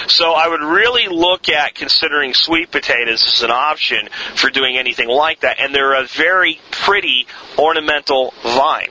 So 0.08 0.32
I 0.32 0.48
would 0.48 0.62
really 0.62 1.08
look 1.08 1.48
at 1.48 1.74
considering 1.74 2.34
sweet 2.34 2.70
potatoes 2.70 3.26
as 3.26 3.42
an 3.42 3.50
option 3.50 4.08
for 4.34 4.50
doing 4.50 4.76
anything 4.76 5.08
like 5.08 5.40
that. 5.40 5.60
And 5.60 5.74
they're 5.74 5.94
a 5.94 6.06
very 6.06 6.60
pretty 6.70 7.26
ornamental 7.58 8.34
vine. 8.42 8.90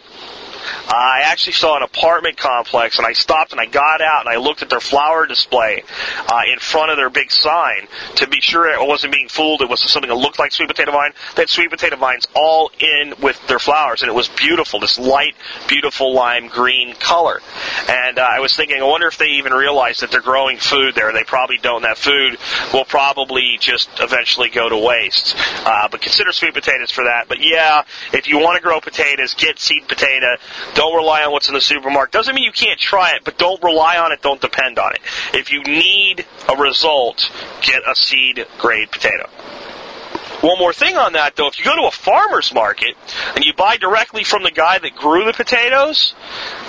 I 0.92 1.22
actually 1.26 1.54
saw 1.54 1.78
an 1.78 1.84
apartment 1.84 2.38
complex, 2.38 2.98
and 2.98 3.08
I 3.08 3.14
stopped 3.14 3.54
and 3.54 3.62
I 3.62 3.66
got 3.66 4.02
out 4.02 4.26
and 4.26 4.30
I 4.30 4.38
looked 4.38 4.62
at 4.62 4.70
their 4.70 4.82
flower 4.82 5.26
display 5.26 5.84
uh, 6.28 6.42
in 6.52 6.60
front 6.60 6.92
of 6.92 6.98
their 6.98 7.10
big 7.10 7.32
sign 7.32 7.88
to 8.16 8.28
be 8.28 8.42
sure 8.42 8.68
it 8.68 8.86
wasn't 8.86 9.14
being 9.14 9.30
fooled. 9.30 9.62
It 9.62 9.70
was 9.70 9.80
something 9.90 10.10
that 10.10 10.16
looked 10.16 10.38
like 10.38 10.52
sweet 10.52 10.68
potato 10.68 10.92
vine. 10.92 11.12
They 11.36 11.44
had 11.44 11.50
sweet 11.50 11.70
potato 11.70 11.96
vines 11.96 12.28
all 12.36 12.72
in 12.80 13.14
with 13.22 13.40
their 13.48 13.60
flowers, 13.60 14.02
and 14.02 14.10
it 14.10 14.14
was 14.14 14.28
beautiful. 14.28 14.82
This 14.82 15.00
light, 15.00 15.36
beautiful 15.68 16.14
lime 16.14 16.50
green 16.50 16.94
color. 16.96 17.40
And 17.88 18.20
uh, 18.20 18.28
I 18.30 18.42
was 18.42 18.56
thinking, 18.56 18.82
I 18.82 18.84
wonder 18.84 19.08
if 19.08 19.18
they 19.18 19.28
even 19.28 19.54
realize 19.54 20.00
that 20.00 20.12
they're 20.12 20.20
growing 20.20 20.58
food 20.58 20.96
there. 20.96 21.14
They 21.14 21.24
probably 21.24 21.58
don't. 21.58 21.84
That 21.84 21.98
food 21.98 22.38
will 22.74 22.86
probably 22.86 23.58
just 23.62 23.90
eventually 24.02 24.50
go 24.50 24.68
to 24.68 24.78
waste. 24.78 25.38
Uh, 25.66 25.88
but 25.90 26.02
consider 26.02 26.34
sweet 26.34 26.54
potatoes 26.54 26.92
for 26.92 27.06
that. 27.06 27.30
But 27.30 27.38
yeah, 27.40 27.84
if 28.12 28.28
you 28.28 28.40
want 28.40 28.58
to 28.58 28.62
grow 28.62 28.82
potatoes, 28.82 29.36
get 29.36 29.58
seed 29.58 29.88
potato. 29.88 30.36
Don't 30.74 30.81
rely 30.90 31.24
on 31.24 31.32
what's 31.32 31.48
in 31.48 31.54
the 31.54 31.62
supermarket. 31.62 32.12
Doesn't 32.12 32.34
mean 32.34 32.44
you 32.44 32.52
can't 32.52 32.80
try 32.80 33.12
it, 33.16 33.24
but 33.24 33.38
don't 33.38 33.62
rely 33.64 33.98
on 33.98 34.12
it. 34.12 34.22
Don't 34.22 34.42
depend 34.42 34.80
on 34.80 34.94
it. 34.94 35.02
If 35.34 35.52
you 35.52 35.62
need 35.64 36.26
a 36.50 36.56
result, 36.56 37.30
get 37.62 37.82
a 37.88 37.96
seed 37.96 38.46
grade 38.58 38.92
potato. 38.92 39.30
One 40.42 40.58
more 40.58 40.74
thing 40.74 40.98
on 40.98 41.14
that 41.14 41.36
though, 41.36 41.48
if 41.48 41.60
you 41.60 41.66
go 41.66 41.76
to 41.76 41.88
a 41.88 41.92
farmer's 41.92 42.54
market 42.54 42.96
and 43.36 43.44
you 43.44 43.54
buy 43.54 43.78
directly 43.78 44.24
from 44.24 44.42
the 44.42 44.50
guy 44.50 44.80
that 44.80 44.96
grew 44.96 45.26
the 45.26 45.34
potatoes 45.34 46.16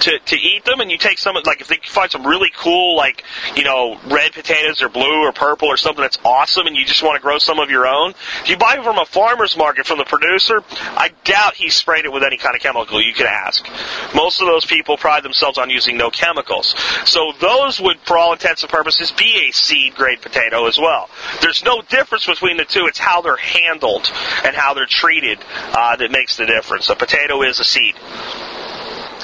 to, 0.01 0.19
to 0.19 0.37
eat 0.37 0.65
them 0.67 0.81
and 0.81 0.91
you 0.91 0.99
take 0.99 1.19
some, 1.19 1.37
like 1.47 1.63
if 1.63 1.69
they 1.69 1.79
find 1.87 2.11
some 2.11 2.27
really 2.27 2.51
cool, 2.55 2.97
like, 2.97 3.25
you 3.57 3.65
know, 3.65 3.99
red 4.07 4.33
potatoes 4.33 4.83
or 4.83 4.91
blue 4.91 5.27
or 5.27 5.33
purple 5.33 5.69
or 5.69 5.79
something 5.79 6.03
that's 6.03 6.19
awesome 6.25 6.67
and 6.67 6.77
you 6.77 6.85
just 6.85 7.03
want 7.03 7.17
to 7.17 7.23
grow 7.23 7.39
some 7.39 7.59
of 7.59 7.71
your 7.71 7.87
own, 7.87 8.11
if 8.43 8.51
you 8.51 8.59
buy 8.59 8.79
from 8.83 8.99
a 8.99 9.07
farmer's 9.07 9.57
market 9.57 9.87
from 9.87 9.97
the 9.97 10.05
producer, 10.05 10.63
I 10.71 11.11
doubt 11.25 11.55
he 11.55 11.71
sprayed 11.71 12.05
it 12.05 12.13
with 12.13 12.25
any 12.25 12.37
kind 12.37 12.55
of 12.55 12.61
chemical. 12.61 13.01
You 13.01 13.15
could 13.15 13.27
ask. 13.27 13.67
Most 14.15 14.43
of 14.43 14.49
those 14.49 14.67
people 14.67 14.99
pride 14.99 15.23
themselves 15.23 15.57
on 15.57 15.71
using 15.71 15.97
no 15.97 16.11
chemicals. 16.11 16.75
So 17.07 17.33
those 17.41 17.81
would, 17.81 17.99
for 18.01 18.19
all 18.19 18.35
intents 18.35 18.63
and 18.63 18.71
purposes, 18.71 19.11
be 19.13 19.49
a 19.49 19.53
seed 19.53 19.95
grade 19.95 20.21
potato 20.21 20.67
as 20.67 20.77
well. 20.77 21.09
There's 21.41 21.65
no 21.65 21.81
difference 21.81 22.27
between 22.27 22.59
the 22.59 22.67
two. 22.67 22.85
It's 22.87 22.99
how 22.99 23.23
they're 23.23 23.37
handled 23.37 23.62
and 23.67 24.55
how 24.55 24.75
they're 24.75 24.87
treated 24.87 25.39
uh, 25.73 25.97
that 25.97 26.11
makes 26.11 26.37
the 26.37 26.47
difference. 26.47 26.91
A 26.91 26.97
potato 26.97 27.43
is 27.43 27.61
a 27.61 27.65
seed. 27.65 27.95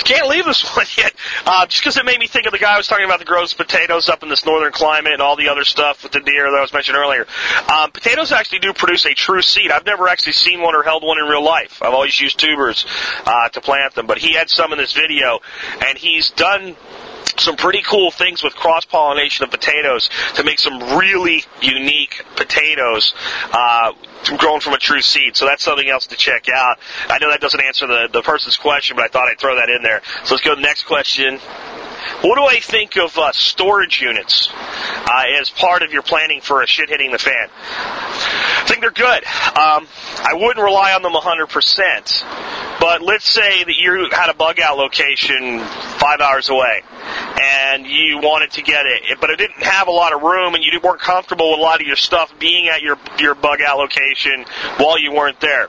Can't 0.05 0.29
leave 0.29 0.45
this 0.45 0.65
one 0.77 0.87
yet, 0.97 1.13
uh, 1.45 1.67
just 1.67 1.83
because 1.83 1.97
it 1.97 2.05
made 2.05 2.19
me 2.19 2.27
think 2.27 2.47
of 2.47 2.53
the 2.53 2.59
guy 2.59 2.75
I 2.75 2.77
was 2.77 2.87
talking 2.87 3.05
about 3.05 3.19
that 3.19 3.29
grows 3.29 3.53
potatoes 3.53 4.09
up 4.09 4.23
in 4.23 4.29
this 4.29 4.47
northern 4.47 4.73
climate 4.73 5.13
and 5.13 5.21
all 5.21 5.37
the 5.37 5.49
other 5.49 5.65
stuff 5.65 6.03
with 6.03 6.13
the 6.13 6.21
deer 6.21 6.51
that 6.51 6.57
I 6.57 6.61
was 6.61 6.73
mentioning 6.73 7.01
earlier. 7.01 7.27
Um, 7.71 7.91
potatoes 7.91 8.33
actually 8.33 8.61
do 8.61 8.73
produce 8.73 9.05
a 9.07 9.15
true 9.15 9.43
seed. 9.43 9.71
I've 9.71 9.87
never 9.87 10.09
actually 10.09 10.33
seen 10.33 10.63
one 10.63 10.75
or 10.75 10.83
held 10.83 11.03
one 11.03 11.19
in 11.19 11.27
real 11.27 11.45
life. 11.45 11.83
I've 11.83 11.93
always 11.93 12.19
used 12.19 12.39
tubers 12.39 12.87
uh, 13.27 13.49
to 13.51 13.61
plant 13.61 13.95
them, 13.95 14.07
but 14.07 14.19
he 14.19 14.35
had 14.35 14.49
some 14.49 14.73
in 14.73 14.79
this 14.79 14.93
video, 14.93 15.41
and 15.85 15.99
he's 15.99 16.31
done 16.31 16.77
some 17.39 17.57
pretty 17.57 17.83
cool 17.83 18.11
things 18.11 18.43
with 18.43 18.55
cross 18.55 18.85
pollination 18.85 19.45
of 19.45 19.51
potatoes 19.51 20.11
to 20.35 20.45
make 20.45 20.59
some 20.59 20.79
really 20.99 21.45
unique 21.61 22.25
potatoes 22.37 23.15
uh, 23.53 23.93
grown 24.37 24.61
from 24.61 24.75
a 24.75 24.79
true 24.79 25.01
seed. 25.01 25.37
So 25.37 25.47
that's 25.47 25.63
something 25.63 25.89
else 25.89 26.07
to 26.09 26.17
check 26.17 26.49
out. 26.49 26.79
I 27.09 27.19
know 27.19 27.31
that 27.31 27.41
doesn't 27.41 27.61
answer 27.61 27.87
the, 27.87 28.09
the 28.13 28.23
person's 28.23 28.57
question, 28.57 28.97
but 28.97 29.05
I 29.05 29.09
thought 29.09 29.29
I'd 29.29 29.39
throw 29.39 29.57
that 29.57 29.69
in 29.69 29.83
there. 29.83 30.03
So 30.25 30.35
let's 30.35 30.45
go 30.45 30.51
to 30.51 30.57
the 30.57 30.63
next 30.63 30.85
question. 30.85 31.39
What 32.23 32.37
do 32.37 32.45
I 32.45 32.61
think 32.61 32.97
of 32.97 33.17
uh, 33.17 33.33
storage 33.33 34.01
units 34.01 34.49
uh, 34.53 35.23
as 35.41 35.51
part 35.51 35.83
of 35.83 35.93
your 35.93 36.03
planning 36.03 36.41
for 36.41 36.63
a 36.63 36.67
shit 36.67 36.89
hitting 36.89 37.11
the 37.11 37.19
fan? 37.19 37.49
I 37.51 38.65
think 38.67 38.81
they're 38.81 38.91
good. 38.91 39.25
Um, 39.25 39.87
I 40.25 40.35
wouldn't 40.35 40.63
rely 40.63 40.93
on 40.95 41.03
them 41.03 41.13
100%. 41.13 42.79
But 42.81 43.03
let's 43.03 43.29
say 43.29 43.65
that 43.65 43.75
you 43.77 44.09
had 44.13 44.31
a 44.31 44.35
bug 44.35 44.61
out 44.61 44.79
location 44.79 45.59
five 45.99 46.21
hours 46.21 46.49
away 46.49 46.83
and 47.41 47.87
you 47.87 48.19
wanted 48.19 48.53
to 48.53 48.63
get 48.63 48.87
it, 48.87 49.19
but 49.21 49.31
it 49.31 49.37
didn't 49.37 49.63
have 49.63 49.89
a 49.89 49.91
lot 49.91 50.13
of 50.13 50.23
room 50.23 50.55
and 50.55 50.63
you 50.63 50.79
weren't 50.81 51.01
comfortable 51.01 51.51
with 51.51 51.59
a 51.59 51.63
lot 51.63 51.81
of 51.81 51.87
your 51.87 51.97
stuff 51.97 52.33
being 52.39 52.69
at 52.69 52.83
your, 52.83 52.97
your 53.19 53.35
bug 53.35 53.61
out 53.61 53.79
location 53.79 54.45
while 54.77 54.99
you 54.99 55.13
weren't 55.13 55.41
there. 55.41 55.69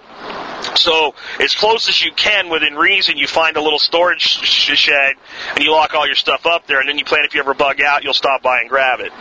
So, 0.75 1.13
as 1.39 1.55
close 1.55 1.89
as 1.89 2.03
you 2.03 2.11
can 2.11 2.49
within 2.49 2.75
reason, 2.75 3.17
you 3.17 3.27
find 3.27 3.57
a 3.57 3.61
little 3.61 3.79
storage 3.79 4.21
shed 4.21 5.15
and 5.55 5.63
you 5.63 5.71
lock 5.71 5.93
all 5.93 6.05
your 6.05 6.15
stuff 6.15 6.45
up 6.45 6.67
there, 6.67 6.79
and 6.79 6.87
then 6.87 6.97
you 6.97 7.05
plan 7.05 7.25
if 7.25 7.33
you 7.33 7.39
ever 7.41 7.53
bug 7.53 7.81
out, 7.81 8.03
you'll 8.03 8.13
stop 8.13 8.41
by 8.41 8.61
and 8.61 8.69
grab 8.69 8.99
it. 8.99 9.11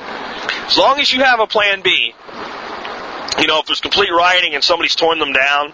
As 0.67 0.77
long 0.77 1.01
as 1.01 1.13
you 1.13 1.21
have 1.21 1.41
a 1.41 1.47
plan 1.47 1.83
B, 1.83 2.15
you 3.39 3.47
know, 3.47 3.61
if 3.61 3.67
there's 3.67 3.81
complete 3.81 4.11
rioting 4.11 4.55
and 4.55 4.65
somebody's 4.65 4.97
torn 4.97 5.19
them 5.19 5.33
down, 5.33 5.73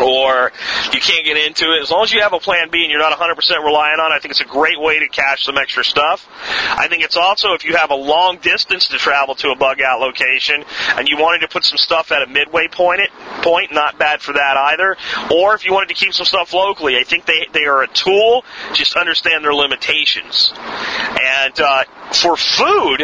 or 0.00 0.52
you 0.92 1.00
can't 1.00 1.24
get 1.24 1.36
into 1.36 1.72
it. 1.72 1.82
As 1.82 1.90
long 1.90 2.04
as 2.04 2.12
you 2.12 2.20
have 2.20 2.32
a 2.32 2.40
plan 2.40 2.70
B 2.70 2.82
and 2.82 2.90
you're 2.90 3.00
not 3.00 3.16
100% 3.16 3.64
relying 3.64 4.00
on 4.00 4.12
it, 4.12 4.14
I 4.14 4.18
think 4.18 4.32
it's 4.32 4.40
a 4.40 4.44
great 4.44 4.80
way 4.80 4.98
to 5.00 5.08
cache 5.08 5.44
some 5.44 5.58
extra 5.58 5.84
stuff. 5.84 6.28
I 6.70 6.88
think 6.88 7.02
it's 7.02 7.16
also 7.16 7.54
if 7.54 7.64
you 7.64 7.76
have 7.76 7.90
a 7.90 7.96
long 7.96 8.38
distance 8.38 8.88
to 8.88 8.98
travel 8.98 9.34
to 9.36 9.50
a 9.50 9.56
bug 9.56 9.80
out 9.80 10.00
location 10.00 10.64
and 10.96 11.08
you 11.08 11.16
wanted 11.16 11.40
to 11.40 11.48
put 11.48 11.64
some 11.64 11.78
stuff 11.78 12.12
at 12.12 12.22
a 12.22 12.26
midway 12.26 12.68
point, 12.68 13.00
it, 13.00 13.10
point 13.42 13.72
not 13.72 13.98
bad 13.98 14.20
for 14.20 14.32
that 14.32 14.56
either. 14.56 14.96
Or 15.34 15.54
if 15.54 15.64
you 15.64 15.72
wanted 15.72 15.88
to 15.88 15.94
keep 15.94 16.14
some 16.14 16.26
stuff 16.26 16.52
locally, 16.52 16.96
I 16.96 17.04
think 17.04 17.26
they, 17.26 17.46
they 17.52 17.64
are 17.64 17.82
a 17.82 17.88
tool. 17.88 18.44
Just 18.72 18.96
understand 18.96 19.44
their 19.44 19.54
limitations. 19.54 20.52
And 20.56 21.58
uh, 21.60 21.84
for 22.12 22.36
food, 22.36 23.00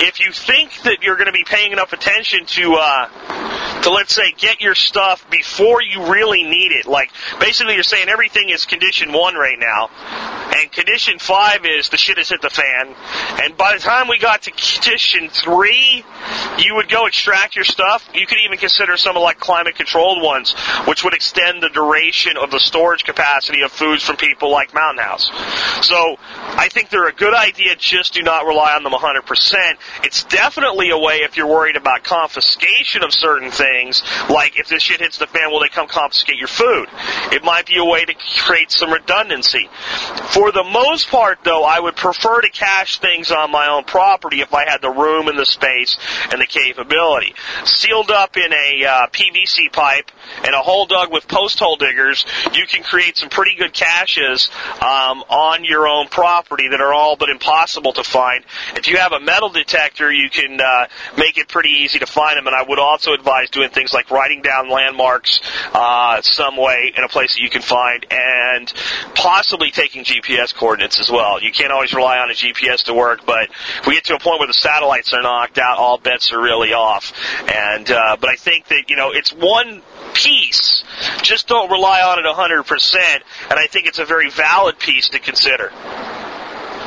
if 0.00 0.20
you 0.20 0.32
think 0.32 0.82
that 0.82 1.02
you're 1.02 1.16
going 1.16 1.26
to 1.26 1.32
be 1.32 1.44
paying 1.44 1.72
enough 1.72 1.92
attention 1.92 2.46
to, 2.46 2.74
uh, 2.74 3.82
to 3.82 3.90
let's 3.90 4.14
say, 4.14 4.32
get 4.36 4.60
your 4.60 4.74
stuff 4.74 5.28
before 5.30 5.82
you 5.82 6.12
really 6.12 6.25
need 6.32 6.72
it, 6.72 6.86
like 6.86 7.10
basically 7.40 7.74
you're 7.74 7.82
saying 7.82 8.08
everything 8.08 8.48
is 8.50 8.64
condition 8.64 9.12
one 9.12 9.34
right 9.34 9.58
now, 9.58 9.90
and 10.56 10.70
condition 10.72 11.18
five 11.18 11.64
is 11.64 11.88
the 11.88 11.96
shit 11.96 12.18
has 12.18 12.28
hit 12.28 12.42
the 12.42 12.50
fan, 12.50 12.94
and 13.42 13.56
by 13.56 13.74
the 13.74 13.80
time 13.80 14.08
we 14.08 14.18
got 14.18 14.42
to 14.42 14.50
condition 14.50 15.28
three, 15.28 16.04
you 16.58 16.74
would 16.74 16.88
go 16.88 17.06
extract 17.06 17.56
your 17.56 17.64
stuff. 17.64 18.08
You 18.14 18.26
could 18.26 18.38
even 18.44 18.58
consider 18.58 18.96
some 18.96 19.16
of 19.16 19.22
like 19.22 19.38
climate 19.38 19.74
controlled 19.76 20.22
ones, 20.22 20.54
which 20.86 21.04
would 21.04 21.14
extend 21.14 21.62
the 21.62 21.68
duration 21.68 22.36
of 22.36 22.50
the 22.50 22.58
storage 22.58 23.04
capacity 23.04 23.62
of 23.62 23.72
foods 23.72 24.02
from 24.02 24.16
people 24.16 24.50
like 24.50 24.74
Mountain 24.74 25.04
House. 25.04 25.30
So 25.86 26.16
I 26.56 26.68
think 26.70 26.90
they're 26.90 27.08
a 27.08 27.12
good 27.12 27.34
idea. 27.34 27.76
Just 27.76 28.14
do 28.14 28.22
not 28.22 28.46
rely 28.46 28.74
on 28.74 28.82
them 28.82 28.92
100%. 28.92 29.76
It's 30.02 30.24
definitely 30.24 30.90
a 30.90 30.98
way 30.98 31.16
if 31.16 31.36
you're 31.36 31.46
worried 31.46 31.76
about 31.76 32.04
confiscation 32.04 33.02
of 33.02 33.12
certain 33.12 33.50
things, 33.50 34.02
like 34.30 34.58
if 34.58 34.68
this 34.68 34.82
shit 34.82 35.00
hits 35.00 35.18
the 35.18 35.26
fan, 35.26 35.50
will 35.50 35.60
they 35.60 35.68
come 35.68 35.86
confiscate 35.86 36.15
your 36.28 36.48
food? 36.48 36.88
It 37.32 37.44
might 37.44 37.66
be 37.66 37.78
a 37.78 37.84
way 37.84 38.04
to 38.04 38.14
create 38.38 38.70
some 38.70 38.92
redundancy. 38.92 39.68
For 40.30 40.52
the 40.52 40.64
most 40.64 41.08
part, 41.08 41.38
though, 41.44 41.64
I 41.64 41.80
would 41.80 41.96
prefer 41.96 42.40
to 42.40 42.50
cache 42.50 42.98
things 42.98 43.30
on 43.30 43.50
my 43.50 43.68
own 43.68 43.84
property 43.84 44.40
if 44.40 44.54
I 44.54 44.68
had 44.68 44.80
the 44.82 44.90
room 44.90 45.28
and 45.28 45.38
the 45.38 45.46
space 45.46 45.96
and 46.30 46.40
the 46.40 46.46
capability. 46.46 47.34
Sealed 47.64 48.10
up 48.10 48.36
in 48.36 48.52
a 48.52 48.84
uh, 48.84 49.06
PVC 49.08 49.72
pipe 49.72 50.10
and 50.44 50.54
a 50.54 50.58
hole 50.58 50.86
dug 50.86 51.12
with 51.12 51.28
post 51.28 51.58
hole 51.58 51.76
diggers, 51.76 52.24
you 52.54 52.66
can 52.66 52.82
create 52.82 53.16
some 53.16 53.28
pretty 53.28 53.56
good 53.56 53.72
caches 53.72 54.50
um, 54.76 55.22
on 55.28 55.64
your 55.64 55.88
own 55.88 56.08
property 56.08 56.68
that 56.68 56.80
are 56.80 56.92
all 56.92 57.16
but 57.16 57.28
impossible 57.28 57.92
to 57.92 58.04
find. 58.04 58.44
If 58.76 58.88
you 58.88 58.96
have 58.98 59.12
a 59.12 59.20
metal 59.20 59.48
detector, 59.48 60.12
you 60.12 60.30
can 60.30 60.60
uh, 60.60 60.86
make 61.16 61.38
it 61.38 61.48
pretty 61.48 61.70
easy 61.70 61.98
to 61.98 62.06
find 62.06 62.36
them. 62.36 62.46
And 62.46 62.54
I 62.54 62.62
would 62.62 62.78
also 62.78 63.12
advise 63.12 63.50
doing 63.50 63.70
things 63.70 63.92
like 63.92 64.10
writing 64.10 64.42
down 64.42 64.70
landmarks 64.70 65.40
uh, 65.74 66.05
some 66.24 66.56
way 66.56 66.92
in 66.96 67.04
a 67.04 67.08
place 67.08 67.34
that 67.34 67.40
you 67.40 67.50
can 67.50 67.62
find, 67.62 68.06
and 68.10 68.72
possibly 69.14 69.70
taking 69.70 70.04
GPS 70.04 70.54
coordinates 70.54 71.00
as 71.00 71.10
well. 71.10 71.42
You 71.42 71.52
can't 71.52 71.72
always 71.72 71.92
rely 71.92 72.18
on 72.18 72.30
a 72.30 72.34
GPS 72.34 72.84
to 72.84 72.94
work, 72.94 73.26
but 73.26 73.50
if 73.80 73.86
we 73.86 73.94
get 73.94 74.04
to 74.04 74.14
a 74.14 74.18
point 74.18 74.38
where 74.38 74.48
the 74.48 74.54
satellites 74.54 75.12
are 75.12 75.22
knocked 75.22 75.58
out, 75.58 75.78
all 75.78 75.98
bets 75.98 76.32
are 76.32 76.40
really 76.40 76.72
off. 76.72 77.12
And 77.48 77.90
uh, 77.90 78.16
but 78.20 78.30
I 78.30 78.36
think 78.36 78.68
that 78.68 78.84
you 78.88 78.96
know 78.96 79.10
it's 79.12 79.32
one 79.32 79.82
piece. 80.14 80.84
Just 81.22 81.48
don't 81.48 81.70
rely 81.70 82.00
on 82.00 82.18
it 82.18 82.24
100%, 82.24 82.96
and 83.50 83.58
I 83.58 83.66
think 83.66 83.86
it's 83.86 83.98
a 83.98 84.04
very 84.04 84.30
valid 84.30 84.78
piece 84.78 85.10
to 85.10 85.18
consider. 85.18 85.70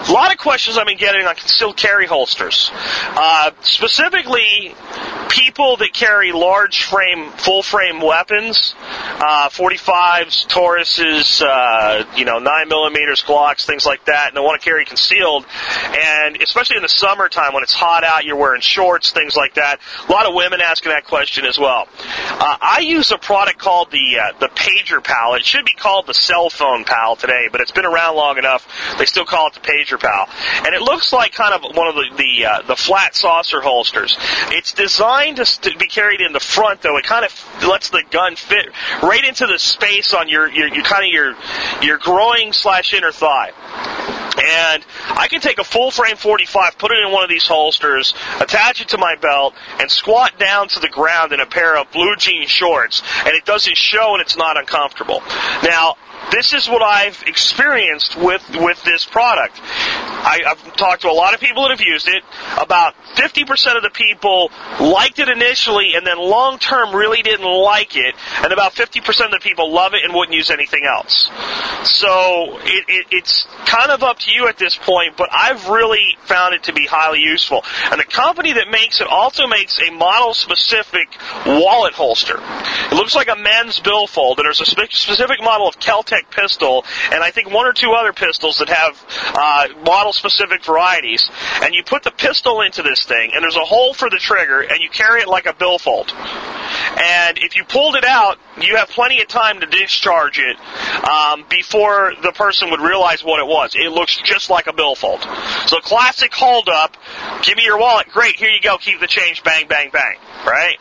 A 0.09 0.11
lot 0.11 0.31
of 0.31 0.39
questions 0.39 0.75
I've 0.75 0.87
been 0.87 0.97
getting 0.97 1.27
on 1.27 1.35
concealed 1.35 1.77
carry 1.77 2.07
holsters. 2.07 2.71
Uh, 2.73 3.51
specifically, 3.61 4.73
people 5.29 5.77
that 5.77 5.93
carry 5.93 6.31
large 6.31 6.83
frame, 6.85 7.29
full 7.33 7.61
frame 7.61 8.01
weapons, 8.01 8.73
uh, 8.81 9.49
45s, 9.49 10.47
Tauruses, 10.47 11.43
uh, 11.45 12.05
you 12.15 12.25
know, 12.25 12.39
9 12.39 12.67
millimeters, 12.69 13.21
Glocks, 13.21 13.65
things 13.65 13.85
like 13.85 14.03
that, 14.05 14.29
and 14.29 14.37
they 14.37 14.41
want 14.41 14.59
to 14.59 14.65
carry 14.65 14.83
concealed. 14.83 15.45
And 15.95 16.41
especially 16.41 16.77
in 16.77 16.81
the 16.81 16.89
summertime 16.89 17.53
when 17.53 17.61
it's 17.61 17.73
hot 17.73 18.03
out, 18.03 18.25
you're 18.25 18.35
wearing 18.35 18.61
shorts, 18.61 19.11
things 19.11 19.35
like 19.35 19.53
that. 19.55 19.79
A 20.07 20.11
lot 20.11 20.25
of 20.25 20.33
women 20.33 20.59
asking 20.59 20.91
that 20.91 21.05
question 21.05 21.45
as 21.45 21.59
well. 21.59 21.87
Uh, 22.29 22.57
I 22.59 22.79
use 22.79 23.11
a 23.11 23.19
product 23.19 23.59
called 23.59 23.91
the 23.91 24.19
uh, 24.19 24.39
the 24.39 24.47
Pager 24.47 25.03
Pal. 25.03 25.35
It 25.35 25.45
should 25.45 25.65
be 25.65 25.73
called 25.73 26.07
the 26.07 26.15
cell 26.15 26.49
phone 26.49 26.83
pal 26.83 27.15
today, 27.15 27.47
but 27.51 27.61
it's 27.61 27.71
been 27.71 27.85
around 27.85 28.15
long 28.15 28.39
enough. 28.39 28.67
They 28.97 29.05
still 29.05 29.25
call 29.25 29.47
it 29.47 29.53
the 29.53 29.59
Pager 29.59 29.98
Pal, 29.99 30.29
and 30.65 30.73
it 30.73 30.81
looks 30.81 31.13
like 31.13 31.33
kind 31.33 31.53
of 31.53 31.75
one 31.75 31.87
of 31.87 31.95
the 31.95 32.09
the, 32.17 32.45
uh, 32.45 32.61
the 32.63 32.75
flat 32.75 33.15
saucer 33.15 33.61
holsters. 33.61 34.17
It's 34.51 34.73
designed 34.73 35.37
to, 35.37 35.45
to 35.61 35.77
be 35.77 35.87
carried 35.87 36.21
in 36.21 36.33
the 36.33 36.39
front, 36.39 36.81
though. 36.81 36.97
It 36.97 37.05
kind 37.05 37.25
of 37.25 37.63
lets 37.67 37.89
the 37.89 38.03
gun 38.09 38.35
fit 38.35 38.69
right 39.03 39.23
into 39.23 39.47
the 39.47 39.59
space 39.59 40.13
on 40.13 40.29
your 40.29 40.47
your, 40.49 40.67
your 40.67 40.83
kind 40.83 41.05
of 41.05 41.11
your 41.11 41.35
your 41.81 41.97
groin 41.97 42.53
slash 42.53 42.93
inner 42.93 43.11
thigh. 43.11 43.51
And 44.41 44.85
I 45.09 45.27
can 45.29 45.41
take 45.41 45.59
a 45.59 45.63
full 45.63 45.91
frame 45.91 46.15
45, 46.15 46.77
put 46.77 46.91
it 46.91 46.99
in 47.05 47.11
one 47.11 47.23
of 47.23 47.29
these 47.29 47.45
holsters, 47.45 48.13
attach 48.39 48.79
it 48.79 48.89
to 48.89 48.97
my 48.97 49.15
belt, 49.15 49.53
and 49.79 49.91
squat 49.91 50.39
down 50.39 50.69
to 50.69 50.79
the 50.79 50.87
ground 50.87 51.33
in 51.33 51.41
a 51.41 51.45
pair 51.45 51.77
of 51.77 51.91
blue 51.91 52.15
jean 52.15 52.47
shorts, 52.47 53.01
and 53.25 53.35
it 53.35 53.43
doesn't 53.45 53.75
show 53.75 54.13
and 54.13 54.21
it's 54.21 54.37
not 54.37 54.57
uncomfortable. 54.57 55.21
Now, 55.63 55.95
this 56.31 56.53
is 56.53 56.67
what 56.67 56.81
I've 56.81 57.23
experienced 57.25 58.15
with 58.15 58.43
with 58.55 58.83
this 58.83 59.05
product. 59.05 59.59
I, 59.61 60.41
have 60.45 60.75
talked 60.75 61.01
to 61.01 61.09
a 61.09 61.13
lot 61.13 61.33
of 61.33 61.39
people 61.39 61.63
that 61.63 61.71
have 61.71 61.81
used 61.81 62.07
it. 62.07 62.23
About 62.57 62.93
50% 63.15 63.77
of 63.77 63.83
the 63.83 63.89
people 63.89 64.51
liked 64.79 65.19
it 65.19 65.29
initially, 65.29 65.95
and 65.95 66.05
then 66.05 66.17
long 66.17 66.59
term 66.59 66.95
really 66.95 67.21
didn't 67.21 67.45
like 67.45 67.95
it, 67.95 68.15
and 68.43 68.51
about 68.51 68.73
50% 68.73 69.25
of 69.25 69.31
the 69.31 69.39
people 69.41 69.71
love 69.71 69.93
it 69.93 70.03
and 70.03 70.13
wouldn't 70.13 70.35
use 70.35 70.51
anything 70.51 70.85
else. 70.85 71.29
So 71.83 72.59
it, 72.61 72.85
it, 72.87 73.07
it's 73.11 73.47
kind 73.65 73.91
of 73.91 74.03
up 74.03 74.19
to 74.19 74.31
you 74.31 74.47
at 74.47 74.57
this 74.57 74.75
point, 74.75 75.15
but 75.17 75.29
I've 75.31 75.69
really 75.69 76.17
found 76.25 76.53
it 76.53 76.63
to 76.63 76.73
be 76.73 76.85
highly 76.85 77.19
useful. 77.19 77.63
And 77.91 77.99
the 77.99 78.05
company 78.05 78.53
that 78.53 78.69
makes 78.69 79.01
it 79.01 79.07
also 79.07 79.47
makes 79.47 79.79
a 79.79 79.91
model 79.91 80.33
specific 80.33 81.07
wallet 81.45 81.93
holster. 81.93 82.39
It 82.39 82.93
looks 82.93 83.15
like 83.15 83.29
a 83.29 83.35
men's 83.35 83.79
billfold, 83.79 84.37
there's 84.37 84.61
a 84.61 84.65
specific 84.65 85.41
model 85.41 85.67
of 85.67 85.79
Pistol, 86.31 86.85
and 87.11 87.23
I 87.23 87.31
think 87.31 87.51
one 87.51 87.65
or 87.65 87.73
two 87.73 87.91
other 87.91 88.13
pistols 88.13 88.57
that 88.59 88.69
have 88.69 89.05
uh, 89.33 89.67
model 89.83 90.13
specific 90.13 90.63
varieties. 90.63 91.29
And 91.63 91.73
you 91.73 91.83
put 91.83 92.03
the 92.03 92.11
pistol 92.11 92.61
into 92.61 92.81
this 92.83 93.03
thing, 93.03 93.31
and 93.33 93.43
there's 93.43 93.55
a 93.55 93.65
hole 93.65 93.93
for 93.93 94.09
the 94.09 94.17
trigger, 94.17 94.61
and 94.61 94.81
you 94.81 94.89
carry 94.89 95.21
it 95.21 95.27
like 95.27 95.45
a 95.45 95.53
billfold. 95.53 96.11
And 96.11 97.37
if 97.37 97.55
you 97.55 97.63
pulled 97.63 97.95
it 97.95 98.05
out, 98.05 98.37
you 98.61 98.75
have 98.75 98.89
plenty 98.89 99.21
of 99.21 99.27
time 99.27 99.59
to 99.61 99.65
discharge 99.65 100.39
it 100.39 100.57
um, 101.03 101.45
before 101.49 102.13
the 102.21 102.31
person 102.31 102.69
would 102.71 102.81
realize 102.81 103.23
what 103.23 103.39
it 103.39 103.47
was. 103.47 103.71
It 103.75 103.91
looks 103.91 104.17
just 104.23 104.49
like 104.49 104.67
a 104.67 104.73
billfold. 104.73 105.21
So 105.67 105.79
classic 105.79 106.33
hold 106.33 106.69
up. 106.69 106.97
Give 107.43 107.57
me 107.57 107.63
your 107.63 107.79
wallet. 107.79 108.07
Great. 108.09 108.35
Here 108.35 108.49
you 108.49 108.61
go. 108.61 108.77
Keep 108.77 108.99
the 108.99 109.07
change. 109.07 109.43
Bang, 109.43 109.67
bang, 109.67 109.89
bang. 109.91 110.15
Right? 110.45 110.77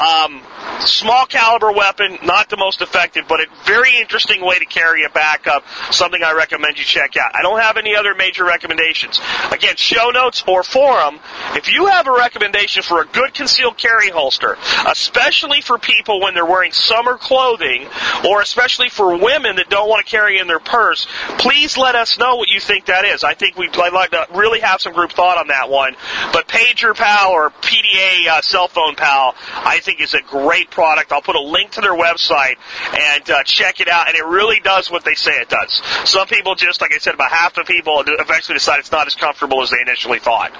Um, 0.00 0.42
small 0.80 1.26
caliber 1.26 1.72
weapon, 1.72 2.18
not 2.22 2.48
the 2.48 2.56
most 2.56 2.82
effective, 2.82 3.24
but 3.28 3.40
a 3.40 3.46
very 3.64 3.96
interesting 3.96 4.44
way 4.44 4.58
to 4.58 4.64
carry 4.64 5.04
a 5.04 5.10
backup. 5.10 5.64
Something 5.90 6.22
I 6.22 6.32
recommend 6.32 6.78
you 6.78 6.84
check 6.84 7.16
out. 7.16 7.34
I 7.34 7.42
don't 7.42 7.60
have 7.60 7.76
any 7.76 7.96
other 7.96 8.14
major 8.14 8.44
recommendations. 8.44 9.20
Again, 9.50 9.76
show 9.76 10.10
notes 10.10 10.44
or 10.46 10.62
forum. 10.62 11.18
If 11.54 11.72
you 11.72 11.86
have 11.86 12.06
a 12.06 12.12
recommendation 12.12 12.82
for 12.82 13.02
a 13.02 13.06
good 13.06 13.34
concealed 13.34 13.76
carry 13.76 14.10
holster, 14.10 14.56
especially 14.86 15.60
for 15.60 15.78
people 15.78 16.20
when 16.20 16.34
they're 16.34 16.46
wearing 16.46 16.72
summer 16.72 17.16
clothing, 17.16 17.86
or 18.28 18.42
especially 18.42 18.88
for 18.88 19.16
women 19.16 19.56
that 19.56 19.68
don't 19.68 19.88
want 19.88 20.04
to 20.04 20.10
carry 20.10 20.38
in 20.38 20.46
their 20.46 20.60
purse, 20.60 21.06
please 21.38 21.76
let 21.76 21.94
us 21.94 22.18
know 22.18 22.36
what 22.36 22.48
you 22.48 22.60
think 22.60 22.86
that 22.86 23.04
is. 23.04 23.24
I 23.24 23.34
think 23.34 23.56
we'd 23.56 23.76
I'd 23.76 23.92
like 23.92 24.10
to 24.10 24.26
really 24.34 24.60
have 24.60 24.80
some 24.80 24.94
group 24.94 25.12
thought 25.12 25.38
on 25.38 25.48
that 25.48 25.70
one. 25.70 25.94
But 26.32 26.48
Pager 26.48 26.94
Pal 26.94 27.30
or 27.30 27.50
PDA 27.50 28.28
uh, 28.28 28.40
cell 28.42 28.68
phone 28.68 28.96
pal, 28.96 29.34
I 29.54 29.80
think 29.80 30.00
is 30.00 30.14
a 30.14 30.22
great 30.22 30.55
product. 30.64 31.12
I'll 31.12 31.22
put 31.22 31.36
a 31.36 31.40
link 31.40 31.72
to 31.72 31.80
their 31.80 31.94
website 31.94 32.56
and 32.92 33.30
uh, 33.30 33.42
check 33.44 33.80
it 33.80 33.88
out. 33.88 34.08
And 34.08 34.16
it 34.16 34.24
really 34.24 34.60
does 34.60 34.90
what 34.90 35.04
they 35.04 35.14
say 35.14 35.32
it 35.32 35.48
does. 35.48 35.82
Some 36.04 36.26
people 36.26 36.54
just, 36.54 36.80
like 36.80 36.92
I 36.94 36.98
said, 36.98 37.14
about 37.14 37.30
half 37.30 37.54
the 37.54 37.64
people 37.64 38.02
eventually 38.06 38.54
decide 38.54 38.78
it's 38.78 38.92
not 38.92 39.06
as 39.06 39.14
comfortable 39.14 39.62
as 39.62 39.70
they 39.70 39.80
initially 39.80 40.18
thought. 40.18 40.52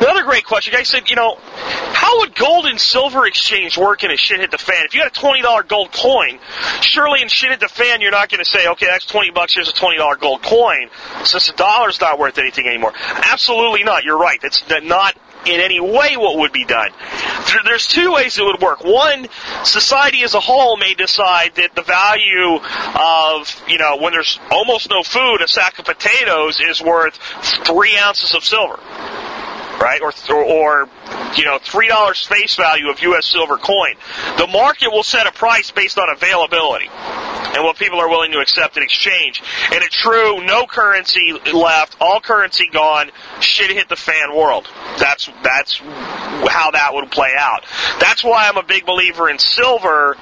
Another 0.00 0.22
great 0.24 0.44
question. 0.44 0.72
Guy 0.72 0.82
said, 0.82 1.10
you 1.10 1.16
know, 1.16 1.36
how 1.36 2.20
would 2.20 2.34
gold 2.34 2.64
and 2.66 2.80
silver 2.80 3.26
exchange 3.26 3.76
work 3.76 4.02
in 4.02 4.10
a 4.10 4.16
shit 4.16 4.40
hit 4.40 4.50
the 4.50 4.58
fan? 4.58 4.86
If 4.86 4.94
you 4.94 5.02
had 5.02 5.12
a 5.12 5.14
twenty 5.14 5.42
dollar 5.42 5.62
gold 5.62 5.92
coin, 5.92 6.38
surely 6.80 7.20
in 7.20 7.28
shit 7.28 7.50
hit 7.50 7.60
the 7.60 7.68
fan, 7.68 8.00
you're 8.00 8.10
not 8.10 8.30
going 8.30 8.42
to 8.42 8.50
say, 8.50 8.66
okay, 8.68 8.86
that's 8.86 9.04
twenty 9.04 9.30
bucks. 9.30 9.54
Here's 9.54 9.68
a 9.68 9.74
twenty 9.74 9.98
dollar 9.98 10.16
gold 10.16 10.42
coin, 10.42 10.88
since 11.24 11.48
the 11.48 11.52
dollar's 11.52 12.00
not 12.00 12.18
worth 12.18 12.38
anything 12.38 12.66
anymore. 12.66 12.92
Absolutely 12.96 13.84
not. 13.84 14.04
You're 14.04 14.18
right. 14.18 14.40
That's 14.40 14.64
not 14.82 15.16
in 15.46 15.60
any 15.60 15.80
way 15.80 16.16
what 16.16 16.38
would 16.38 16.52
be 16.52 16.64
done. 16.64 16.90
There's 17.64 17.86
two 17.86 18.12
ways 18.12 18.38
it 18.38 18.44
would 18.44 18.60
work. 18.60 18.84
One, 18.84 19.28
society 19.64 20.22
as 20.22 20.34
a 20.34 20.40
whole 20.40 20.76
may 20.76 20.94
decide 20.94 21.54
that 21.56 21.74
the 21.74 21.82
value 21.82 22.60
of, 22.98 23.62
you 23.68 23.78
know, 23.78 23.98
when 23.98 24.12
there's 24.12 24.38
almost 24.50 24.90
no 24.90 25.02
food, 25.02 25.38
a 25.42 25.48
sack 25.48 25.78
of 25.78 25.84
potatoes 25.84 26.60
is 26.60 26.80
worth 26.82 27.16
three 27.64 27.96
ounces 27.96 28.34
of 28.34 28.44
silver 28.44 28.78
right? 29.80 30.02
Or, 30.02 30.12
or, 30.34 30.88
you 31.36 31.44
know, 31.46 31.58
three 31.58 31.88
dollars 31.88 32.24
face 32.26 32.54
value 32.54 32.90
of 32.90 33.00
U.S. 33.00 33.24
silver 33.26 33.56
coin. 33.56 33.94
The 34.36 34.46
market 34.46 34.90
will 34.92 35.02
set 35.02 35.26
a 35.26 35.32
price 35.32 35.70
based 35.70 35.98
on 35.98 36.10
availability 36.10 36.90
and 37.54 37.64
what 37.64 37.76
people 37.76 37.98
are 37.98 38.08
willing 38.08 38.32
to 38.32 38.38
accept 38.38 38.76
in 38.76 38.82
exchange. 38.82 39.42
In 39.72 39.82
a 39.82 39.88
true 39.88 40.44
no 40.44 40.66
currency 40.66 41.32
left, 41.52 41.96
all 42.00 42.20
currency 42.20 42.68
gone, 42.72 43.10
shit 43.40 43.70
hit 43.70 43.88
the 43.88 43.96
fan 43.96 44.34
world. 44.34 44.68
That's 44.98 45.28
that's 45.42 45.78
how 45.78 46.70
that 46.72 46.90
would 46.92 47.10
play 47.10 47.32
out. 47.36 47.64
That's 47.98 48.24
why 48.24 48.48
I'm 48.48 48.56
a 48.56 48.62
big 48.62 48.86
believer 48.86 49.28
in 49.28 49.38
silver 49.38 50.16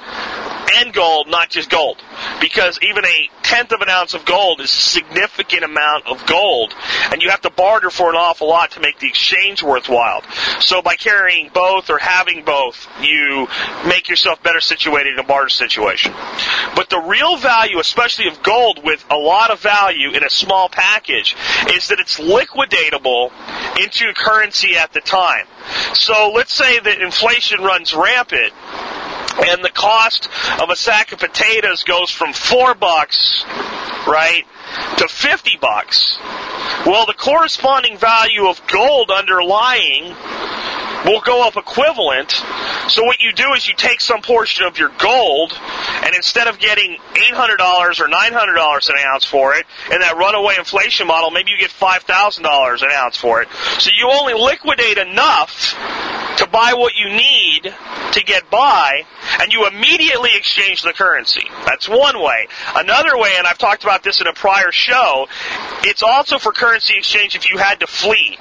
and 0.75 0.93
gold, 0.93 1.27
not 1.27 1.49
just 1.49 1.69
gold. 1.69 1.97
Because 2.41 2.79
even 2.81 3.05
a 3.05 3.29
tenth 3.43 3.71
of 3.71 3.81
an 3.81 3.89
ounce 3.89 4.13
of 4.13 4.25
gold 4.25 4.61
is 4.61 4.69
a 4.69 4.79
significant 4.79 5.63
amount 5.63 6.07
of 6.07 6.25
gold, 6.25 6.73
and 7.11 7.21
you 7.21 7.29
have 7.29 7.41
to 7.41 7.49
barter 7.49 7.89
for 7.89 8.09
an 8.09 8.15
awful 8.15 8.47
lot 8.47 8.71
to 8.71 8.79
make 8.79 8.99
the 8.99 9.07
exchange 9.07 9.63
worthwhile. 9.63 10.21
So 10.59 10.81
by 10.81 10.95
carrying 10.95 11.49
both 11.53 11.89
or 11.89 11.97
having 11.97 12.43
both, 12.43 12.87
you 13.01 13.47
make 13.87 14.09
yourself 14.09 14.41
better 14.43 14.61
situated 14.61 15.13
in 15.13 15.19
a 15.19 15.23
barter 15.23 15.49
situation. 15.49 16.13
But 16.75 16.89
the 16.89 16.99
real 16.99 17.37
value, 17.37 17.79
especially 17.79 18.27
of 18.27 18.43
gold 18.43 18.81
with 18.83 19.03
a 19.09 19.17
lot 19.17 19.51
of 19.51 19.59
value 19.59 20.11
in 20.11 20.23
a 20.23 20.29
small 20.29 20.69
package, 20.69 21.35
is 21.71 21.87
that 21.87 21.99
it's 21.99 22.19
liquidatable 22.19 23.31
into 23.81 24.13
currency 24.13 24.75
at 24.75 24.93
the 24.93 25.01
time. 25.01 25.45
So 25.93 26.31
let's 26.33 26.53
say 26.53 26.79
that 26.79 27.01
inflation 27.01 27.61
runs 27.61 27.93
rampant 27.93 28.53
and 29.47 29.63
the 29.63 29.69
cost 29.69 30.29
of 30.61 30.69
a 30.69 30.75
sack 30.75 31.11
of 31.11 31.19
potatoes 31.19 31.83
goes 31.83 32.11
from 32.11 32.33
four 32.33 32.73
bucks, 32.75 33.43
right, 34.07 34.43
to 34.97 35.07
50 35.07 35.57
bucks. 35.61 36.17
Well, 36.85 37.05
the 37.05 37.13
corresponding 37.13 37.97
value 37.97 38.47
of 38.47 38.61
gold 38.67 39.11
underlying 39.11 40.15
will 41.05 41.21
go 41.21 41.45
up 41.47 41.57
equivalent. 41.57 42.31
So 42.87 43.03
what 43.03 43.21
you 43.21 43.31
do 43.33 43.53
is 43.53 43.67
you 43.67 43.75
take 43.75 44.01
some 44.01 44.21
portion 44.21 44.65
of 44.65 44.77
your 44.77 44.91
gold, 44.97 45.53
and 46.03 46.15
instead 46.15 46.47
of 46.47 46.59
getting 46.59 46.97
$800 47.13 47.99
or 47.99 48.07
$900 48.07 48.89
an 48.89 48.95
ounce 49.07 49.25
for 49.25 49.55
it, 49.55 49.65
in 49.91 49.99
that 49.99 50.17
runaway 50.17 50.55
inflation 50.57 51.07
model, 51.07 51.31
maybe 51.31 51.51
you 51.51 51.57
get 51.57 51.71
$5,000 51.71 52.81
an 52.81 52.89
ounce 52.95 53.17
for 53.17 53.41
it. 53.41 53.49
So 53.79 53.91
you 53.95 54.09
only 54.09 54.33
liquidate 54.33 54.97
enough 54.97 55.75
to 56.37 56.47
buy 56.47 56.73
what 56.73 56.93
you 56.95 57.09
need 57.09 57.73
to 58.13 58.23
get 58.23 58.49
by, 58.49 59.03
and 59.41 59.51
you 59.51 59.67
immediately 59.67 60.29
exchange 60.35 60.81
the 60.81 60.93
currency. 60.93 61.43
That's 61.65 61.87
one 61.87 62.21
way. 62.21 62.47
Another 62.75 63.17
way, 63.17 63.35
and 63.37 63.45
I've 63.45 63.57
talked 63.57 63.83
about 63.83 64.03
this 64.03 64.21
in 64.21 64.27
a 64.27 64.33
prior 64.33 64.71
show, 64.71 65.27
it's 65.83 66.01
also 66.01 66.39
for 66.39 66.51
currency 66.51 66.97
exchange 66.97 67.35
if 67.35 67.49
you 67.49 67.57
had 67.57 67.81
to 67.81 67.87
flee. 67.87 68.37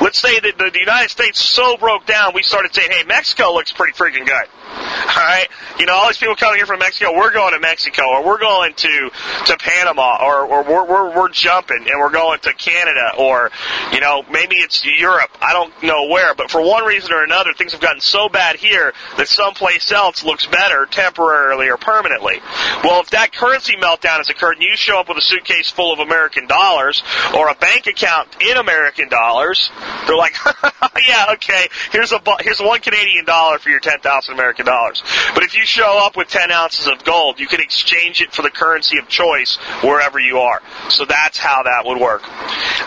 Let's 0.00 0.18
say 0.18 0.38
that 0.38 0.58
the 0.58 0.78
United 0.78 1.10
States 1.10 1.44
so 1.44 1.76
broke 1.76 2.06
down, 2.06 2.32
we 2.34 2.42
started 2.42 2.74
saying, 2.74 2.90
hey, 2.90 3.04
Mexico 3.04 3.52
looks 3.52 3.72
pretty 3.72 3.92
freaking 3.92 4.26
good. 4.26 4.46
All 4.66 5.16
right, 5.16 5.48
you 5.78 5.86
know, 5.86 5.94
all 5.94 6.06
these 6.06 6.18
people 6.18 6.36
coming 6.36 6.56
here 6.56 6.66
from 6.66 6.78
Mexico, 6.78 7.14
we're 7.14 7.32
going 7.32 7.52
to 7.52 7.60
Mexico, 7.60 8.02
or 8.08 8.24
we're 8.24 8.38
going 8.38 8.74
to 8.74 9.10
to 9.46 9.56
Panama, 9.58 10.18
or 10.22 10.46
or 10.46 10.62
we're 10.64 10.84
we're, 10.84 11.16
we're 11.16 11.28
jumping 11.28 11.86
and 11.90 12.00
we're 12.00 12.10
going 12.10 12.40
to 12.40 12.52
Canada, 12.54 13.12
or 13.18 13.50
you 13.92 14.00
know, 14.00 14.24
maybe 14.30 14.56
it's 14.56 14.84
Europe. 14.84 15.30
I 15.40 15.52
don't 15.52 15.72
know 15.82 16.08
where, 16.08 16.34
but 16.34 16.50
for 16.50 16.62
one 16.62 16.84
reason 16.84 17.12
or 17.12 17.22
another, 17.22 17.52
things 17.52 17.72
have 17.72 17.80
gotten 17.80 18.00
so 18.00 18.28
bad 18.28 18.56
here 18.56 18.92
that 19.18 19.28
someplace 19.28 19.92
else 19.92 20.24
looks 20.24 20.46
better 20.46 20.86
temporarily 20.86 21.68
or 21.68 21.76
permanently. 21.76 22.40
Well, 22.82 23.00
if 23.00 23.10
that 23.10 23.32
currency 23.32 23.74
meltdown 23.76 24.18
has 24.18 24.30
occurred, 24.30 24.56
and 24.56 24.62
you 24.62 24.76
show 24.76 24.98
up 25.00 25.08
with 25.08 25.18
a 25.18 25.22
suitcase 25.22 25.70
full 25.70 25.92
of 25.92 25.98
American 25.98 26.46
dollars 26.46 27.02
or 27.34 27.48
a 27.48 27.54
bank 27.54 27.86
account 27.86 28.28
in 28.40 28.56
American 28.56 29.08
dollars, 29.08 29.70
they're 30.06 30.16
like, 30.16 30.36
yeah, 31.06 31.26
okay, 31.34 31.68
here's 31.92 32.12
a 32.12 32.20
here's 32.40 32.60
one 32.60 32.80
Canadian 32.80 33.24
dollar 33.24 33.58
for 33.58 33.68
your 33.68 33.80
ten 33.80 34.00
thousand 34.00 34.34
American 34.34 34.64
dollars. 34.64 35.02
But 35.34 35.44
if 35.44 35.54
you 35.54 35.65
show 35.66 35.98
up 36.02 36.16
with 36.16 36.28
10 36.28 36.50
ounces 36.50 36.86
of 36.86 37.04
gold, 37.04 37.38
you 37.38 37.46
can 37.46 37.60
exchange 37.60 38.22
it 38.22 38.32
for 38.32 38.42
the 38.42 38.50
currency 38.50 38.98
of 38.98 39.08
choice 39.08 39.56
wherever 39.82 40.18
you 40.18 40.38
are. 40.38 40.62
So 40.88 41.04
that's 41.04 41.38
how 41.38 41.62
that 41.64 41.82
would 41.84 42.00
work. 42.00 42.22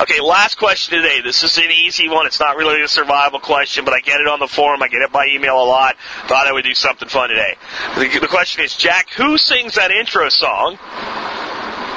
Okay, 0.01 0.19
last 0.21 0.57
question 0.57 1.01
today. 1.01 1.21
This 1.21 1.43
is 1.43 1.57
an 1.57 1.71
easy 1.71 2.09
one. 2.09 2.25
It's 2.25 2.39
not 2.39 2.57
really 2.57 2.81
a 2.81 2.87
survival 2.87 3.39
question, 3.39 3.85
but 3.85 3.93
I 3.93 3.99
get 3.99 4.21
it 4.21 4.27
on 4.27 4.39
the 4.39 4.47
forum. 4.47 4.81
I 4.81 4.87
get 4.87 5.01
it 5.01 5.11
by 5.11 5.27
email 5.27 5.61
a 5.61 5.65
lot. 5.65 5.97
Thought 6.27 6.47
I 6.47 6.51
would 6.51 6.65
do 6.65 6.73
something 6.73 7.07
fun 7.07 7.29
today. 7.29 7.55
The, 7.95 8.19
the 8.19 8.27
question 8.27 8.63
is, 8.63 8.75
Jack, 8.75 9.11
who 9.11 9.37
sings 9.37 9.75
that 9.75 9.91
intro 9.91 10.29
song? 10.29 10.77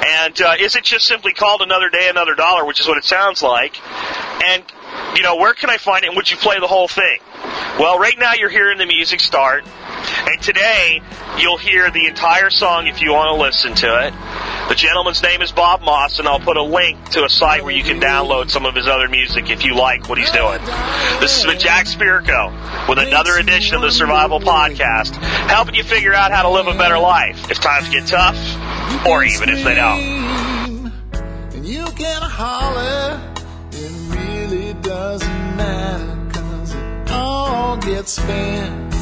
And 0.05 0.41
uh, 0.41 0.55
is 0.59 0.75
it 0.75 0.83
just 0.83 1.07
simply 1.07 1.33
called 1.33 1.61
Another 1.61 1.89
Day, 1.89 2.09
Another 2.09 2.35
Dollar, 2.35 2.65
which 2.65 2.81
is 2.81 2.87
what 2.87 2.97
it 2.97 3.05
sounds 3.05 3.41
like? 3.41 3.79
And, 4.43 4.63
you 5.15 5.23
know, 5.23 5.35
where 5.35 5.53
can 5.53 5.69
I 5.69 5.77
find 5.77 6.03
it 6.03 6.07
and 6.07 6.15
would 6.15 6.29
you 6.29 6.37
play 6.37 6.59
the 6.59 6.67
whole 6.67 6.87
thing? 6.87 7.17
Well, 7.79 7.99
right 7.99 8.17
now 8.17 8.33
you're 8.33 8.49
hearing 8.49 8.77
the 8.77 8.85
music 8.85 9.19
start. 9.19 9.65
And 10.29 10.41
today, 10.41 11.01
you'll 11.37 11.57
hear 11.57 11.89
the 11.89 12.07
entire 12.07 12.49
song 12.49 12.87
if 12.87 13.01
you 13.01 13.13
want 13.13 13.35
to 13.35 13.41
listen 13.41 13.73
to 13.75 14.07
it. 14.07 14.13
The 14.69 14.75
gentleman's 14.75 15.21
name 15.21 15.41
is 15.41 15.51
Bob 15.51 15.81
Moss, 15.81 16.19
and 16.19 16.27
I'll 16.27 16.39
put 16.39 16.57
a 16.57 16.63
link 16.63 17.09
to 17.11 17.25
a 17.25 17.29
site 17.29 17.63
where 17.63 17.73
you 17.73 17.83
can 17.83 17.99
download 17.99 18.49
some 18.49 18.65
of 18.65 18.75
his 18.75 18.87
other 18.87 19.09
music 19.09 19.49
if 19.49 19.65
you 19.65 19.75
like 19.75 20.07
what 20.09 20.17
he's 20.17 20.31
doing. 20.31 20.59
This 21.19 21.35
has 21.35 21.45
been 21.45 21.59
Jack 21.59 21.85
Spirko 21.85 22.87
with 22.87 22.99
another 22.99 23.37
edition 23.37 23.75
of 23.75 23.81
the 23.81 23.91
Survival 23.91 24.39
Podcast, 24.39 25.15
helping 25.47 25.75
you 25.75 25.83
figure 25.83 26.13
out 26.13 26.31
how 26.31 26.43
to 26.43 26.49
live 26.49 26.67
a 26.67 26.77
better 26.77 26.97
life 26.97 27.51
if 27.51 27.59
times 27.59 27.89
get 27.89 28.07
tough, 28.07 28.37
or 29.05 29.23
even 29.23 29.49
if 29.49 29.63
they 29.63 29.75
don't. 29.75 30.91
And 31.53 31.65
you 31.65 31.85
can 31.85 32.21
holler, 32.21 33.12
all 37.73 37.79
gets 37.81 38.13
spent. 38.13 38.93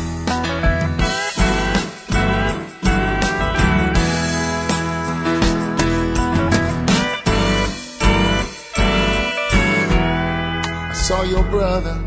I 10.89 10.93
saw 10.93 11.23
your 11.23 11.43
brother 11.43 11.97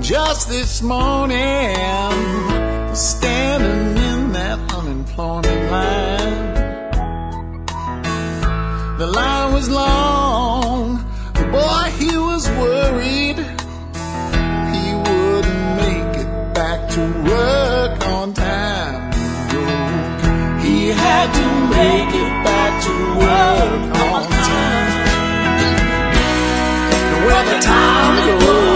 just 0.00 0.48
this 0.48 0.80
morning, 0.82 1.76
standing 2.94 4.02
in 4.10 4.32
that 4.32 4.58
unemployment 4.72 5.70
line. 5.70 6.54
The 8.98 9.06
line 9.06 9.52
was 9.52 9.68
long, 9.68 11.04
boy, 11.52 11.90
he 11.98 12.16
was 12.16 12.48
worried 12.50 13.45
make 21.76 22.14
it 22.22 22.30
back 22.44 22.72
to 22.84 22.92
work 23.20 23.96
on 24.04 24.22
time. 24.48 24.86
Time 27.60 28.38
goes, 28.40 28.75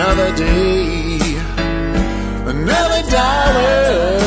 another 0.00 0.30
day, 0.36 1.18
another 2.46 3.02
dollar. 3.10 4.20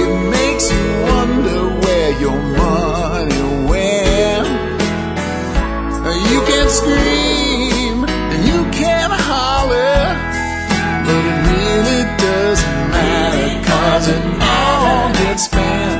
It 0.00 0.10
makes 0.30 0.72
you 0.72 0.86
wonder 1.04 1.60
where 1.84 2.12
your 2.18 2.40
money 2.56 3.68
went. 3.68 4.48
You 6.32 6.40
can 6.48 6.68
scream 6.70 8.04
and 8.08 8.40
you 8.48 8.64
can 8.72 9.10
holler, 9.10 10.00
but 11.04 11.22
it 11.30 11.38
really 11.52 12.02
doesn't 12.24 12.90
matter 12.96 13.50
cause 13.68 14.08
it 14.08 14.24
all 14.40 15.12
gets 15.12 15.44
spent. 15.44 15.96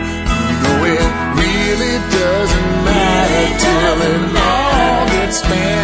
You 0.49 0.57
know 0.65 0.79
it 0.97 1.11
really 1.37 1.97
doesn't 2.17 2.71
matter 2.89 3.47
till 3.63 3.99
it 4.09 4.23
all 4.41 5.07
gets 5.09 5.37
spent. 5.41 5.84